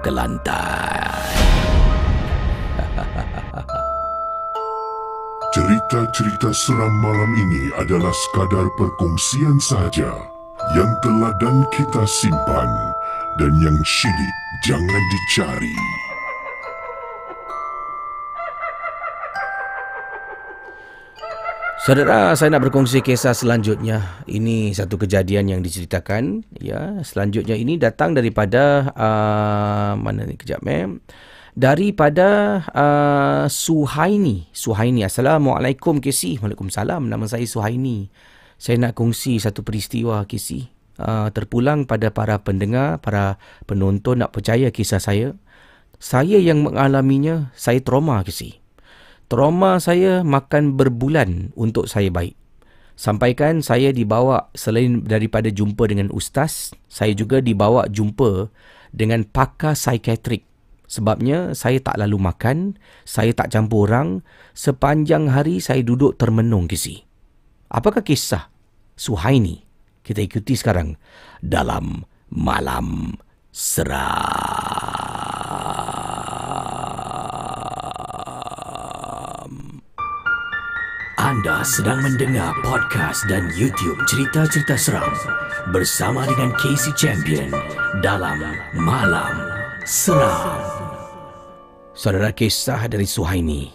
Kelantan. 0.03 1.64
Cerita-cerita 5.55 6.51
seram 6.51 6.91
malam 6.99 7.31
ini 7.39 7.71
adalah 7.79 8.11
sekadar 8.11 8.67
perkongsian 8.75 9.55
sahaja 9.63 10.11
yang 10.75 10.91
telah 10.99 11.31
dan 11.39 11.63
kita 11.71 12.03
simpan 12.11 12.67
dan 13.39 13.55
yang 13.63 13.79
syilid 13.87 14.35
jangan 14.67 15.03
dicari. 15.15 15.79
Saudara, 21.87 22.35
saya 22.35 22.51
nak 22.51 22.67
berkongsi 22.67 22.99
kisah 22.99 23.39
selanjutnya. 23.39 24.27
Ini 24.27 24.75
satu 24.75 24.99
kejadian 24.99 25.55
yang 25.55 25.63
diceritakan. 25.63 26.43
Ya, 26.59 26.99
selanjutnya 27.07 27.55
ini 27.55 27.79
datang 27.79 28.19
daripada 28.19 28.91
uh, 28.91 29.95
mana 29.95 30.27
ni 30.27 30.35
kejap 30.35 30.67
eh. 30.67 30.91
Daripada 31.55 32.61
uh, 32.75 33.47
Suhaini. 33.47 34.51
Suhaini. 34.51 35.07
Assalamualaikum 35.07 36.03
KC. 36.03 36.43
Waalaikumsalam. 36.43 37.07
Nama 37.07 37.25
saya 37.31 37.47
Suhaini. 37.47 38.11
Saya 38.59 38.83
nak 38.83 38.99
kongsi 38.99 39.39
satu 39.39 39.63
peristiwa 39.63 40.27
KC. 40.27 40.67
Uh, 40.99 41.31
terpulang 41.31 41.87
pada 41.87 42.11
para 42.11 42.43
pendengar, 42.43 42.99
para 42.99 43.39
penonton 43.71 44.19
nak 44.27 44.35
percaya 44.35 44.75
kisah 44.75 44.99
saya. 44.99 45.39
Saya 46.03 46.43
yang 46.43 46.67
mengalaminya, 46.67 47.55
saya 47.55 47.79
trauma 47.79 48.19
KC. 48.27 48.59
Trauma 49.31 49.79
saya 49.79 50.27
makan 50.27 50.75
berbulan 50.75 51.55
untuk 51.55 51.87
saya 51.87 52.11
baik. 52.11 52.35
Sampaikan 52.99 53.63
saya 53.63 53.95
dibawa 53.95 54.51
selain 54.59 55.07
daripada 55.07 55.55
jumpa 55.55 55.87
dengan 55.87 56.11
ustaz, 56.11 56.75
saya 56.91 57.15
juga 57.15 57.39
dibawa 57.39 57.87
jumpa 57.87 58.51
dengan 58.91 59.23
pakar 59.23 59.79
psikiatrik. 59.79 60.54
Sebabnya 60.85 61.57
saya 61.57 61.81
tak 61.81 61.97
lalu 61.97 62.21
makan, 62.21 62.77
saya 63.09 63.33
tak 63.33 63.51
campur 63.51 63.89
orang, 63.89 64.21
sepanjang 64.53 65.33
hari 65.33 65.59
saya 65.59 65.81
duduk 65.81 66.21
termenung 66.21 66.69
kisi. 66.69 67.05
Apakah 67.73 68.05
kisah 68.05 68.53
Suhaini? 68.95 69.65
Kita 70.05 70.21
ikuti 70.21 70.53
sekarang 70.53 70.95
dalam 71.41 72.05
Malam 72.29 73.17
Seram. 73.49 74.85
Anda 81.25 81.65
sedang 81.65 82.05
mendengar 82.05 82.53
podcast 82.61 83.25
dan 83.33 83.49
YouTube 83.57 83.97
cerita-cerita 84.05 84.77
seram 84.77 85.09
bersama 85.73 86.29
dengan 86.29 86.53
Casey 86.61 86.93
Champion 87.01 87.49
dalam 88.05 88.45
Malam 88.77 89.41
Seram. 89.89 90.74
Saudara 91.95 92.35
kisah 92.35 92.91
dari 92.91 93.07
Suhaini. 93.07 93.71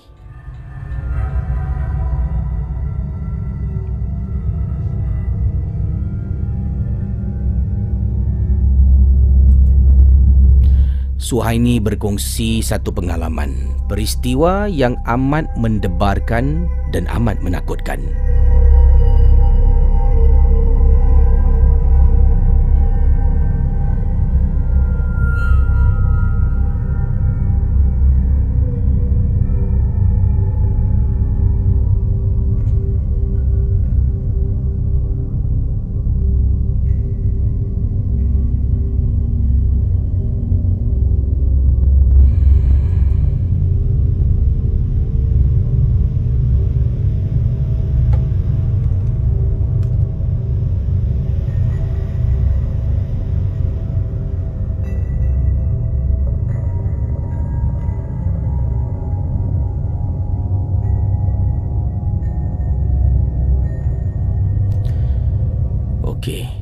Suhaini 11.15 11.79
berkongsi 11.79 12.59
satu 12.59 12.91
pengalaman, 12.91 13.55
peristiwa 13.87 14.67
yang 14.67 14.99
amat 15.07 15.47
mendebarkan 15.55 16.67
dan 16.91 17.07
amat 17.07 17.39
menakutkan. 17.39 18.03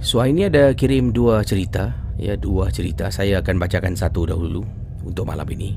Suhaini 0.08 0.48
ada 0.48 0.72
kirim 0.72 1.12
dua 1.12 1.44
cerita. 1.44 1.92
Ya, 2.16 2.40
dua 2.40 2.72
cerita. 2.72 3.12
Saya 3.12 3.44
akan 3.44 3.60
bacakan 3.60 3.92
satu 3.92 4.24
dahulu 4.24 4.64
untuk 5.04 5.28
malam 5.28 5.44
ini. 5.52 5.76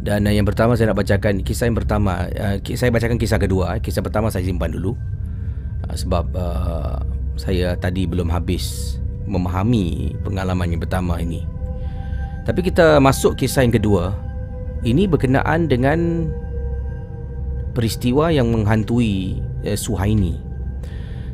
Dan 0.00 0.24
uh, 0.24 0.32
yang 0.32 0.48
pertama 0.48 0.72
saya 0.72 0.88
nak 0.88 1.04
bacakan 1.04 1.44
kisah 1.44 1.68
yang 1.68 1.76
pertama. 1.76 2.24
Uh, 2.32 2.56
saya 2.72 2.88
bacakan 2.88 3.20
kisah 3.20 3.36
kedua. 3.36 3.76
Kisah 3.84 4.00
pertama 4.00 4.32
saya 4.32 4.48
simpan 4.48 4.72
dulu. 4.72 4.96
Uh, 5.84 5.92
sebab 5.92 6.24
uh, 6.32 7.04
saya 7.36 7.76
tadi 7.76 8.08
belum 8.08 8.32
habis 8.32 8.96
memahami 9.28 10.16
pengalaman 10.24 10.72
yang 10.72 10.80
pertama 10.80 11.20
ini. 11.20 11.44
Tapi 12.48 12.64
kita 12.64 12.96
masuk 12.96 13.36
kisah 13.36 13.60
yang 13.60 13.76
kedua. 13.76 14.16
Ini 14.88 15.04
berkenaan 15.04 15.68
dengan 15.68 16.32
peristiwa 17.76 18.32
yang 18.32 18.48
menghantui 18.56 19.36
uh, 19.68 19.76
Suhaini. 19.76 20.53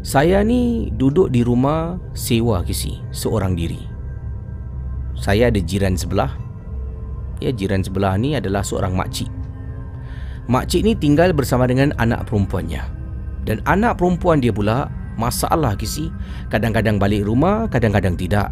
Saya 0.01 0.41
ni 0.41 0.89
duduk 0.97 1.29
di 1.29 1.45
rumah 1.45 2.01
sewa 2.17 2.65
kisi 2.65 3.05
seorang 3.13 3.53
diri. 3.53 3.85
Saya 5.13 5.53
ada 5.53 5.61
jiran 5.61 5.93
sebelah. 5.93 6.33
Ya, 7.45 7.53
jiran 7.53 7.85
sebelah 7.85 8.17
ni 8.17 8.33
adalah 8.33 8.65
seorang 8.65 8.97
makcik. 8.97 9.29
Makcik 10.49 10.89
ni 10.89 10.97
tinggal 10.97 11.37
bersama 11.37 11.69
dengan 11.69 11.93
anak 12.01 12.25
perempuannya. 12.33 12.81
Dan 13.45 13.61
anak 13.69 14.01
perempuan 14.01 14.41
dia 14.41 14.49
pula 14.49 14.89
masalah 15.21 15.77
kisi. 15.77 16.09
Kadang-kadang 16.49 16.97
balik 16.97 17.29
rumah, 17.29 17.69
kadang-kadang 17.69 18.17
tidak. 18.17 18.49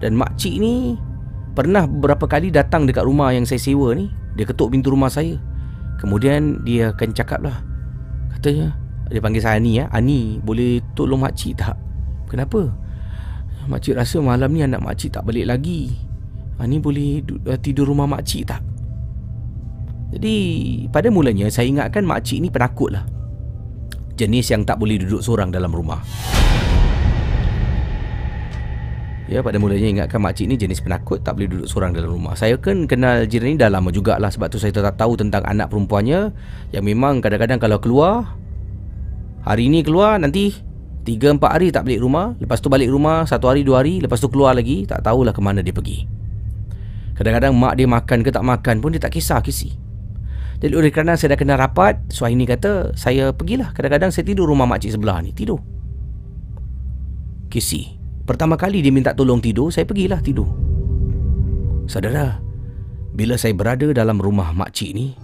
Dan 0.00 0.16
makcik 0.16 0.56
ni 0.56 0.96
pernah 1.52 1.84
beberapa 1.84 2.24
kali 2.24 2.48
datang 2.48 2.88
dekat 2.88 3.04
rumah 3.04 3.28
yang 3.36 3.44
saya 3.44 3.60
sewa 3.60 3.92
ni. 3.92 4.08
Dia 4.40 4.48
ketuk 4.48 4.72
pintu 4.72 4.88
rumah 4.88 5.12
saya. 5.12 5.36
Kemudian 6.00 6.64
dia 6.64 6.96
akan 6.96 7.12
cakap 7.12 7.44
lah. 7.44 7.60
Katanya, 8.32 8.72
dia 9.10 9.18
panggil 9.18 9.42
saya 9.42 9.58
Ani 9.58 9.82
ya. 9.82 9.90
Ani, 9.90 10.38
boleh 10.38 10.78
tolong 10.94 11.18
makcik 11.18 11.58
tak? 11.58 11.74
Kenapa? 12.30 12.70
Makcik 13.66 13.98
rasa 13.98 14.22
malam 14.22 14.54
ni 14.54 14.62
anak 14.62 14.80
makcik 14.80 15.18
tak 15.18 15.26
balik 15.26 15.50
lagi. 15.50 15.90
Ani 16.62 16.78
boleh 16.78 17.18
uh, 17.50 17.58
tidur 17.58 17.90
rumah 17.90 18.06
makcik 18.06 18.46
tak? 18.46 18.62
Jadi, 20.14 20.34
pada 20.90 21.10
mulanya 21.10 21.50
saya 21.50 21.66
ingatkan 21.66 22.06
makcik 22.06 22.38
ni 22.38 22.50
penakut 22.50 22.94
lah. 22.94 23.02
Jenis 24.14 24.50
yang 24.50 24.62
tak 24.62 24.78
boleh 24.78 24.98
duduk 24.98 25.22
seorang 25.22 25.50
dalam 25.50 25.74
rumah. 25.74 26.02
Ya, 29.30 29.46
pada 29.46 29.62
mulanya 29.62 29.86
ingatkan 29.86 30.18
makcik 30.18 30.50
ni 30.50 30.58
jenis 30.58 30.82
penakut 30.82 31.22
tak 31.22 31.38
boleh 31.38 31.46
duduk 31.46 31.70
seorang 31.70 31.94
dalam 31.94 32.10
rumah. 32.10 32.34
Saya 32.34 32.58
kan 32.58 32.90
kenal 32.90 33.30
jiran 33.30 33.54
ni 33.54 33.56
dah 33.58 33.70
lama 33.70 33.94
jugalah 33.94 34.26
sebab 34.26 34.50
tu 34.50 34.58
saya 34.58 34.74
tetap 34.74 34.98
tahu 34.98 35.14
tentang 35.14 35.46
anak 35.46 35.70
perempuannya 35.70 36.34
yang 36.74 36.82
memang 36.82 37.22
kadang-kadang 37.22 37.62
kalau 37.62 37.78
keluar 37.78 38.39
Hari 39.40 39.72
ni 39.72 39.80
keluar 39.80 40.20
nanti 40.20 40.52
3-4 41.08 41.40
hari 41.40 41.68
tak 41.72 41.88
balik 41.88 42.04
rumah. 42.04 42.36
Lepas 42.36 42.60
tu 42.60 42.68
balik 42.68 42.92
rumah 42.92 43.24
1 43.24 43.40
hari 43.40 43.64
2 43.64 43.72
hari. 43.72 43.94
Lepas 44.04 44.20
tu 44.20 44.28
keluar 44.28 44.52
lagi 44.52 44.84
Tak 44.84 45.00
tahulah 45.00 45.32
ke 45.32 45.40
mana 45.40 45.64
dia 45.64 45.72
pergi. 45.72 46.04
Kadang-kadang 47.16 47.52
mak 47.56 47.76
dia 47.76 47.88
makan 47.88 48.24
ke 48.24 48.30
tak 48.32 48.44
makan 48.44 48.80
pun 48.80 48.92
Dia 48.92 49.00
tak 49.00 49.16
kisah 49.16 49.40
kisi. 49.40 49.72
Jadi 50.60 50.76
oleh 50.76 50.92
kerana 50.92 51.16
saya 51.16 51.32
dah 51.32 51.40
kenal 51.40 51.56
rapat 51.56 51.96
Suhaini 52.12 52.44
kata 52.44 52.92
Saya 52.92 53.32
pergilah. 53.32 53.72
Kadang-kadang 53.72 54.12
saya 54.12 54.28
tidur 54.28 54.44
rumah 54.44 54.68
makcik 54.68 54.92
sebelah 54.92 55.24
ni 55.24 55.32
Tidur. 55.32 55.60
Kisi. 57.48 57.96
Pertama 58.28 58.60
kali 58.60 58.84
dia 58.84 58.92
minta 58.92 59.16
tolong 59.16 59.40
tidur 59.40 59.72
Saya 59.72 59.88
pergilah 59.88 60.20
tidur. 60.20 60.52
Saudara 61.88 62.44
Bila 63.16 63.40
saya 63.40 63.56
berada 63.56 63.88
dalam 63.96 64.20
rumah 64.20 64.52
makcik 64.52 64.92
ni 64.92 65.16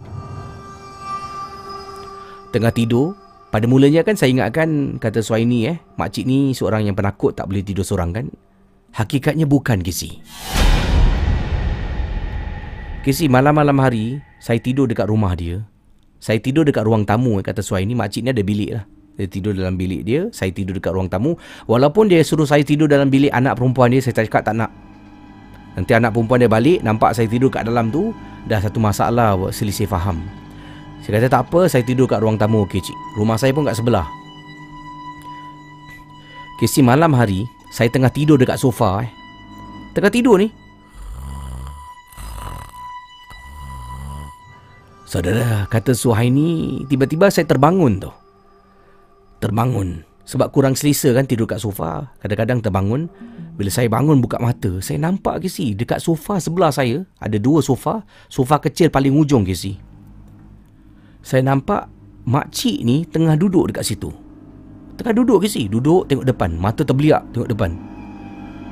Tengah 2.50 2.72
tidur 2.72 3.25
pada 3.46 3.64
mulanya 3.70 4.02
kan 4.02 4.18
saya 4.18 4.34
ingatkan 4.34 4.98
kata 4.98 5.22
Suhaini 5.22 5.70
eh, 5.70 5.78
makcik 5.94 6.26
ni 6.26 6.50
seorang 6.52 6.82
yang 6.84 6.98
penakut 6.98 7.32
tak 7.38 7.46
boleh 7.46 7.62
tidur 7.62 7.86
seorang 7.86 8.10
kan. 8.10 8.26
Hakikatnya 8.96 9.46
bukan 9.46 9.80
Kisi. 9.86 10.18
Kisi 13.06 13.30
malam-malam 13.30 13.78
hari 13.78 14.18
saya 14.42 14.58
tidur 14.58 14.90
dekat 14.90 15.06
rumah 15.06 15.38
dia. 15.38 15.62
Saya 16.18 16.42
tidur 16.42 16.66
dekat 16.66 16.82
ruang 16.82 17.06
tamu 17.06 17.38
eh, 17.38 17.44
kata 17.46 17.62
Suhaini, 17.62 17.94
makcik 17.94 18.26
ni 18.26 18.30
ada 18.34 18.42
bilik 18.42 18.70
lah. 18.74 18.84
Dia 19.16 19.30
tidur 19.30 19.56
dalam 19.56 19.80
bilik 19.80 20.04
dia, 20.04 20.28
saya 20.34 20.52
tidur 20.52 20.76
dekat 20.76 20.92
ruang 20.92 21.08
tamu. 21.08 21.38
Walaupun 21.70 22.10
dia 22.10 22.20
suruh 22.26 22.44
saya 22.44 22.60
tidur 22.66 22.90
dalam 22.90 23.08
bilik 23.08 23.32
anak 23.32 23.56
perempuan 23.56 23.94
dia, 23.94 24.02
saya 24.02 24.20
cakap 24.20 24.44
tak 24.44 24.58
nak. 24.58 24.68
Nanti 25.78 25.92
anak 25.96 26.12
perempuan 26.12 26.42
dia 26.42 26.50
balik, 26.50 26.84
nampak 26.84 27.16
saya 27.16 27.30
tidur 27.30 27.48
kat 27.48 27.64
dalam 27.64 27.88
tu, 27.88 28.12
dah 28.48 28.60
satu 28.60 28.76
masalah 28.76 29.38
selisih 29.52 29.88
faham. 29.88 30.20
Saya 31.06 31.22
kata 31.22 31.30
tak 31.30 31.42
apa, 31.46 31.60
saya 31.70 31.86
tidur 31.86 32.10
kat 32.10 32.18
ruang 32.18 32.34
tamu 32.34 32.66
okey 32.66 32.82
cik. 32.82 32.98
Rumah 33.14 33.38
saya 33.38 33.54
pun 33.54 33.62
kat 33.62 33.78
sebelah. 33.78 34.10
Kesi 36.58 36.82
malam 36.82 37.14
hari, 37.14 37.46
saya 37.70 37.86
tengah 37.86 38.10
tidur 38.10 38.34
dekat 38.34 38.58
sofa 38.58 39.06
eh. 39.06 39.10
Tengah 39.94 40.10
tidur 40.10 40.42
ni. 40.42 40.50
Saudara, 45.06 45.70
kata 45.70 45.94
Suhaini, 45.94 46.82
tiba-tiba 46.90 47.30
saya 47.30 47.46
terbangun 47.46 48.02
tu. 48.02 48.10
Terbangun. 49.38 50.02
Sebab 50.26 50.50
kurang 50.50 50.74
selesa 50.74 51.14
kan 51.14 51.22
tidur 51.22 51.46
kat 51.46 51.62
sofa. 51.62 52.10
Kadang-kadang 52.18 52.58
terbangun. 52.66 53.06
Bila 53.54 53.70
saya 53.70 53.86
bangun 53.86 54.18
buka 54.18 54.42
mata, 54.42 54.82
saya 54.82 54.98
nampak 54.98 55.46
ke 55.46 55.46
si 55.46 55.70
dekat 55.78 56.02
sofa 56.02 56.42
sebelah 56.42 56.74
saya 56.74 57.06
ada 57.22 57.38
dua 57.38 57.62
sofa, 57.62 58.02
sofa 58.26 58.58
kecil 58.58 58.90
paling 58.90 59.14
ujung 59.14 59.46
ke 59.46 59.54
si. 59.54 59.78
Saya 61.26 61.42
nampak 61.42 61.90
mak 62.22 62.54
cik 62.54 62.86
ni 62.86 63.02
tengah 63.02 63.34
duduk 63.34 63.74
dekat 63.74 63.82
situ. 63.82 64.14
Tengah 64.94 65.10
duduk 65.10 65.42
ke 65.42 65.50
si, 65.50 65.66
duduk 65.66 66.06
tengok 66.06 66.22
depan, 66.22 66.54
mata 66.54 66.86
terbeliak 66.86 67.26
tengok 67.34 67.50
depan. 67.50 67.74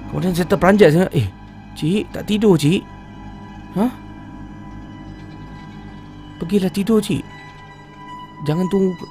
Kemudian 0.07 0.39
saya 0.39 0.47
terperanjat 0.47 0.91
saya, 0.95 1.07
eh, 1.11 1.27
cik 1.75 2.15
tak 2.15 2.31
tidur 2.31 2.55
cik? 2.55 2.87
Hah? 3.75 3.91
Pergilah 6.39 6.71
tidur 6.71 7.03
cik. 7.03 7.27
Jangan 8.47 8.71
tunggu 8.71 9.03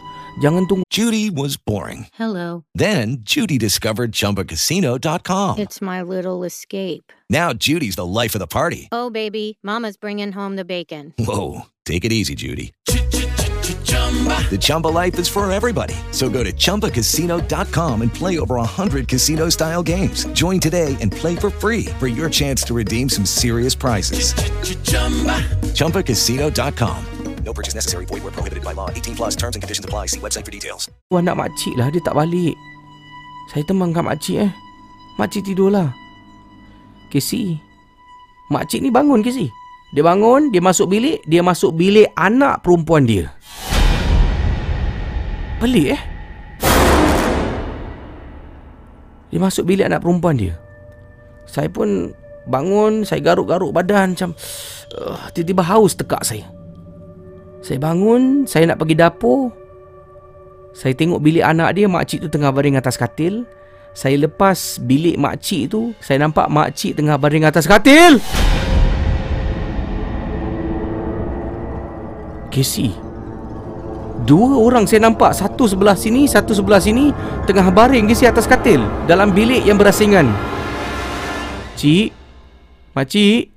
Jangan 0.42 0.66
tunggu. 0.66 0.82
Judy 0.90 1.30
was 1.30 1.58
boring. 1.58 2.10
Hello. 2.18 2.66
Then 2.74 3.22
Judy 3.22 3.62
discovered 3.62 4.14
ChumbaCasino.com. 4.18 5.60
It's 5.60 5.78
my 5.82 6.02
little 6.02 6.42
escape. 6.42 7.14
Now 7.30 7.54
Judy's 7.54 7.96
the 7.96 8.06
life 8.06 8.34
of 8.34 8.42
the 8.42 8.50
party. 8.50 8.90
Oh, 8.90 9.14
baby, 9.14 9.62
Mama's 9.62 9.98
bringing 9.98 10.34
home 10.34 10.56
the 10.56 10.66
bacon. 10.66 11.14
Whoa, 11.20 11.70
take 11.86 12.06
it 12.06 12.12
easy, 12.12 12.34
Judy. 12.34 12.74
The 14.52 14.60
Chumba 14.62 14.94
life 14.94 15.18
is 15.18 15.28
for 15.28 15.50
everybody. 15.52 15.96
So 16.12 16.30
go 16.30 16.44
to 16.44 16.54
ChumbaCasino.com 16.54 18.02
and 18.04 18.14
play 18.14 18.38
over 18.38 18.62
100 18.62 19.08
casino-style 19.08 19.82
games. 19.82 20.26
Join 20.34 20.60
today 20.60 20.96
and 21.02 21.12
play 21.12 21.36
for 21.36 21.50
free 21.50 21.86
for 21.98 22.06
your 22.06 22.30
chance 22.30 22.62
to 22.70 22.76
redeem 22.76 23.10
some 23.10 23.26
serious 23.26 23.74
prizes. 23.74 24.36
ChumbaCasino.com. 25.74 26.98
No 27.44 27.54
purchase 27.54 27.76
necessary. 27.76 28.06
Void 28.06 28.24
where 28.24 28.32
prohibited 28.32 28.64
by 28.64 28.72
law. 28.72 28.90
18 28.90 29.16
plus 29.16 29.36
terms 29.36 29.56
and 29.56 29.62
conditions 29.62 29.84
apply. 29.84 30.08
See 30.08 30.20
website 30.20 30.48
for 30.48 30.52
details. 30.52 30.88
Wah 31.12 31.20
nak 31.20 31.36
makcik 31.36 31.76
lah 31.76 31.92
dia 31.92 32.00
tak 32.00 32.16
balik. 32.16 32.56
Saya 33.52 33.68
temang 33.68 33.92
kat 33.92 34.08
makcik 34.08 34.48
eh. 34.48 34.52
Makcik 35.20 35.44
tidur 35.44 35.68
lah. 35.68 35.92
Casey. 37.12 37.60
Makcik 38.48 38.80
ni 38.80 38.90
bangun 38.90 39.20
Casey. 39.20 39.52
Dia 39.94 40.02
bangun, 40.02 40.50
dia 40.50 40.58
masuk 40.58 40.90
bilik, 40.90 41.22
dia 41.30 41.46
masuk 41.46 41.78
bilik 41.78 42.10
anak 42.18 42.66
perempuan 42.66 43.06
dia. 43.06 43.30
Pelik 45.64 45.96
eh. 45.96 46.02
Dia 49.32 49.40
masuk 49.40 49.64
bilik 49.64 49.88
anak 49.88 50.04
perempuan 50.04 50.36
dia. 50.36 50.60
Saya 51.48 51.72
pun 51.72 52.12
bangun, 52.52 53.08
saya 53.08 53.24
garuk-garuk 53.24 53.72
badan 53.72 54.12
macam 54.12 54.36
uh, 55.00 55.32
tiba-tiba 55.32 55.64
haus 55.64 55.96
tekak 55.96 56.20
saya. 56.28 56.52
Saya 57.64 57.80
bangun, 57.80 58.44
saya 58.44 58.68
nak 58.68 58.84
pergi 58.84 59.00
dapur. 59.00 59.56
Saya 60.76 60.92
tengok 61.00 61.24
bilik 61.24 61.48
anak 61.48 61.80
dia, 61.80 61.88
makcik 61.88 62.20
tu 62.20 62.28
tengah 62.28 62.52
baring 62.52 62.76
atas 62.76 63.00
katil. 63.00 63.48
Saya 63.96 64.20
lepas 64.20 64.84
bilik 64.84 65.16
makcik 65.16 65.72
tu, 65.72 65.96
saya 66.04 66.20
nampak 66.28 66.52
makcik 66.52 67.00
tengah 67.00 67.16
baring 67.16 67.48
atas 67.48 67.72
katil. 67.72 68.20
Casey. 72.52 73.03
Dua 74.24 74.56
orang 74.56 74.88
saya 74.88 75.04
nampak, 75.04 75.36
satu 75.36 75.68
sebelah 75.68 76.00
sini, 76.00 76.24
satu 76.32 76.56
sebelah 76.56 76.80
sini, 76.80 77.12
tengah 77.44 77.68
baring 77.68 78.08
Casey 78.08 78.24
atas 78.24 78.48
katil 78.48 78.80
dalam 79.04 79.36
bilik 79.36 79.68
yang 79.68 79.76
berasingan. 79.76 80.32
Cik, 81.76 82.16
makcik. 82.96 83.52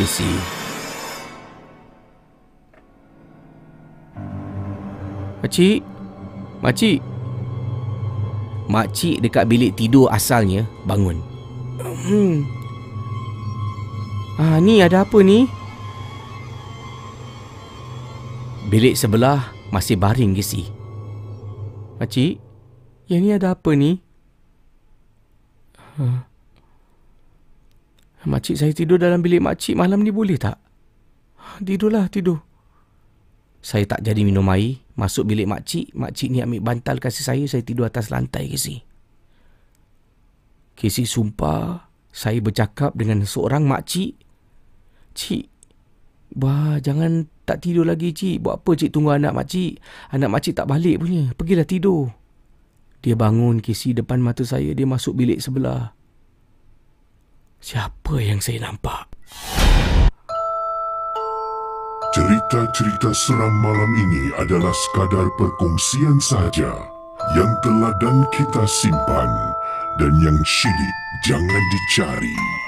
Casey. 0.00 0.32
Makcik. 5.44 5.80
Makcik. 6.64 6.98
Makcik 8.72 9.16
dekat 9.20 9.44
bilik 9.44 9.76
tidur 9.76 10.08
asalnya 10.08 10.64
bangun. 10.88 11.20
Hmm. 11.76 12.65
Ah, 14.36 14.60
ni 14.60 14.84
ada 14.84 15.08
apa 15.08 15.18
ni? 15.24 15.48
Bilik 18.68 18.92
sebelah 18.98 19.54
masih 19.72 19.96
baring 19.96 20.36
Casey. 20.36 20.68
Makcik, 21.96 22.36
yang 23.08 23.24
ni 23.24 23.32
ada 23.32 23.56
apa 23.56 23.72
ni? 23.72 24.02
Huh. 25.96 26.26
Makcik 28.26 28.58
saya 28.58 28.74
tidur 28.74 28.98
dalam 28.98 29.22
bilik 29.22 29.38
makcik 29.38 29.78
malam 29.78 30.02
ni 30.02 30.10
boleh 30.10 30.34
tak? 30.34 30.58
Tidurlah, 31.62 32.10
tidur. 32.10 32.42
Saya 33.62 33.86
tak 33.86 34.02
jadi 34.02 34.26
minum 34.26 34.44
air. 34.50 34.82
Masuk 34.98 35.30
bilik 35.30 35.46
makcik. 35.46 35.94
Makcik 35.94 36.34
ni 36.34 36.42
ambil 36.42 36.60
bantal 36.60 36.98
kasih 36.98 37.22
saya. 37.22 37.44
Saya 37.46 37.62
tidur 37.62 37.86
atas 37.86 38.10
lantai, 38.10 38.50
Casey. 38.50 38.82
Casey 40.74 41.06
sumpah. 41.06 41.86
Saya 42.10 42.42
bercakap 42.42 42.98
dengan 42.98 43.22
seorang 43.22 43.62
makcik. 43.64 44.18
Cik, 45.16 45.48
Wah, 46.36 46.76
jangan 46.84 47.24
tak 47.48 47.64
tidur 47.64 47.88
lagi, 47.88 48.12
Cik. 48.12 48.44
Buat 48.44 48.60
apa 48.60 48.70
Cik 48.76 48.92
tunggu 48.92 49.16
anak 49.16 49.32
makcik? 49.32 49.80
Anak 50.12 50.28
makcik 50.28 50.52
tak 50.52 50.68
balik 50.68 51.00
punya. 51.00 51.32
Pergilah 51.32 51.64
tidur. 51.64 52.12
Dia 53.00 53.16
bangun, 53.16 53.64
Casey, 53.64 53.96
depan 53.96 54.20
mata 54.20 54.44
saya. 54.44 54.74
Dia 54.76 54.84
masuk 54.84 55.16
bilik 55.16 55.40
sebelah. 55.40 55.96
Siapa 57.62 58.20
yang 58.20 58.42
saya 58.42 58.68
nampak? 58.68 59.08
Cerita-cerita 62.12 63.12
seram 63.12 63.54
malam 63.60 63.92
ini 63.96 64.24
adalah 64.40 64.72
sekadar 64.72 65.28
perkongsian 65.36 66.16
sahaja 66.16 66.72
yang 67.36 67.50
telah 67.60 67.92
dan 68.00 68.24
kita 68.32 68.64
simpan 68.64 69.30
dan 70.00 70.12
yang 70.24 70.36
syilid 70.44 70.96
jangan 71.24 71.62
dicari. 71.72 72.65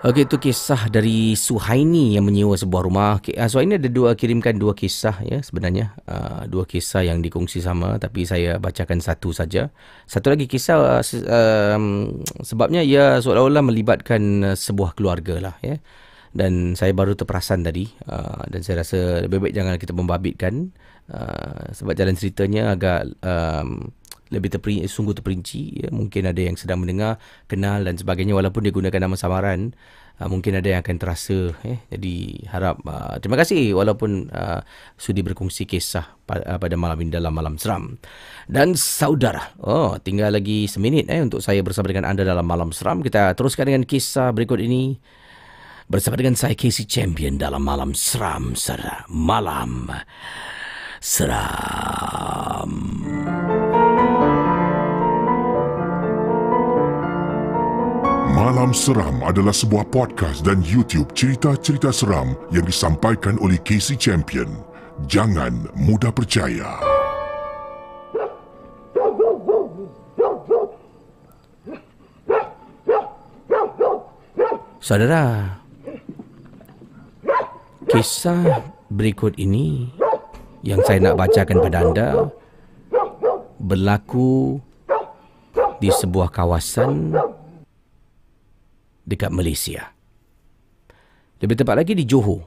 Okey, 0.00 0.24
itu 0.24 0.40
kisah 0.40 0.88
dari 0.88 1.36
Suhaini 1.36 2.16
yang 2.16 2.24
menyewa 2.24 2.56
sebuah 2.56 2.88
rumah. 2.88 3.20
Okay, 3.20 3.36
uh, 3.36 3.44
Suhaini 3.52 3.76
ada 3.76 3.84
dua 3.84 4.16
kirimkan 4.16 4.56
dua 4.56 4.72
kisah 4.72 5.20
ya 5.20 5.44
sebenarnya. 5.44 5.92
Uh, 6.08 6.48
dua 6.48 6.64
kisah 6.64 7.04
yang 7.04 7.20
dikongsi 7.20 7.60
sama 7.60 8.00
tapi 8.00 8.24
saya 8.24 8.56
bacakan 8.56 9.04
satu 9.04 9.28
saja. 9.36 9.68
Satu 10.08 10.32
lagi 10.32 10.48
kisah 10.48 11.04
uh, 11.04 11.04
um, 11.04 12.16
sebabnya 12.40 12.80
ia 12.80 13.20
seolah-olah 13.20 13.60
melibatkan 13.60 14.22
uh, 14.40 14.56
sebuah 14.56 14.96
keluarga 14.96 15.36
lah 15.36 15.56
ya. 15.60 15.76
Dan 16.32 16.80
saya 16.80 16.96
baru 16.96 17.12
terperasan 17.12 17.60
tadi 17.60 17.84
uh, 18.08 18.48
dan 18.48 18.64
saya 18.64 18.80
rasa 18.80 19.28
lebih 19.28 19.44
baik 19.44 19.52
jangan 19.52 19.76
kita 19.76 19.92
membabitkan 19.92 20.72
uh, 21.12 21.76
sebab 21.76 21.92
jalan 21.92 22.16
ceritanya 22.16 22.72
agak 22.72 23.04
um, 23.20 23.92
lebih 24.30 24.50
terperinci, 24.54 24.86
sungguh 24.86 25.14
terperinci 25.14 25.62
ya. 25.86 25.88
mungkin 25.90 26.30
ada 26.30 26.40
yang 26.40 26.54
sedang 26.54 26.78
mendengar 26.82 27.18
kenal 27.50 27.82
dan 27.82 27.98
sebagainya 27.98 28.34
walaupun 28.34 28.62
dia 28.62 28.72
gunakan 28.74 29.10
nama 29.10 29.18
samaran 29.18 29.74
uh, 30.20 30.28
mungkin 30.28 30.60
ada 30.60 30.68
yang 30.68 30.84
akan 30.84 30.96
terasa 31.00 31.56
eh. 31.64 31.80
jadi 31.88 32.44
harap 32.52 32.84
uh, 32.84 33.16
terima 33.18 33.40
kasih 33.40 33.72
walaupun 33.72 34.28
uh, 34.30 34.60
sudi 35.00 35.24
berkongsi 35.24 35.64
kisah 35.64 36.04
pada, 36.28 36.44
uh, 36.44 36.58
pada 36.60 36.76
malam 36.76 37.00
ini 37.00 37.10
dalam 37.10 37.32
malam 37.32 37.56
seram 37.56 37.96
dan 38.46 38.76
saudara 38.76 39.56
oh 39.64 39.96
tinggal 39.98 40.30
lagi 40.30 40.68
seminit 40.68 41.08
eh 41.08 41.24
untuk 41.24 41.40
saya 41.40 41.64
bersama 41.64 41.88
dengan 41.88 42.04
anda 42.04 42.22
dalam 42.22 42.44
malam 42.44 42.70
seram 42.76 43.00
kita 43.00 43.32
teruskan 43.34 43.72
dengan 43.72 43.88
kisah 43.88 44.36
berikut 44.36 44.60
ini 44.60 45.00
bersama 45.90 46.14
dengan 46.14 46.38
saya 46.38 46.54
Casey 46.54 46.86
Champion 46.86 47.40
dalam 47.40 47.64
malam 47.64 47.96
seram 47.96 48.54
saudara 48.54 49.08
malam 49.08 49.90
seram 51.00 52.70
Malam 58.30 58.70
Seram 58.70 59.26
adalah 59.26 59.50
sebuah 59.50 59.90
podcast 59.90 60.46
dan 60.46 60.62
YouTube 60.62 61.10
cerita-cerita 61.18 61.90
seram 61.90 62.38
yang 62.54 62.62
disampaikan 62.62 63.34
oleh 63.42 63.58
Casey 63.66 63.98
Champion. 63.98 64.46
Jangan 65.10 65.66
mudah 65.74 66.14
percaya. 66.14 66.78
Saudara, 74.78 75.58
kisah 77.90 78.62
berikut 78.94 79.34
ini 79.42 79.90
yang 80.62 80.78
saya 80.86 81.02
nak 81.02 81.18
bacakan 81.18 81.58
pada 81.66 81.78
anda 81.82 82.08
berlaku 83.58 84.62
di 85.82 85.90
sebuah 85.90 86.30
kawasan 86.30 87.16
dekat 89.10 89.34
Malaysia. 89.34 89.90
Lebih 91.42 91.58
tepat 91.58 91.82
lagi 91.82 91.98
di 91.98 92.06
Johor, 92.06 92.46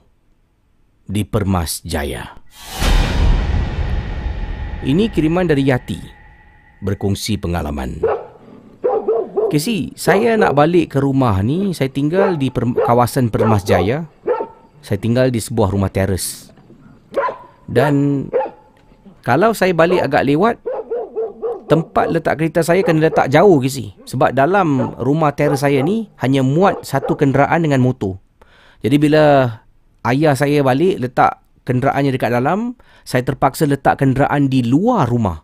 di 1.04 1.28
Permas 1.28 1.84
Jaya. 1.84 2.40
Ini 4.84 5.12
kiriman 5.12 5.44
dari 5.44 5.68
Yati, 5.68 6.00
berkongsi 6.80 7.36
pengalaman. 7.36 8.00
Kesi, 9.52 9.92
saya 9.94 10.40
nak 10.40 10.56
balik 10.56 10.96
ke 10.96 11.00
rumah 11.04 11.44
ni, 11.44 11.76
saya 11.76 11.92
tinggal 11.92 12.40
di 12.40 12.48
per- 12.48 12.80
kawasan 12.88 13.28
Permas 13.28 13.68
Jaya. 13.68 14.08
Saya 14.84 15.00
tinggal 15.00 15.32
di 15.32 15.40
sebuah 15.40 15.72
rumah 15.72 15.92
teres. 15.92 16.52
Dan 17.64 18.28
kalau 19.24 19.56
saya 19.56 19.72
balik 19.72 20.04
agak 20.04 20.28
lewat, 20.28 20.60
tempat 21.68 22.12
letak 22.12 22.40
kereta 22.40 22.62
saya 22.62 22.84
kena 22.84 23.10
letak 23.10 23.32
jauh 23.32 23.60
ke 23.60 23.70
si. 23.70 23.96
Sebab 24.06 24.36
dalam 24.36 24.96
rumah 25.00 25.34
teres 25.34 25.64
saya 25.64 25.80
ni 25.82 26.12
hanya 26.20 26.44
muat 26.44 26.84
satu 26.84 27.16
kenderaan 27.16 27.64
dengan 27.64 27.82
motor. 27.82 28.20
Jadi 28.84 28.96
bila 29.00 29.48
ayah 30.04 30.36
saya 30.36 30.60
balik 30.60 31.00
letak 31.00 31.40
kenderaannya 31.64 32.12
dekat 32.12 32.32
dalam, 32.36 32.76
saya 33.08 33.24
terpaksa 33.24 33.64
letak 33.68 34.04
kenderaan 34.04 34.52
di 34.52 34.64
luar 34.64 35.08
rumah. 35.08 35.44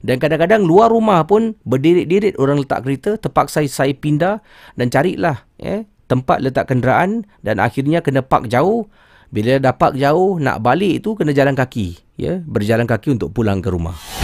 Dan 0.00 0.16
kadang-kadang 0.16 0.64
luar 0.64 0.88
rumah 0.88 1.20
pun 1.28 1.60
berdirit-dirit 1.68 2.40
orang 2.40 2.64
letak 2.64 2.88
kereta, 2.88 3.20
terpaksa 3.20 3.60
saya 3.68 3.92
pindah 3.92 4.40
dan 4.80 4.88
carilah 4.88 5.44
eh, 5.60 5.84
tempat 6.08 6.40
letak 6.40 6.72
kenderaan 6.72 7.28
dan 7.44 7.60
akhirnya 7.60 8.00
kena 8.00 8.24
park 8.24 8.48
jauh. 8.48 8.88
Bila 9.30 9.62
dah 9.62 9.76
park 9.76 9.94
jauh, 9.94 10.40
nak 10.42 10.64
balik 10.64 11.04
tu 11.04 11.14
kena 11.14 11.30
jalan 11.36 11.54
kaki. 11.54 12.00
ya 12.18 12.40
Berjalan 12.42 12.88
kaki 12.88 13.14
untuk 13.14 13.30
pulang 13.30 13.62
ke 13.62 13.70
rumah. 13.70 14.19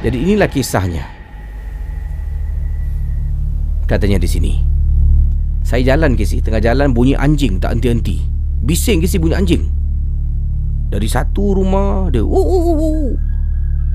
Jadi 0.00 0.16
inilah 0.16 0.48
kisahnya. 0.48 1.04
Katanya 3.84 4.16
di 4.16 4.28
sini. 4.30 4.54
Saya 5.60 5.94
jalan 5.94 6.16
ke 6.16 6.24
si 6.24 6.40
tengah 6.40 6.58
jalan 6.58 6.96
bunyi 6.96 7.12
anjing 7.14 7.60
tak 7.60 7.76
henti-henti. 7.76 8.24
Bising 8.64 9.04
ke 9.04 9.06
si 9.06 9.20
bunyi 9.20 9.36
anjing. 9.36 9.64
Dari 10.88 11.06
satu 11.06 11.60
rumah 11.60 12.08
dia. 12.08 12.24
Oh, 12.24 12.32
oh, 12.32 12.64
oh. 12.80 13.10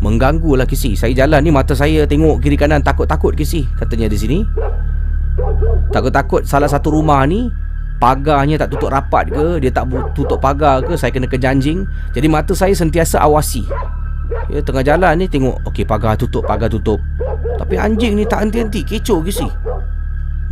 Mengganggu 0.05 0.53
lah 0.53 0.69
ke 0.69 0.77
si. 0.77 0.93
Saya 0.93 1.11
jalan 1.11 1.41
ni 1.41 1.49
mata 1.49 1.73
saya 1.73 2.05
tengok 2.05 2.37
kiri 2.37 2.55
kanan 2.55 2.85
takut-takut 2.85 3.33
ke 3.33 3.41
si. 3.41 3.65
Katanya 3.75 4.05
di 4.05 4.17
sini. 4.19 4.39
Takut-takut 5.89 6.45
salah 6.45 6.69
satu 6.69 6.93
rumah 6.93 7.25
ni 7.25 7.49
pagarnya 7.97 8.59
tak 8.59 8.75
tutup 8.75 8.91
rapat 8.91 9.31
ke, 9.31 9.63
dia 9.63 9.71
tak 9.71 9.87
tutup 10.11 10.37
pagar 10.37 10.83
ke, 10.83 10.93
saya 10.99 11.09
kena 11.09 11.25
kejar 11.25 11.55
anjing. 11.55 11.87
Jadi 12.13 12.27
mata 12.29 12.53
saya 12.53 12.75
sentiasa 12.75 13.23
awasi. 13.23 13.65
Ya, 14.49 14.61
tengah 14.61 14.85
jalan 14.85 15.17
ni 15.17 15.25
tengok, 15.25 15.61
okey 15.69 15.85
pagar 15.85 16.17
tutup, 16.17 16.45
pagar 16.45 16.69
tutup. 16.69 17.01
Tapi 17.57 17.75
anjing 17.79 18.17
ni 18.17 18.23
tak 18.25 18.45
henti-henti, 18.45 18.85
kecoh 18.85 19.21
ke 19.25 19.31
si. 19.33 19.47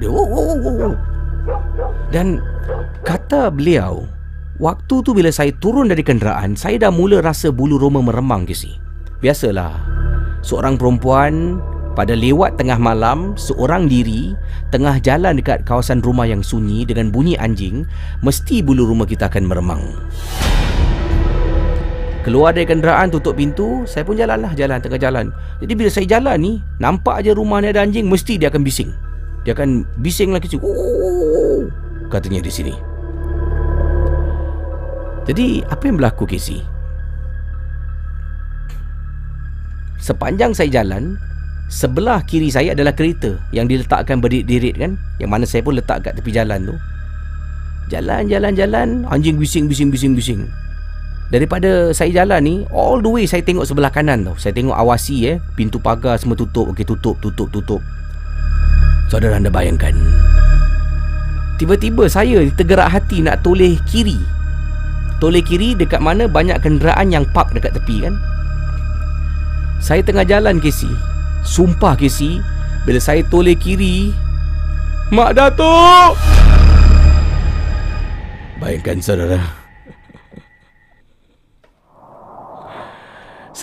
Dia, 0.02 0.10
oh, 0.10 0.26
oh, 0.26 0.58
oh, 0.58 0.76
oh. 0.90 0.96
Dan 2.10 2.42
kata 3.06 3.54
beliau, 3.54 4.06
waktu 4.58 4.96
tu 5.04 5.12
bila 5.14 5.30
saya 5.30 5.54
turun 5.58 5.90
dari 5.90 6.02
kenderaan, 6.02 6.58
saya 6.58 6.90
dah 6.90 6.92
mula 6.94 7.22
rasa 7.22 7.54
bulu 7.54 7.78
roma 7.78 8.02
meremang 8.02 8.48
ke 8.48 8.56
si. 8.56 8.78
Biasalah, 9.22 9.78
seorang 10.42 10.76
perempuan 10.76 11.62
pada 11.94 12.18
lewat 12.18 12.58
tengah 12.58 12.82
malam, 12.82 13.38
seorang 13.38 13.86
diri 13.86 14.34
tengah 14.74 14.98
jalan 14.98 15.38
dekat 15.38 15.62
kawasan 15.70 16.02
rumah 16.02 16.26
yang 16.26 16.42
sunyi 16.42 16.90
dengan 16.90 17.14
bunyi 17.14 17.38
anjing, 17.38 17.86
mesti 18.26 18.66
bulu 18.66 18.90
rumah 18.90 19.06
kita 19.06 19.30
akan 19.30 19.46
meremang. 19.46 19.84
Keluar 22.24 22.56
dari 22.56 22.64
kenderaan, 22.64 23.12
tutup 23.12 23.36
pintu, 23.36 23.84
saya 23.84 24.08
pun 24.08 24.16
jalanlah 24.16 24.56
jalan 24.56 24.80
tengah 24.80 24.96
jalan. 24.96 25.28
Jadi 25.60 25.74
bila 25.76 25.90
saya 25.92 26.08
jalan 26.08 26.40
ni, 26.40 26.54
nampak 26.80 27.20
aja 27.20 27.36
rumah 27.36 27.60
ni 27.60 27.68
ada 27.68 27.84
anjing, 27.84 28.08
mesti 28.08 28.40
dia 28.40 28.48
akan 28.48 28.64
bising. 28.64 28.96
Dia 29.44 29.52
akan 29.52 29.84
bising 30.00 30.32
lagi 30.32 30.48
katanya 32.08 32.40
di 32.40 32.52
sini. 32.54 32.74
Jadi, 35.28 35.68
apa 35.68 35.84
yang 35.84 36.00
berlaku, 36.00 36.24
Casey? 36.24 36.64
Sepanjang 40.00 40.56
saya 40.56 40.84
jalan, 40.84 41.20
Sebelah 41.74 42.22
kiri 42.28 42.54
saya 42.54 42.78
adalah 42.78 42.94
kereta 42.94 43.40
yang 43.50 43.66
diletakkan 43.66 44.22
berdiri-dirit 44.22 44.78
kan 44.78 45.00
Yang 45.18 45.30
mana 45.32 45.46
saya 45.48 45.66
pun 45.66 45.74
letak 45.74 46.06
kat 46.06 46.14
tepi 46.14 46.30
jalan 46.30 46.70
tu 46.70 46.76
Jalan, 47.90 48.30
jalan, 48.30 48.54
jalan 48.54 48.88
Anjing 49.10 49.42
bising, 49.42 49.66
bising, 49.66 49.90
bising, 49.90 50.14
bising 50.14 50.46
Daripada 51.34 51.90
saya 51.98 52.14
jalan 52.14 52.42
ni 52.46 52.56
All 52.70 53.02
the 53.02 53.10
way 53.10 53.26
saya 53.26 53.42
tengok 53.42 53.66
sebelah 53.66 53.90
kanan 53.90 54.22
tu 54.22 54.38
Saya 54.38 54.54
tengok 54.54 54.78
awasi 54.78 55.26
eh. 55.26 55.42
Pintu 55.58 55.82
pagar 55.82 56.22
semua 56.22 56.38
tutup. 56.38 56.70
Okey 56.70 56.86
tutup, 56.86 57.18
tutup, 57.18 57.50
tutup. 57.50 57.82
Saudara 59.10 59.42
anda 59.42 59.50
bayangkan. 59.50 59.98
Tiba-tiba 61.58 62.06
saya 62.06 62.46
tergerak 62.54 62.90
hati 62.90 63.22
nak 63.22 63.42
toleh 63.42 63.78
kiri. 63.90 64.18
Toleh 65.18 65.42
kiri 65.42 65.74
dekat 65.74 66.02
mana 66.02 66.30
banyak 66.30 66.58
kenderaan 66.62 67.10
yang 67.10 67.26
park 67.34 67.54
dekat 67.54 67.74
tepi 67.78 68.06
kan? 68.06 68.14
Saya 69.84 70.00
tengah 70.00 70.24
jalan 70.24 70.64
Casey 70.64 70.92
Sumpah 71.44 72.00
Casey 72.00 72.40
Bila 72.88 73.04
saya 73.04 73.20
toleh 73.28 73.56
kiri 73.56 74.16
Mak 75.12 75.36
Datuk! 75.36 76.16
Bayangkan 78.64 79.04
saudara 79.04 79.63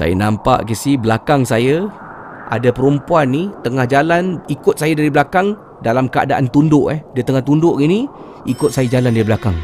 Saya 0.01 0.17
nampak 0.17 0.65
Casey 0.65 0.97
belakang 0.97 1.45
saya 1.45 1.85
Ada 2.49 2.73
perempuan 2.73 3.37
ni 3.37 3.53
Tengah 3.61 3.85
jalan 3.85 4.41
Ikut 4.49 4.81
saya 4.81 4.97
dari 4.97 5.13
belakang 5.13 5.53
Dalam 5.85 6.09
keadaan 6.09 6.49
tunduk 6.49 6.89
eh. 6.89 7.05
Dia 7.13 7.21
tengah 7.21 7.45
tunduk 7.45 7.77
gini 7.77 8.09
Ikut 8.49 8.73
saya 8.73 8.89
jalan 8.89 9.13
dari 9.13 9.29
belakang. 9.29 9.53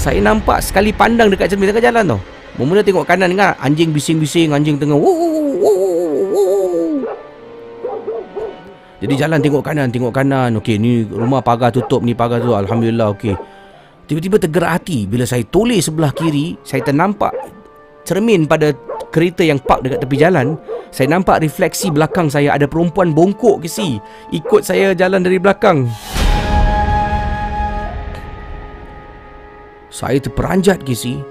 Saya 0.00 0.16
nampak 0.24 0.64
sekali 0.64 0.96
pandang 0.96 1.28
dekat 1.28 1.52
cermin 1.52 1.68
tengah 1.68 1.84
jalan 1.84 2.16
tau. 2.16 2.20
Mula 2.56 2.80
tengok 2.80 3.04
kanan 3.04 3.36
kan 3.36 3.52
Anjing 3.60 3.92
bising-bising 3.92 4.56
Anjing 4.56 4.80
tengah 4.80 4.96
woo, 4.96 5.12
woo, 5.60 6.24
woo. 6.32 7.04
Jadi 9.04 9.20
jalan 9.20 9.44
tengok 9.44 9.60
kanan 9.60 9.92
Tengok 9.92 10.16
kanan. 10.16 10.56
Okey 10.56 10.80
ni 10.80 11.04
rumah 11.04 11.44
pagar 11.44 11.68
tutup 11.68 12.00
Ni 12.00 12.16
pagar 12.16 12.40
tu 12.40 12.56
Alhamdulillah 12.56 13.12
okey 13.12 13.59
Tiba-tiba 14.10 14.42
tergerak 14.42 14.82
hati. 14.82 15.06
Bila 15.06 15.22
saya 15.22 15.46
toleh 15.46 15.78
sebelah 15.78 16.10
kiri 16.10 16.58
Saya 16.66 16.82
ternampak 16.82 17.30
Cermin 18.02 18.42
pada 18.50 18.74
kereta 19.14 19.46
yang 19.46 19.62
park 19.62 19.86
dekat 19.86 20.02
tepi 20.02 20.16
jalan. 20.18 20.58
Saya 20.90 21.14
nampak 21.14 21.38
refleksi 21.46 21.94
belakang 21.94 22.26
saya. 22.26 22.58
Ada 22.58 22.66
perempuan 22.66 23.14
bongkok 23.14 23.62
ke 23.62 23.70
si? 23.70 24.02
Ikut 24.34 24.66
saya 24.66 24.90
jalan 24.98 25.22
dari 25.22 25.38
belakang. 25.38 25.86
Saya 29.94 30.18
terperanjat 30.18 30.82
ke 30.82 30.90
si? 30.90 31.22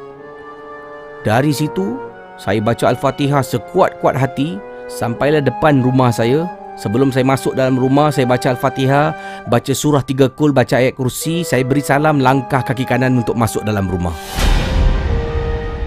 Dari 1.27 1.51
situ, 1.51 1.99
saya 2.39 2.63
baca 2.63 2.95
Al-Fatihah 2.95 3.43
sekuat-kuat 3.43 4.15
hati. 4.15 4.55
Sampailah 4.87 5.43
depan 5.43 5.83
rumah 5.83 6.15
saya. 6.15 6.58
Sebelum 6.79 7.11
saya 7.11 7.27
masuk 7.27 7.59
dalam 7.59 7.75
rumah, 7.75 8.07
saya 8.07 8.23
baca 8.23 8.55
Al-Fatihah, 8.55 9.11
baca 9.51 9.73
surah 9.75 9.99
tiga 9.99 10.31
kul, 10.31 10.55
baca 10.55 10.79
ayat 10.79 10.95
kursi, 10.95 11.43
saya 11.43 11.67
beri 11.67 11.83
salam 11.83 12.23
langkah 12.23 12.63
kaki 12.63 12.87
kanan 12.87 13.19
untuk 13.19 13.35
masuk 13.35 13.67
dalam 13.67 13.83
rumah. 13.91 14.15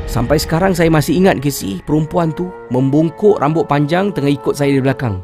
Sampai 0.05 0.37
sekarang 0.37 0.77
saya 0.77 0.93
masih 0.93 1.17
ingat 1.17 1.41
ke 1.41 1.49
si 1.49 1.81
perempuan 1.89 2.37
tu 2.37 2.53
membungkuk 2.69 3.41
rambut 3.41 3.65
panjang 3.65 4.13
tengah 4.13 4.29
ikut 4.29 4.53
saya 4.53 4.77
di 4.77 4.85
belakang. 4.85 5.17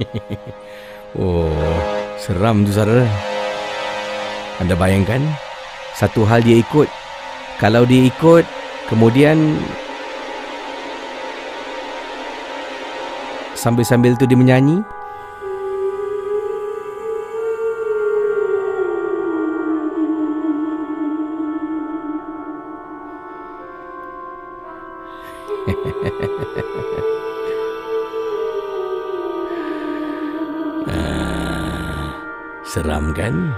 oh, 1.20 1.52
seram 2.16 2.64
tu 2.64 2.72
saudara. 2.72 3.04
Anda 4.64 4.72
bayangkan 4.72 5.20
satu 5.92 6.24
hal 6.24 6.40
dia 6.40 6.56
ikut 6.56 6.88
kalau 7.60 7.84
dia 7.84 8.08
ikut 8.08 8.48
kemudian 8.88 9.60
sambil-sambil 13.60 14.16
tu 14.16 14.24
dia 14.24 14.40
menyanyi 14.40 14.80
ah, 30.88 32.16
seram 32.64 33.12
kan? 33.12 33.52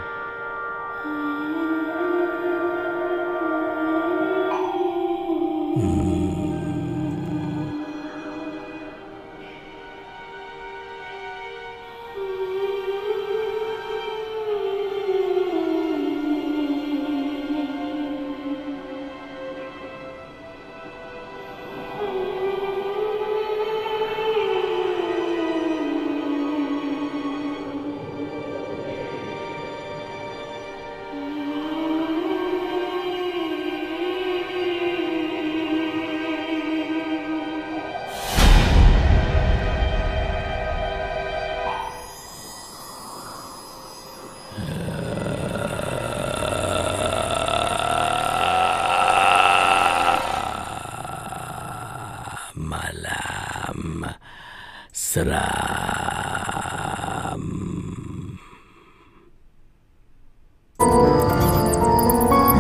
Seram. 55.22 55.42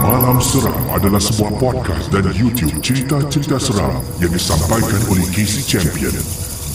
Malam 0.02 0.38
Seram 0.38 0.78
adalah 0.94 1.18
sebuah 1.18 1.58
podcast 1.58 2.06
dan 2.14 2.30
YouTube 2.30 2.78
cerita-cerita 2.78 3.58
seram 3.58 3.98
yang 4.22 4.30
disampaikan 4.30 5.02
oleh 5.10 5.26
Casey 5.34 5.66
Champion. 5.66 6.14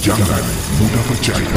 Jangan 0.03 0.43
mudah 0.75 1.03
percaya. 1.07 1.55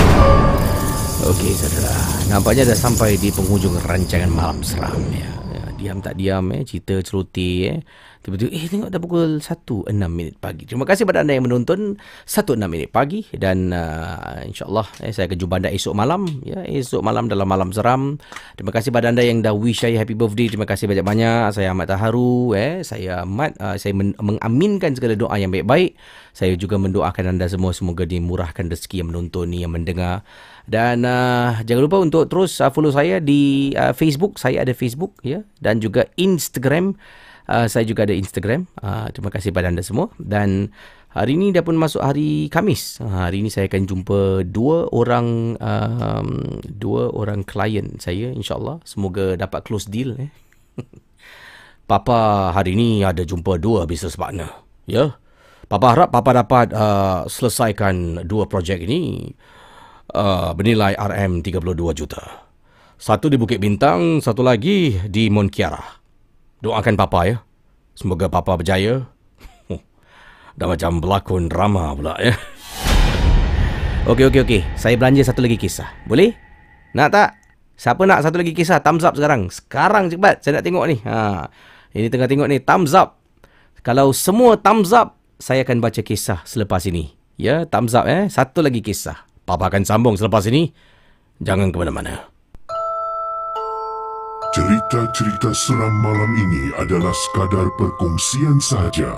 Okey, 1.26 1.52
saudara. 1.52 1.92
Nampaknya 2.30 2.70
dah 2.70 2.78
sampai 2.78 3.18
di 3.18 3.34
penghujung 3.34 3.76
rancangan 3.82 4.30
Malam 4.30 4.62
Seram 4.62 5.02
ya. 5.10 5.28
ya 5.52 5.62
diam 5.74 5.98
tak 6.00 6.14
diam 6.16 6.54
eh, 6.54 6.62
cerita 6.62 7.02
ceruti 7.02 7.66
eh. 7.66 7.82
Tiba-tiba, 8.20 8.52
eh 8.52 8.68
tengok 8.68 8.92
dah 8.92 9.00
pukul 9.00 9.40
1.06 9.40 9.96
minit 10.12 10.36
pagi. 10.36 10.68
Terima 10.68 10.84
kasih 10.84 11.08
kepada 11.08 11.24
anda 11.24 11.32
yang 11.32 11.48
menonton 11.48 11.96
1.06 12.28 12.60
minit 12.68 12.92
pagi. 12.92 13.24
Dan 13.32 13.72
uh, 13.72 14.44
insyaAllah 14.44 14.84
eh, 15.00 15.08
saya 15.08 15.24
akan 15.24 15.40
jumpa 15.40 15.56
anda 15.56 15.72
esok 15.72 15.96
malam. 15.96 16.28
Ya, 16.44 16.60
esok 16.68 17.00
malam 17.00 17.32
dalam 17.32 17.48
Malam 17.48 17.72
Seram. 17.72 18.20
Terima 18.60 18.76
kasih 18.76 18.92
kepada 18.92 19.08
anda 19.08 19.24
yang 19.24 19.40
dah 19.40 19.56
wish 19.56 19.80
saya 19.80 19.96
happy 19.96 20.12
birthday. 20.12 20.52
Terima 20.52 20.68
kasih 20.68 20.84
banyak-banyak. 20.84 21.56
Saya 21.56 21.72
amat 21.72 21.96
terharu. 21.96 22.52
Eh. 22.52 22.84
Saya 22.84 23.24
amat, 23.24 23.56
uh, 23.56 23.80
saya 23.80 23.96
men- 23.96 24.16
mengaminkan 24.20 24.92
segala 24.92 25.16
doa 25.16 25.40
yang 25.40 25.48
baik-baik. 25.48 25.96
Saya 26.36 26.52
juga 26.60 26.76
mendoakan 26.76 27.32
anda 27.32 27.48
semua 27.48 27.72
semoga 27.72 28.04
dimurahkan 28.04 28.68
rezeki 28.68 29.00
yang 29.00 29.16
menonton 29.16 29.48
ni, 29.48 29.64
yang 29.64 29.72
mendengar. 29.72 30.28
Dan 30.68 31.08
uh, 31.08 31.56
jangan 31.64 31.82
lupa 31.88 31.98
untuk 32.04 32.28
terus 32.28 32.60
uh, 32.60 32.68
follow 32.68 32.92
saya 32.92 33.16
di 33.16 33.72
uh, 33.80 33.96
Facebook. 33.96 34.36
Saya 34.36 34.60
ada 34.60 34.76
Facebook 34.76 35.16
ya 35.24 35.40
dan 35.64 35.80
juga 35.80 36.04
Instagram. 36.20 37.00
Uh, 37.50 37.66
saya 37.66 37.82
juga 37.82 38.06
ada 38.06 38.14
Instagram. 38.14 38.70
Uh, 38.78 39.10
terima 39.10 39.34
kasih 39.34 39.50
pada 39.50 39.66
anda 39.66 39.82
semua. 39.82 40.14
Dan 40.22 40.70
hari 41.10 41.34
ini 41.34 41.50
dah 41.50 41.66
pun 41.66 41.74
masuk 41.74 41.98
hari 41.98 42.46
Kamis. 42.46 43.02
Uh, 43.02 43.26
hari 43.26 43.42
ini 43.42 43.50
saya 43.50 43.66
akan 43.66 43.90
jumpa 43.90 44.46
dua 44.46 44.86
orang 44.94 45.58
um, 45.58 46.62
dua 46.70 47.10
orang 47.10 47.42
klien 47.42 47.98
saya 47.98 48.30
insyaAllah. 48.30 48.78
Semoga 48.86 49.34
dapat 49.34 49.66
close 49.66 49.90
deal. 49.90 50.14
Eh. 50.22 50.30
Papa 51.90 52.54
hari 52.54 52.78
ini 52.78 53.02
ada 53.02 53.26
jumpa 53.26 53.58
dua 53.58 53.82
business 53.82 54.14
partner. 54.14 54.46
Ya. 54.86 55.18
Papa 55.66 55.90
harap 55.90 56.14
Papa 56.14 56.30
dapat 56.30 56.70
uh, 56.70 57.26
selesaikan 57.26 58.22
dua 58.30 58.46
projek 58.46 58.86
ini 58.86 59.26
uh, 60.14 60.54
bernilai 60.54 60.94
RM32 60.94 61.82
juta. 61.98 62.22
Satu 62.94 63.26
di 63.26 63.34
Bukit 63.34 63.58
Bintang, 63.58 64.22
satu 64.22 64.46
lagi 64.46 65.02
di 65.10 65.26
Monkiara. 65.32 65.99
Doakan 66.60 66.94
Papa 66.96 67.24
ya. 67.24 67.36
Semoga 67.96 68.28
Papa 68.28 68.56
berjaya. 68.60 69.08
Dah 70.60 70.66
macam 70.68 71.00
berlakon 71.00 71.48
drama 71.48 71.96
pula 71.96 72.20
ya. 72.20 72.36
Okey, 74.04 74.28
okey, 74.28 74.40
okey. 74.44 74.60
Saya 74.76 74.96
belanja 75.00 75.24
satu 75.24 75.40
lagi 75.40 75.56
kisah. 75.56 75.88
Boleh? 76.04 76.36
Nak 76.92 77.08
tak? 77.12 77.28
Siapa 77.80 78.04
nak 78.04 78.20
satu 78.20 78.36
lagi 78.36 78.52
kisah? 78.52 78.84
Thumbs 78.84 79.08
up 79.08 79.16
sekarang. 79.16 79.48
Sekarang 79.48 80.12
cepat. 80.12 80.44
Saya 80.44 80.60
nak 80.60 80.64
tengok 80.68 80.84
ni. 80.84 80.96
Ha. 81.08 81.48
Ini 81.96 82.12
tengah 82.12 82.28
tengok 82.28 82.48
ni. 82.52 82.60
Thumbs 82.60 82.92
up. 82.92 83.16
Kalau 83.80 84.12
semua 84.12 84.60
thumbs 84.60 84.92
up, 84.92 85.16
saya 85.40 85.64
akan 85.64 85.80
baca 85.80 86.04
kisah 86.04 86.44
selepas 86.44 86.84
ini. 86.84 87.16
Ya, 87.40 87.64
thumbs 87.64 87.96
up 87.96 88.04
eh. 88.04 88.28
Satu 88.28 88.60
lagi 88.60 88.84
kisah. 88.84 89.24
Papa 89.48 89.72
akan 89.72 89.88
sambung 89.88 90.20
selepas 90.20 90.44
ini. 90.44 90.68
Jangan 91.40 91.72
ke 91.72 91.76
mana-mana. 91.80 92.28
Cerita-cerita 94.50 95.54
seram 95.54 95.94
malam 96.02 96.34
ini 96.34 96.74
adalah 96.74 97.14
sekadar 97.14 97.70
perkongsian 97.78 98.58
sahaja 98.58 99.14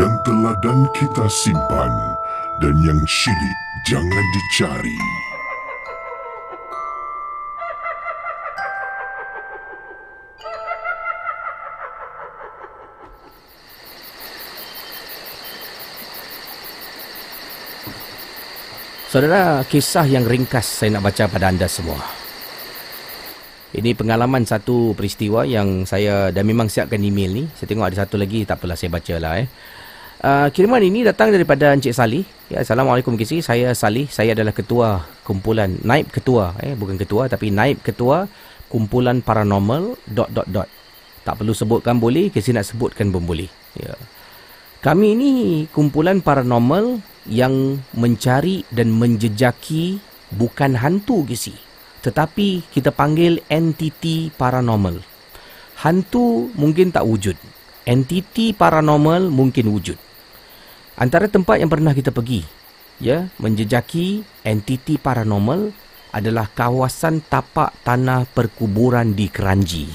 yang 0.00 0.08
telah 0.24 0.56
dan 0.64 0.88
kita 0.96 1.28
simpan 1.28 1.92
dan 2.64 2.72
yang 2.80 2.96
syilid 3.04 3.58
jangan 3.84 4.24
dicari. 4.32 4.96
Saudara, 19.12 19.60
kisah 19.68 20.08
yang 20.08 20.24
ringkas 20.24 20.64
saya 20.64 20.96
nak 20.96 21.12
baca 21.12 21.28
pada 21.28 21.52
anda 21.52 21.68
semua. 21.68 22.21
Ini 23.72 23.96
pengalaman 23.96 24.44
satu 24.44 24.92
peristiwa 24.92 25.48
yang 25.48 25.88
saya 25.88 26.28
dah 26.28 26.44
memang 26.44 26.68
siapkan 26.68 27.00
email 27.00 27.32
ni. 27.32 27.44
Saya 27.56 27.72
tengok 27.72 27.88
ada 27.88 28.04
satu 28.04 28.20
lagi, 28.20 28.44
tak 28.44 28.60
apalah 28.60 28.76
saya 28.76 28.92
baca 28.92 29.14
lah 29.16 29.32
eh. 29.40 29.48
Uh, 30.22 30.46
kiriman 30.52 30.78
ini 30.78 31.02
datang 31.02 31.32
daripada 31.32 31.72
Encik 31.72 31.96
Salih. 31.96 32.22
Ya, 32.52 32.60
Assalamualaikum 32.60 33.16
Kisi. 33.16 33.40
Saya 33.40 33.72
Salih. 33.72 34.12
Saya 34.12 34.36
adalah 34.36 34.52
ketua 34.52 35.08
kumpulan, 35.24 35.80
naib 35.82 36.12
ketua. 36.12 36.52
Eh, 36.60 36.76
bukan 36.76 37.00
ketua 37.00 37.32
tapi 37.32 37.48
naib 37.48 37.80
ketua 37.80 38.28
kumpulan 38.68 39.24
paranormal 39.24 39.96
dot 40.04 40.28
dot 40.30 40.46
dot. 40.52 40.68
Tak 41.24 41.40
perlu 41.40 41.56
sebutkan 41.56 41.96
boleh, 41.96 42.28
Kisi 42.28 42.52
nak 42.52 42.68
sebutkan 42.68 43.08
pun 43.08 43.24
boleh. 43.24 43.48
Ya. 43.74 43.96
Kami 44.84 45.16
ini 45.16 45.30
kumpulan 45.72 46.20
paranormal 46.20 47.00
yang 47.24 47.80
mencari 47.96 48.68
dan 48.68 48.92
menjejaki 48.92 49.96
bukan 50.36 50.76
hantu 50.76 51.24
Kisi. 51.24 51.71
Tetapi 52.02 52.66
kita 52.74 52.90
panggil 52.90 53.38
entiti 53.46 54.34
paranormal. 54.34 54.98
Hantu 55.86 56.50
mungkin 56.58 56.90
tak 56.90 57.06
wujud. 57.06 57.38
Entiti 57.86 58.50
paranormal 58.54 59.30
mungkin 59.30 59.70
wujud. 59.70 59.98
Antara 60.98 61.30
tempat 61.30 61.62
yang 61.62 61.70
pernah 61.70 61.94
kita 61.94 62.10
pergi, 62.14 62.42
ya, 63.02 63.30
menjejaki 63.38 64.22
entiti 64.46 64.98
paranormal 64.98 65.74
adalah 66.12 66.46
kawasan 66.52 67.24
tapak 67.24 67.72
tanah 67.82 68.28
perkuburan 68.30 69.16
di 69.16 69.26
Keranji. 69.32 69.88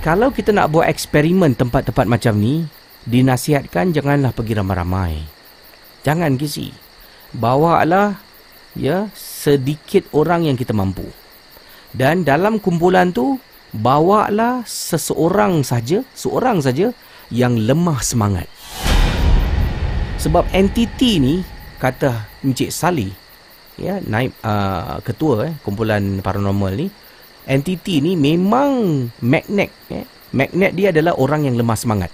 Kalau 0.00 0.32
kita 0.32 0.56
nak 0.56 0.72
buat 0.72 0.88
eksperimen 0.88 1.52
tempat-tempat 1.60 2.08
macam 2.08 2.40
ni, 2.40 2.64
dinasihatkan 3.04 3.92
janganlah 3.92 4.32
pergi 4.32 4.56
ramai-ramai. 4.56 5.20
Jangan 6.00 6.40
kisi. 6.40 6.72
Bawalah 7.36 8.16
ya 8.72 9.12
sedikit 9.40 10.04
orang 10.12 10.44
yang 10.52 10.56
kita 10.60 10.76
mampu. 10.76 11.08
Dan 11.96 12.28
dalam 12.28 12.60
kumpulan 12.60 13.08
tu 13.08 13.40
bawalah 13.72 14.60
seseorang 14.68 15.64
saja, 15.64 16.04
seorang 16.12 16.60
saja 16.60 16.92
yang 17.32 17.56
lemah 17.56 18.04
semangat. 18.04 18.46
Sebab 20.20 20.44
entiti 20.52 21.16
ni 21.16 21.40
kata 21.80 22.28
Encik 22.44 22.68
Sali 22.68 23.08
ya 23.80 23.96
naib 24.04 24.36
uh, 24.44 25.00
ketua 25.00 25.48
eh 25.48 25.54
kumpulan 25.64 26.20
paranormal 26.20 26.76
ni 26.76 26.92
entiti 27.48 28.04
ni 28.04 28.12
memang 28.20 29.08
magnet 29.24 29.72
eh 29.88 30.04
magnet 30.36 30.76
dia 30.76 30.92
adalah 30.92 31.16
orang 31.16 31.48
yang 31.48 31.56
lemah 31.56 31.78
semangat. 31.80 32.12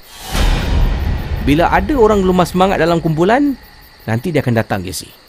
Bila 1.43 1.75
ada 1.75 1.95
orang 1.99 2.23
lemah 2.23 2.47
semangat 2.47 2.79
dalam 2.79 3.03
kumpulan 3.03 3.59
nanti 4.07 4.31
dia 4.31 4.39
akan 4.39 4.55
datang 4.55 4.87
ke 4.87 4.95
sini. 4.95 5.26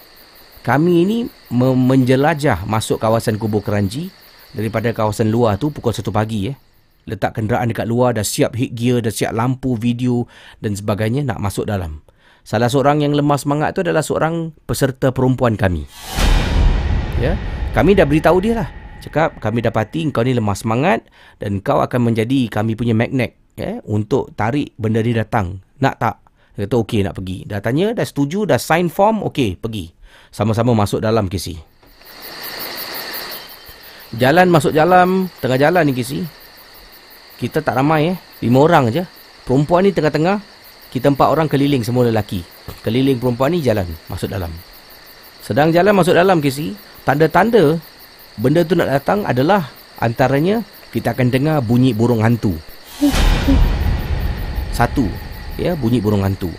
Kami 0.68 1.08
ini 1.08 1.18
menjelajah 1.56 2.68
masuk 2.68 3.00
kawasan 3.00 3.40
kubur 3.40 3.64
Keranji 3.64 4.12
daripada 4.52 4.92
kawasan 4.92 5.32
luar 5.32 5.56
tu 5.56 5.72
pukul 5.72 5.96
1 5.96 6.04
pagi 6.12 6.52
eh. 6.52 6.60
Letak 7.08 7.40
kenderaan 7.40 7.72
dekat 7.72 7.88
luar 7.88 8.12
dah 8.12 8.28
siap 8.28 8.52
headgear, 8.52 9.00
dah 9.00 9.08
siap 9.08 9.32
lampu, 9.32 9.80
video 9.80 10.28
dan 10.60 10.76
sebagainya 10.76 11.24
nak 11.24 11.40
masuk 11.40 11.72
dalam. 11.72 12.04
Salah 12.44 12.68
seorang 12.68 13.00
yang 13.00 13.16
lemah 13.16 13.40
semangat 13.40 13.80
tu 13.80 13.88
adalah 13.88 14.04
seorang 14.04 14.52
peserta 14.68 15.16
perempuan 15.16 15.56
kami. 15.56 15.88
Ya, 17.24 17.40
kami 17.72 17.96
dah 17.96 18.04
beritahu 18.04 18.44
dia 18.44 18.60
lah. 18.60 18.70
Cakap 19.00 19.40
kami 19.40 19.64
dapati 19.64 20.04
kau 20.12 20.28
ni 20.28 20.36
lemah 20.36 20.60
semangat 20.60 21.08
dan 21.40 21.64
kau 21.64 21.80
akan 21.80 22.12
menjadi 22.12 22.52
kami 22.52 22.76
punya 22.76 22.92
magnet 22.92 23.40
ya 23.56 23.80
untuk 23.88 24.36
tarik 24.36 24.76
benda 24.76 25.00
ni 25.00 25.16
datang. 25.16 25.64
Nak 25.80 25.96
tak? 25.96 26.16
Dia 26.60 26.68
kata 26.68 26.76
okey 26.84 27.08
nak 27.08 27.16
pergi. 27.16 27.48
Dah 27.48 27.64
tanya, 27.64 27.96
dah 27.96 28.04
setuju, 28.04 28.44
dah 28.44 28.60
sign 28.60 28.92
form, 28.92 29.24
okey 29.32 29.56
pergi. 29.56 29.96
Sama-sama 30.38 30.78
masuk 30.78 31.02
dalam 31.02 31.26
kisi. 31.26 31.58
Jalan 34.14 34.54
masuk 34.54 34.70
jalan, 34.70 35.26
tengah 35.42 35.58
jalan 35.58 35.82
ni 35.90 35.98
kisi. 35.98 36.22
Kita 37.42 37.66
tak 37.66 37.82
ramai 37.82 38.14
eh, 38.14 38.18
lima 38.46 38.62
orang 38.62 38.94
aja. 38.94 39.02
Perempuan 39.50 39.90
ni 39.90 39.98
tengah-tengah, 39.98 40.38
kita 40.94 41.10
empat 41.10 41.34
orang 41.34 41.50
keliling 41.50 41.82
semua 41.82 42.06
lelaki. 42.06 42.46
Keliling 42.86 43.18
perempuan 43.18 43.50
ni 43.50 43.66
jalan 43.66 43.90
masuk 44.06 44.30
dalam. 44.30 44.54
Sedang 45.42 45.74
jalan 45.74 45.98
masuk 45.98 46.14
dalam 46.14 46.38
kisi, 46.38 46.78
tanda-tanda 47.02 47.74
benda 48.38 48.62
tu 48.62 48.78
nak 48.78 48.94
datang 48.94 49.26
adalah 49.26 49.66
antaranya 49.98 50.62
kita 50.94 51.18
akan 51.18 51.34
dengar 51.34 51.66
bunyi 51.66 51.98
burung 51.98 52.22
hantu. 52.22 52.54
Satu, 54.70 55.10
ya 55.58 55.74
bunyi 55.74 55.98
burung 55.98 56.22
hantu. 56.22 56.54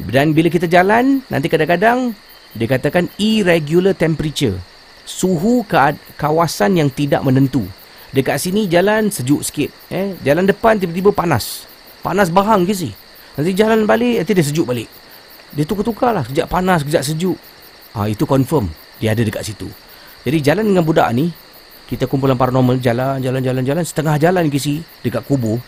Dan 0.00 0.32
bila 0.32 0.48
kita 0.48 0.64
jalan, 0.64 1.20
nanti 1.28 1.52
kadang-kadang 1.52 2.16
dia 2.54 2.66
katakan 2.66 3.06
irregular 3.20 3.94
temperature. 3.94 4.58
Suhu 5.06 5.66
ke 5.66 5.76
kawasan 6.18 6.78
yang 6.78 6.90
tidak 6.90 7.22
menentu. 7.22 7.66
Dekat 8.10 8.42
sini 8.42 8.66
jalan 8.66 9.10
sejuk 9.10 9.42
sikit. 9.46 9.70
Eh? 9.90 10.18
Jalan 10.26 10.46
depan 10.46 10.78
tiba-tiba 10.78 11.14
panas. 11.14 11.66
Panas 12.02 12.26
bahang 12.30 12.66
ke 12.66 12.74
sih. 12.74 12.90
Nanti 13.38 13.54
jalan 13.54 13.86
balik, 13.86 14.22
nanti 14.22 14.32
dia 14.34 14.46
sejuk 14.46 14.66
balik. 14.66 14.90
Dia 15.54 15.62
tukar-tukar 15.62 16.10
lah. 16.10 16.26
Sekejap 16.26 16.46
panas, 16.50 16.82
sekejap 16.82 17.02
sejuk. 17.06 17.38
Ha, 17.94 18.10
itu 18.10 18.26
confirm. 18.26 18.66
Dia 18.98 19.14
ada 19.14 19.22
dekat 19.22 19.46
situ. 19.46 19.70
Jadi 20.26 20.38
jalan 20.42 20.74
dengan 20.74 20.82
budak 20.82 21.10
ni, 21.14 21.30
kita 21.86 22.10
kumpulan 22.10 22.34
paranormal 22.34 22.82
jalan, 22.82 23.22
jalan, 23.22 23.42
jalan, 23.42 23.62
jalan. 23.62 23.84
Setengah 23.86 24.18
jalan 24.18 24.50
kisi 24.50 24.82
dekat 25.06 25.22
kubur. 25.26 25.62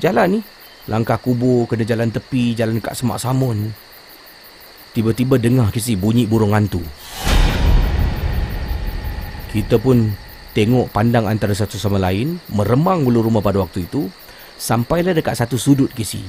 Jalan 0.00 0.40
ni. 0.40 0.40
Langkah 0.88 1.20
kubur, 1.20 1.68
kena 1.68 1.84
jalan 1.84 2.08
tepi, 2.08 2.56
jalan 2.56 2.80
dekat 2.80 2.96
semak 2.96 3.20
samun. 3.20 3.70
Tiba-tiba 4.90 5.38
dengar 5.38 5.70
kisi 5.70 5.94
bunyi 5.94 6.26
burung 6.26 6.50
hantu. 6.50 6.82
Kita 9.50 9.78
pun 9.78 10.10
tengok 10.54 10.90
pandang 10.90 11.30
antara 11.30 11.54
satu 11.54 11.78
sama 11.78 11.98
lain, 11.98 12.38
meremang 12.50 13.06
bulu 13.06 13.22
rumah 13.22 13.42
pada 13.42 13.62
waktu 13.62 13.86
itu, 13.86 14.10
sampailah 14.58 15.14
dekat 15.14 15.38
satu 15.38 15.54
sudut 15.54 15.90
kisi 15.94 16.22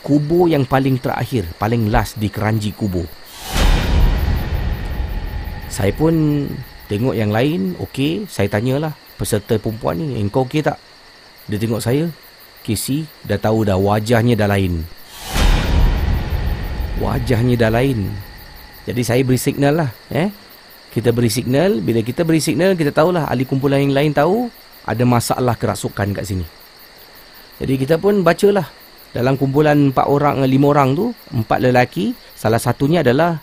kubur 0.00 0.48
yang 0.48 0.64
paling 0.64 0.96
terakhir, 0.96 1.44
paling 1.60 1.92
last 1.92 2.16
di 2.16 2.32
keranji 2.32 2.72
kubur. 2.72 3.04
Saya 5.70 5.92
pun 5.94 6.46
tengok 6.90 7.14
yang 7.14 7.30
lain, 7.30 7.78
okey, 7.78 8.26
saya 8.26 8.50
tanyalah 8.50 8.96
peserta 9.14 9.60
perempuan 9.60 10.00
ni, 10.00 10.18
engkau 10.18 10.48
okey 10.48 10.64
tak? 10.64 10.80
Dia 11.46 11.60
tengok 11.60 11.84
saya, 11.84 12.08
Casey 12.64 13.06
dah 13.24 13.38
tahu 13.38 13.68
dah 13.68 13.78
wajahnya 13.78 14.34
dah 14.34 14.48
lain. 14.50 14.82
Wajahnya 17.00 17.56
dah 17.56 17.72
lain. 17.72 18.12
Jadi 18.84 19.00
saya 19.00 19.24
beri 19.24 19.40
signal 19.40 19.80
lah, 19.80 19.90
eh. 20.12 20.28
Kita 20.92 21.16
beri 21.16 21.32
signal, 21.32 21.80
bila 21.80 22.04
kita 22.04 22.28
beri 22.28 22.44
signal, 22.44 22.76
kita 22.76 22.92
tahulah 22.92 23.24
ahli 23.24 23.48
kumpulan 23.48 23.80
yang 23.80 23.96
lain 23.96 24.12
tahu 24.12 24.52
ada 24.84 25.04
masalah 25.08 25.56
kerasukan 25.56 26.12
kat 26.12 26.28
sini. 26.28 26.44
Jadi 27.56 27.74
kita 27.80 27.96
pun 27.96 28.20
bacalah 28.20 28.68
dalam 29.16 29.40
kumpulan 29.40 29.90
empat 29.90 30.06
orang 30.06 30.44
lima 30.46 30.70
orang 30.70 30.94
tu 30.94 31.10
empat 31.34 31.58
lelaki 31.58 32.14
salah 32.38 32.62
satunya 32.62 33.02
adalah 33.02 33.42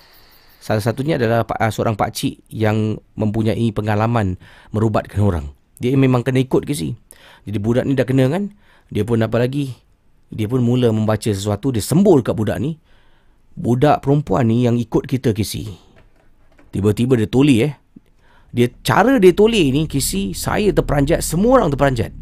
salah 0.64 0.80
satunya 0.80 1.20
adalah 1.20 1.44
uh, 1.44 1.72
seorang 1.72 2.00
pak 2.00 2.16
cik 2.16 2.48
yang 2.48 2.96
mempunyai 3.20 3.68
pengalaman 3.76 4.40
merubatkan 4.72 5.20
orang 5.20 5.46
dia 5.84 5.92
memang 6.00 6.24
kena 6.24 6.40
ikut 6.40 6.64
ke 6.64 6.72
si 6.72 6.96
jadi 7.44 7.60
budak 7.60 7.84
ni 7.84 8.00
dah 8.00 8.08
kena 8.08 8.32
kan 8.32 8.56
dia 8.88 9.04
pun 9.04 9.20
apa 9.20 9.44
lagi 9.44 9.76
dia 10.32 10.48
pun 10.48 10.64
mula 10.64 10.88
membaca 10.88 11.28
sesuatu 11.28 11.76
dia 11.76 11.84
sembul 11.84 12.24
kat 12.24 12.32
budak 12.32 12.64
ni 12.64 12.80
budak 13.58 14.06
perempuan 14.06 14.46
ni 14.48 14.70
yang 14.70 14.78
ikut 14.78 15.10
kita 15.10 15.34
kisi 15.34 15.66
tiba-tiba 16.70 17.18
dia 17.18 17.26
tuli 17.26 17.66
eh 17.66 17.74
dia 18.54 18.70
cara 18.86 19.18
dia 19.18 19.34
tuli 19.34 19.74
ni 19.74 19.90
kisi 19.90 20.38
saya 20.38 20.70
terperanjat 20.70 21.26
semua 21.26 21.60
orang 21.60 21.74
terperanjat 21.74 22.14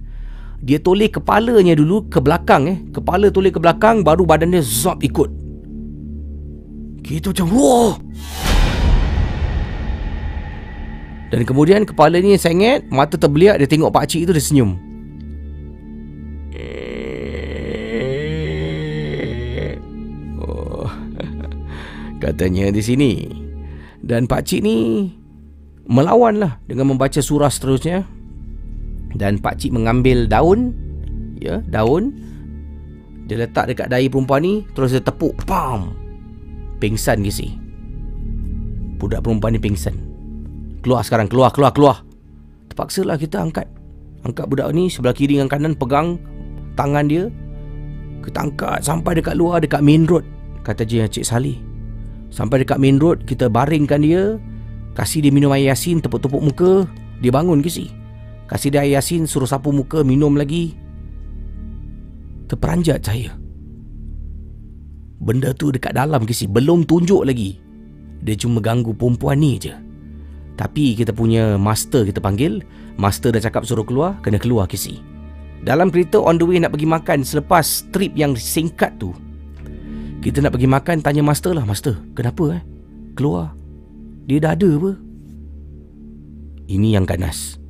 dia 0.65 0.79
toleh 0.79 1.11
kepalanya 1.11 1.75
dulu 1.75 2.07
ke 2.07 2.17
belakang 2.17 2.65
eh. 2.65 2.77
Kepala 2.89 3.29
toleh 3.29 3.51
ke 3.51 3.59
belakang 3.61 4.01
baru 4.01 4.23
badan 4.23 4.49
dia 4.49 4.65
zop 4.65 5.03
ikut. 5.03 5.29
Kita 7.05 7.29
macam 7.29 7.47
wah. 7.53 7.93
Dan 11.29 11.45
kemudian 11.45 11.83
kepala 11.85 12.17
ni 12.17 12.33
sengit, 12.39 12.87
mata 12.89 13.19
terbeliak 13.19 13.59
dia 13.59 13.69
tengok 13.69 13.93
pak 13.93 14.09
cik 14.09 14.25
itu 14.25 14.31
dia 14.33 14.41
senyum. 14.41 14.73
Katanya 22.19 22.71
di 22.71 22.81
sini. 22.81 23.11
Dan 24.05 24.29
pak 24.29 24.45
cik 24.47 24.61
ni 24.61 25.09
melawan 25.85 26.41
lah 26.41 26.57
dengan 26.69 26.93
membaca 26.93 27.19
surah 27.19 27.49
seterusnya. 27.49 28.05
Dan 29.15 29.39
pak 29.39 29.59
cik 29.59 29.71
mengambil 29.75 30.27
daun 30.29 30.75
ya 31.39 31.63
daun. 31.67 32.15
Dia 33.25 33.41
letak 33.41 33.73
dekat 33.73 33.89
dahi 33.89 34.05
perempuan 34.05 34.45
ni 34.45 34.61
terus 34.77 34.93
dia 34.93 35.01
tepuk 35.01 35.33
pam 35.49 35.97
pingsan 36.77 37.25
ke 37.25 37.33
si 37.33 37.57
budak 39.01 39.25
perempuan 39.25 39.57
ni 39.57 39.61
pingsan. 39.61 39.97
Keluar 40.85 41.01
sekarang 41.01 41.25
keluar 41.25 41.49
keluar 41.49 41.73
keluar. 41.73 41.97
Terpaksa 42.69 43.01
lah 43.01 43.17
kita 43.17 43.41
angkat. 43.41 43.65
Angkat 44.25 44.45
budak 44.49 44.73
ni 44.73 44.89
sebelah 44.89 45.13
kiri 45.13 45.37
dengan 45.37 45.49
kanan 45.49 45.73
pegang 45.73 46.21
tangan 46.77 47.05
dia. 47.09 47.29
Kita 48.21 48.49
angkat 48.49 48.81
sampai 48.81 49.17
dekat 49.21 49.37
luar 49.37 49.61
dekat 49.61 49.85
main 49.85 50.05
road 50.09 50.25
kata 50.65 50.81
je 50.81 51.05
Cik 51.05 51.25
Salih 51.25 51.61
sampai 52.35 52.67
dekat 52.67 52.75
main 52.75 52.99
road 52.99 53.23
kita 53.23 53.47
baringkan 53.47 54.03
dia. 54.03 54.35
Kasih 54.95 55.23
dia 55.23 55.31
minum 55.31 55.51
air 55.51 55.71
yasin 55.71 55.99
tepuk-tepuk 55.99 56.39
muka 56.39 56.71
dia 57.19 57.31
bangun 57.31 57.59
ke 57.59 57.67
si? 57.67 57.91
Kasih 58.47 58.71
dia 58.71 58.83
air 58.83 58.99
yasin 58.99 59.27
Suruh 59.27 59.47
sapu 59.47 59.75
muka 59.75 60.07
Minum 60.07 60.39
lagi. 60.39 60.71
Terperanjat 62.47 63.03
saya 63.03 63.35
Benda 65.19 65.51
tu 65.51 65.75
dekat 65.75 65.95
dalam 65.95 66.23
kisi 66.23 66.47
Belum 66.47 66.87
tunjuk 66.87 67.27
lagi. 67.27 67.59
Dia 68.23 68.39
cuma 68.39 68.63
ganggu 68.63 68.95
perempuan 68.95 69.43
ni 69.43 69.59
je. 69.59 69.75
Tapi 70.55 70.95
kita 70.95 71.11
punya 71.11 71.59
master 71.59 72.07
kita 72.07 72.23
panggil 72.23 72.63
Master 72.95 73.35
dah 73.35 73.43
cakap 73.43 73.67
suruh 73.67 73.83
keluar 73.83 74.15
Kena 74.23 74.39
keluar 74.39 74.71
kisi 74.71 75.03
Dalam 75.67 75.91
kereta 75.91 76.23
on 76.23 76.39
the 76.39 76.47
way 76.47 76.63
nak 76.63 76.71
pergi 76.71 76.87
makan 76.87 77.27
Selepas 77.27 77.83
trip 77.91 78.15
yang 78.15 78.39
singkat 78.39 78.95
tu 78.95 79.11
Kita 80.26 80.41
nak 80.41 80.57
pergi 80.57 80.65
makan 80.65 80.97
Tanya 81.06 81.22
master 81.22 81.53
lah 81.53 81.69
Master 81.69 82.02
kenapa 82.18 82.57
eh 82.57 82.61
Keluar 83.14 83.53
Dia 84.26 84.41
dah 84.41 84.57
ada 84.57 84.69
apa 84.73 84.91
Ini 86.65 86.97
yang 86.97 87.06
ganas 87.06 87.61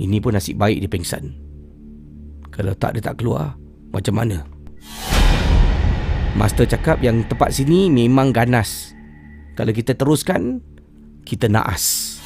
ini 0.00 0.16
pun 0.16 0.32
nasib 0.32 0.56
baik 0.56 0.80
dia 0.80 0.88
pengsan. 0.88 1.36
Kalau 2.48 2.72
tak 2.72 2.96
dia 2.96 3.04
tak 3.04 3.20
keluar, 3.20 3.52
macam 3.92 4.16
mana? 4.16 4.48
Master 6.32 6.64
cakap 6.64 7.04
yang 7.04 7.20
tempat 7.28 7.52
sini 7.52 7.92
memang 7.92 8.32
ganas. 8.32 8.96
Kalau 9.60 9.76
kita 9.76 9.92
teruskan, 9.92 10.64
kita 11.28 11.52
naas. 11.52 12.16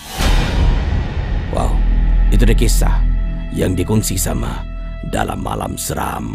Wow, 1.51 1.75
itu 2.31 2.47
dia 2.47 2.55
kisah 2.55 3.03
yang 3.51 3.75
dikongsi 3.75 4.15
sama 4.15 4.63
dalam 5.11 5.43
malam 5.43 5.75
seram. 5.75 6.31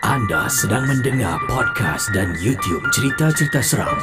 Anda 0.00 0.48
sedang 0.48 0.88
mendengar 0.88 1.36
podcast 1.44 2.08
dan 2.16 2.32
YouTube 2.40 2.80
cerita-cerita 2.88 3.60
seram 3.60 4.00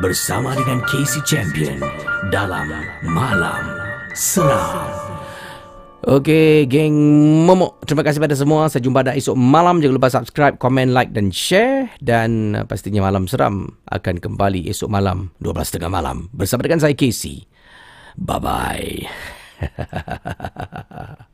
bersama 0.00 0.56
dengan 0.56 0.80
Casey 0.88 1.20
Champion 1.20 1.84
dalam 2.32 2.72
Malam 3.04 3.76
Seram. 4.16 4.88
Okey, 6.08 6.64
geng 6.64 6.96
momok. 7.44 7.76
Terima 7.84 8.00
kasih 8.00 8.24
pada 8.24 8.32
semua. 8.32 8.72
Saya 8.72 8.88
jumpa 8.88 9.04
pada 9.04 9.12
esok 9.12 9.36
malam. 9.36 9.84
Jangan 9.84 9.96
lupa 10.00 10.08
subscribe, 10.08 10.56
komen, 10.56 10.96
like 10.96 11.12
dan 11.12 11.28
share. 11.28 11.92
Dan 12.00 12.56
uh, 12.56 12.64
pastinya 12.64 13.04
Malam 13.04 13.28
Seram 13.28 13.68
akan 13.92 14.24
kembali 14.24 14.64
esok 14.72 14.88
malam, 14.88 15.28
12.30 15.44 15.92
malam. 15.92 16.32
Bersama 16.32 16.64
dengan 16.64 16.80
saya, 16.80 16.96
Casey. 16.96 17.44
Bye-bye. 18.16 19.04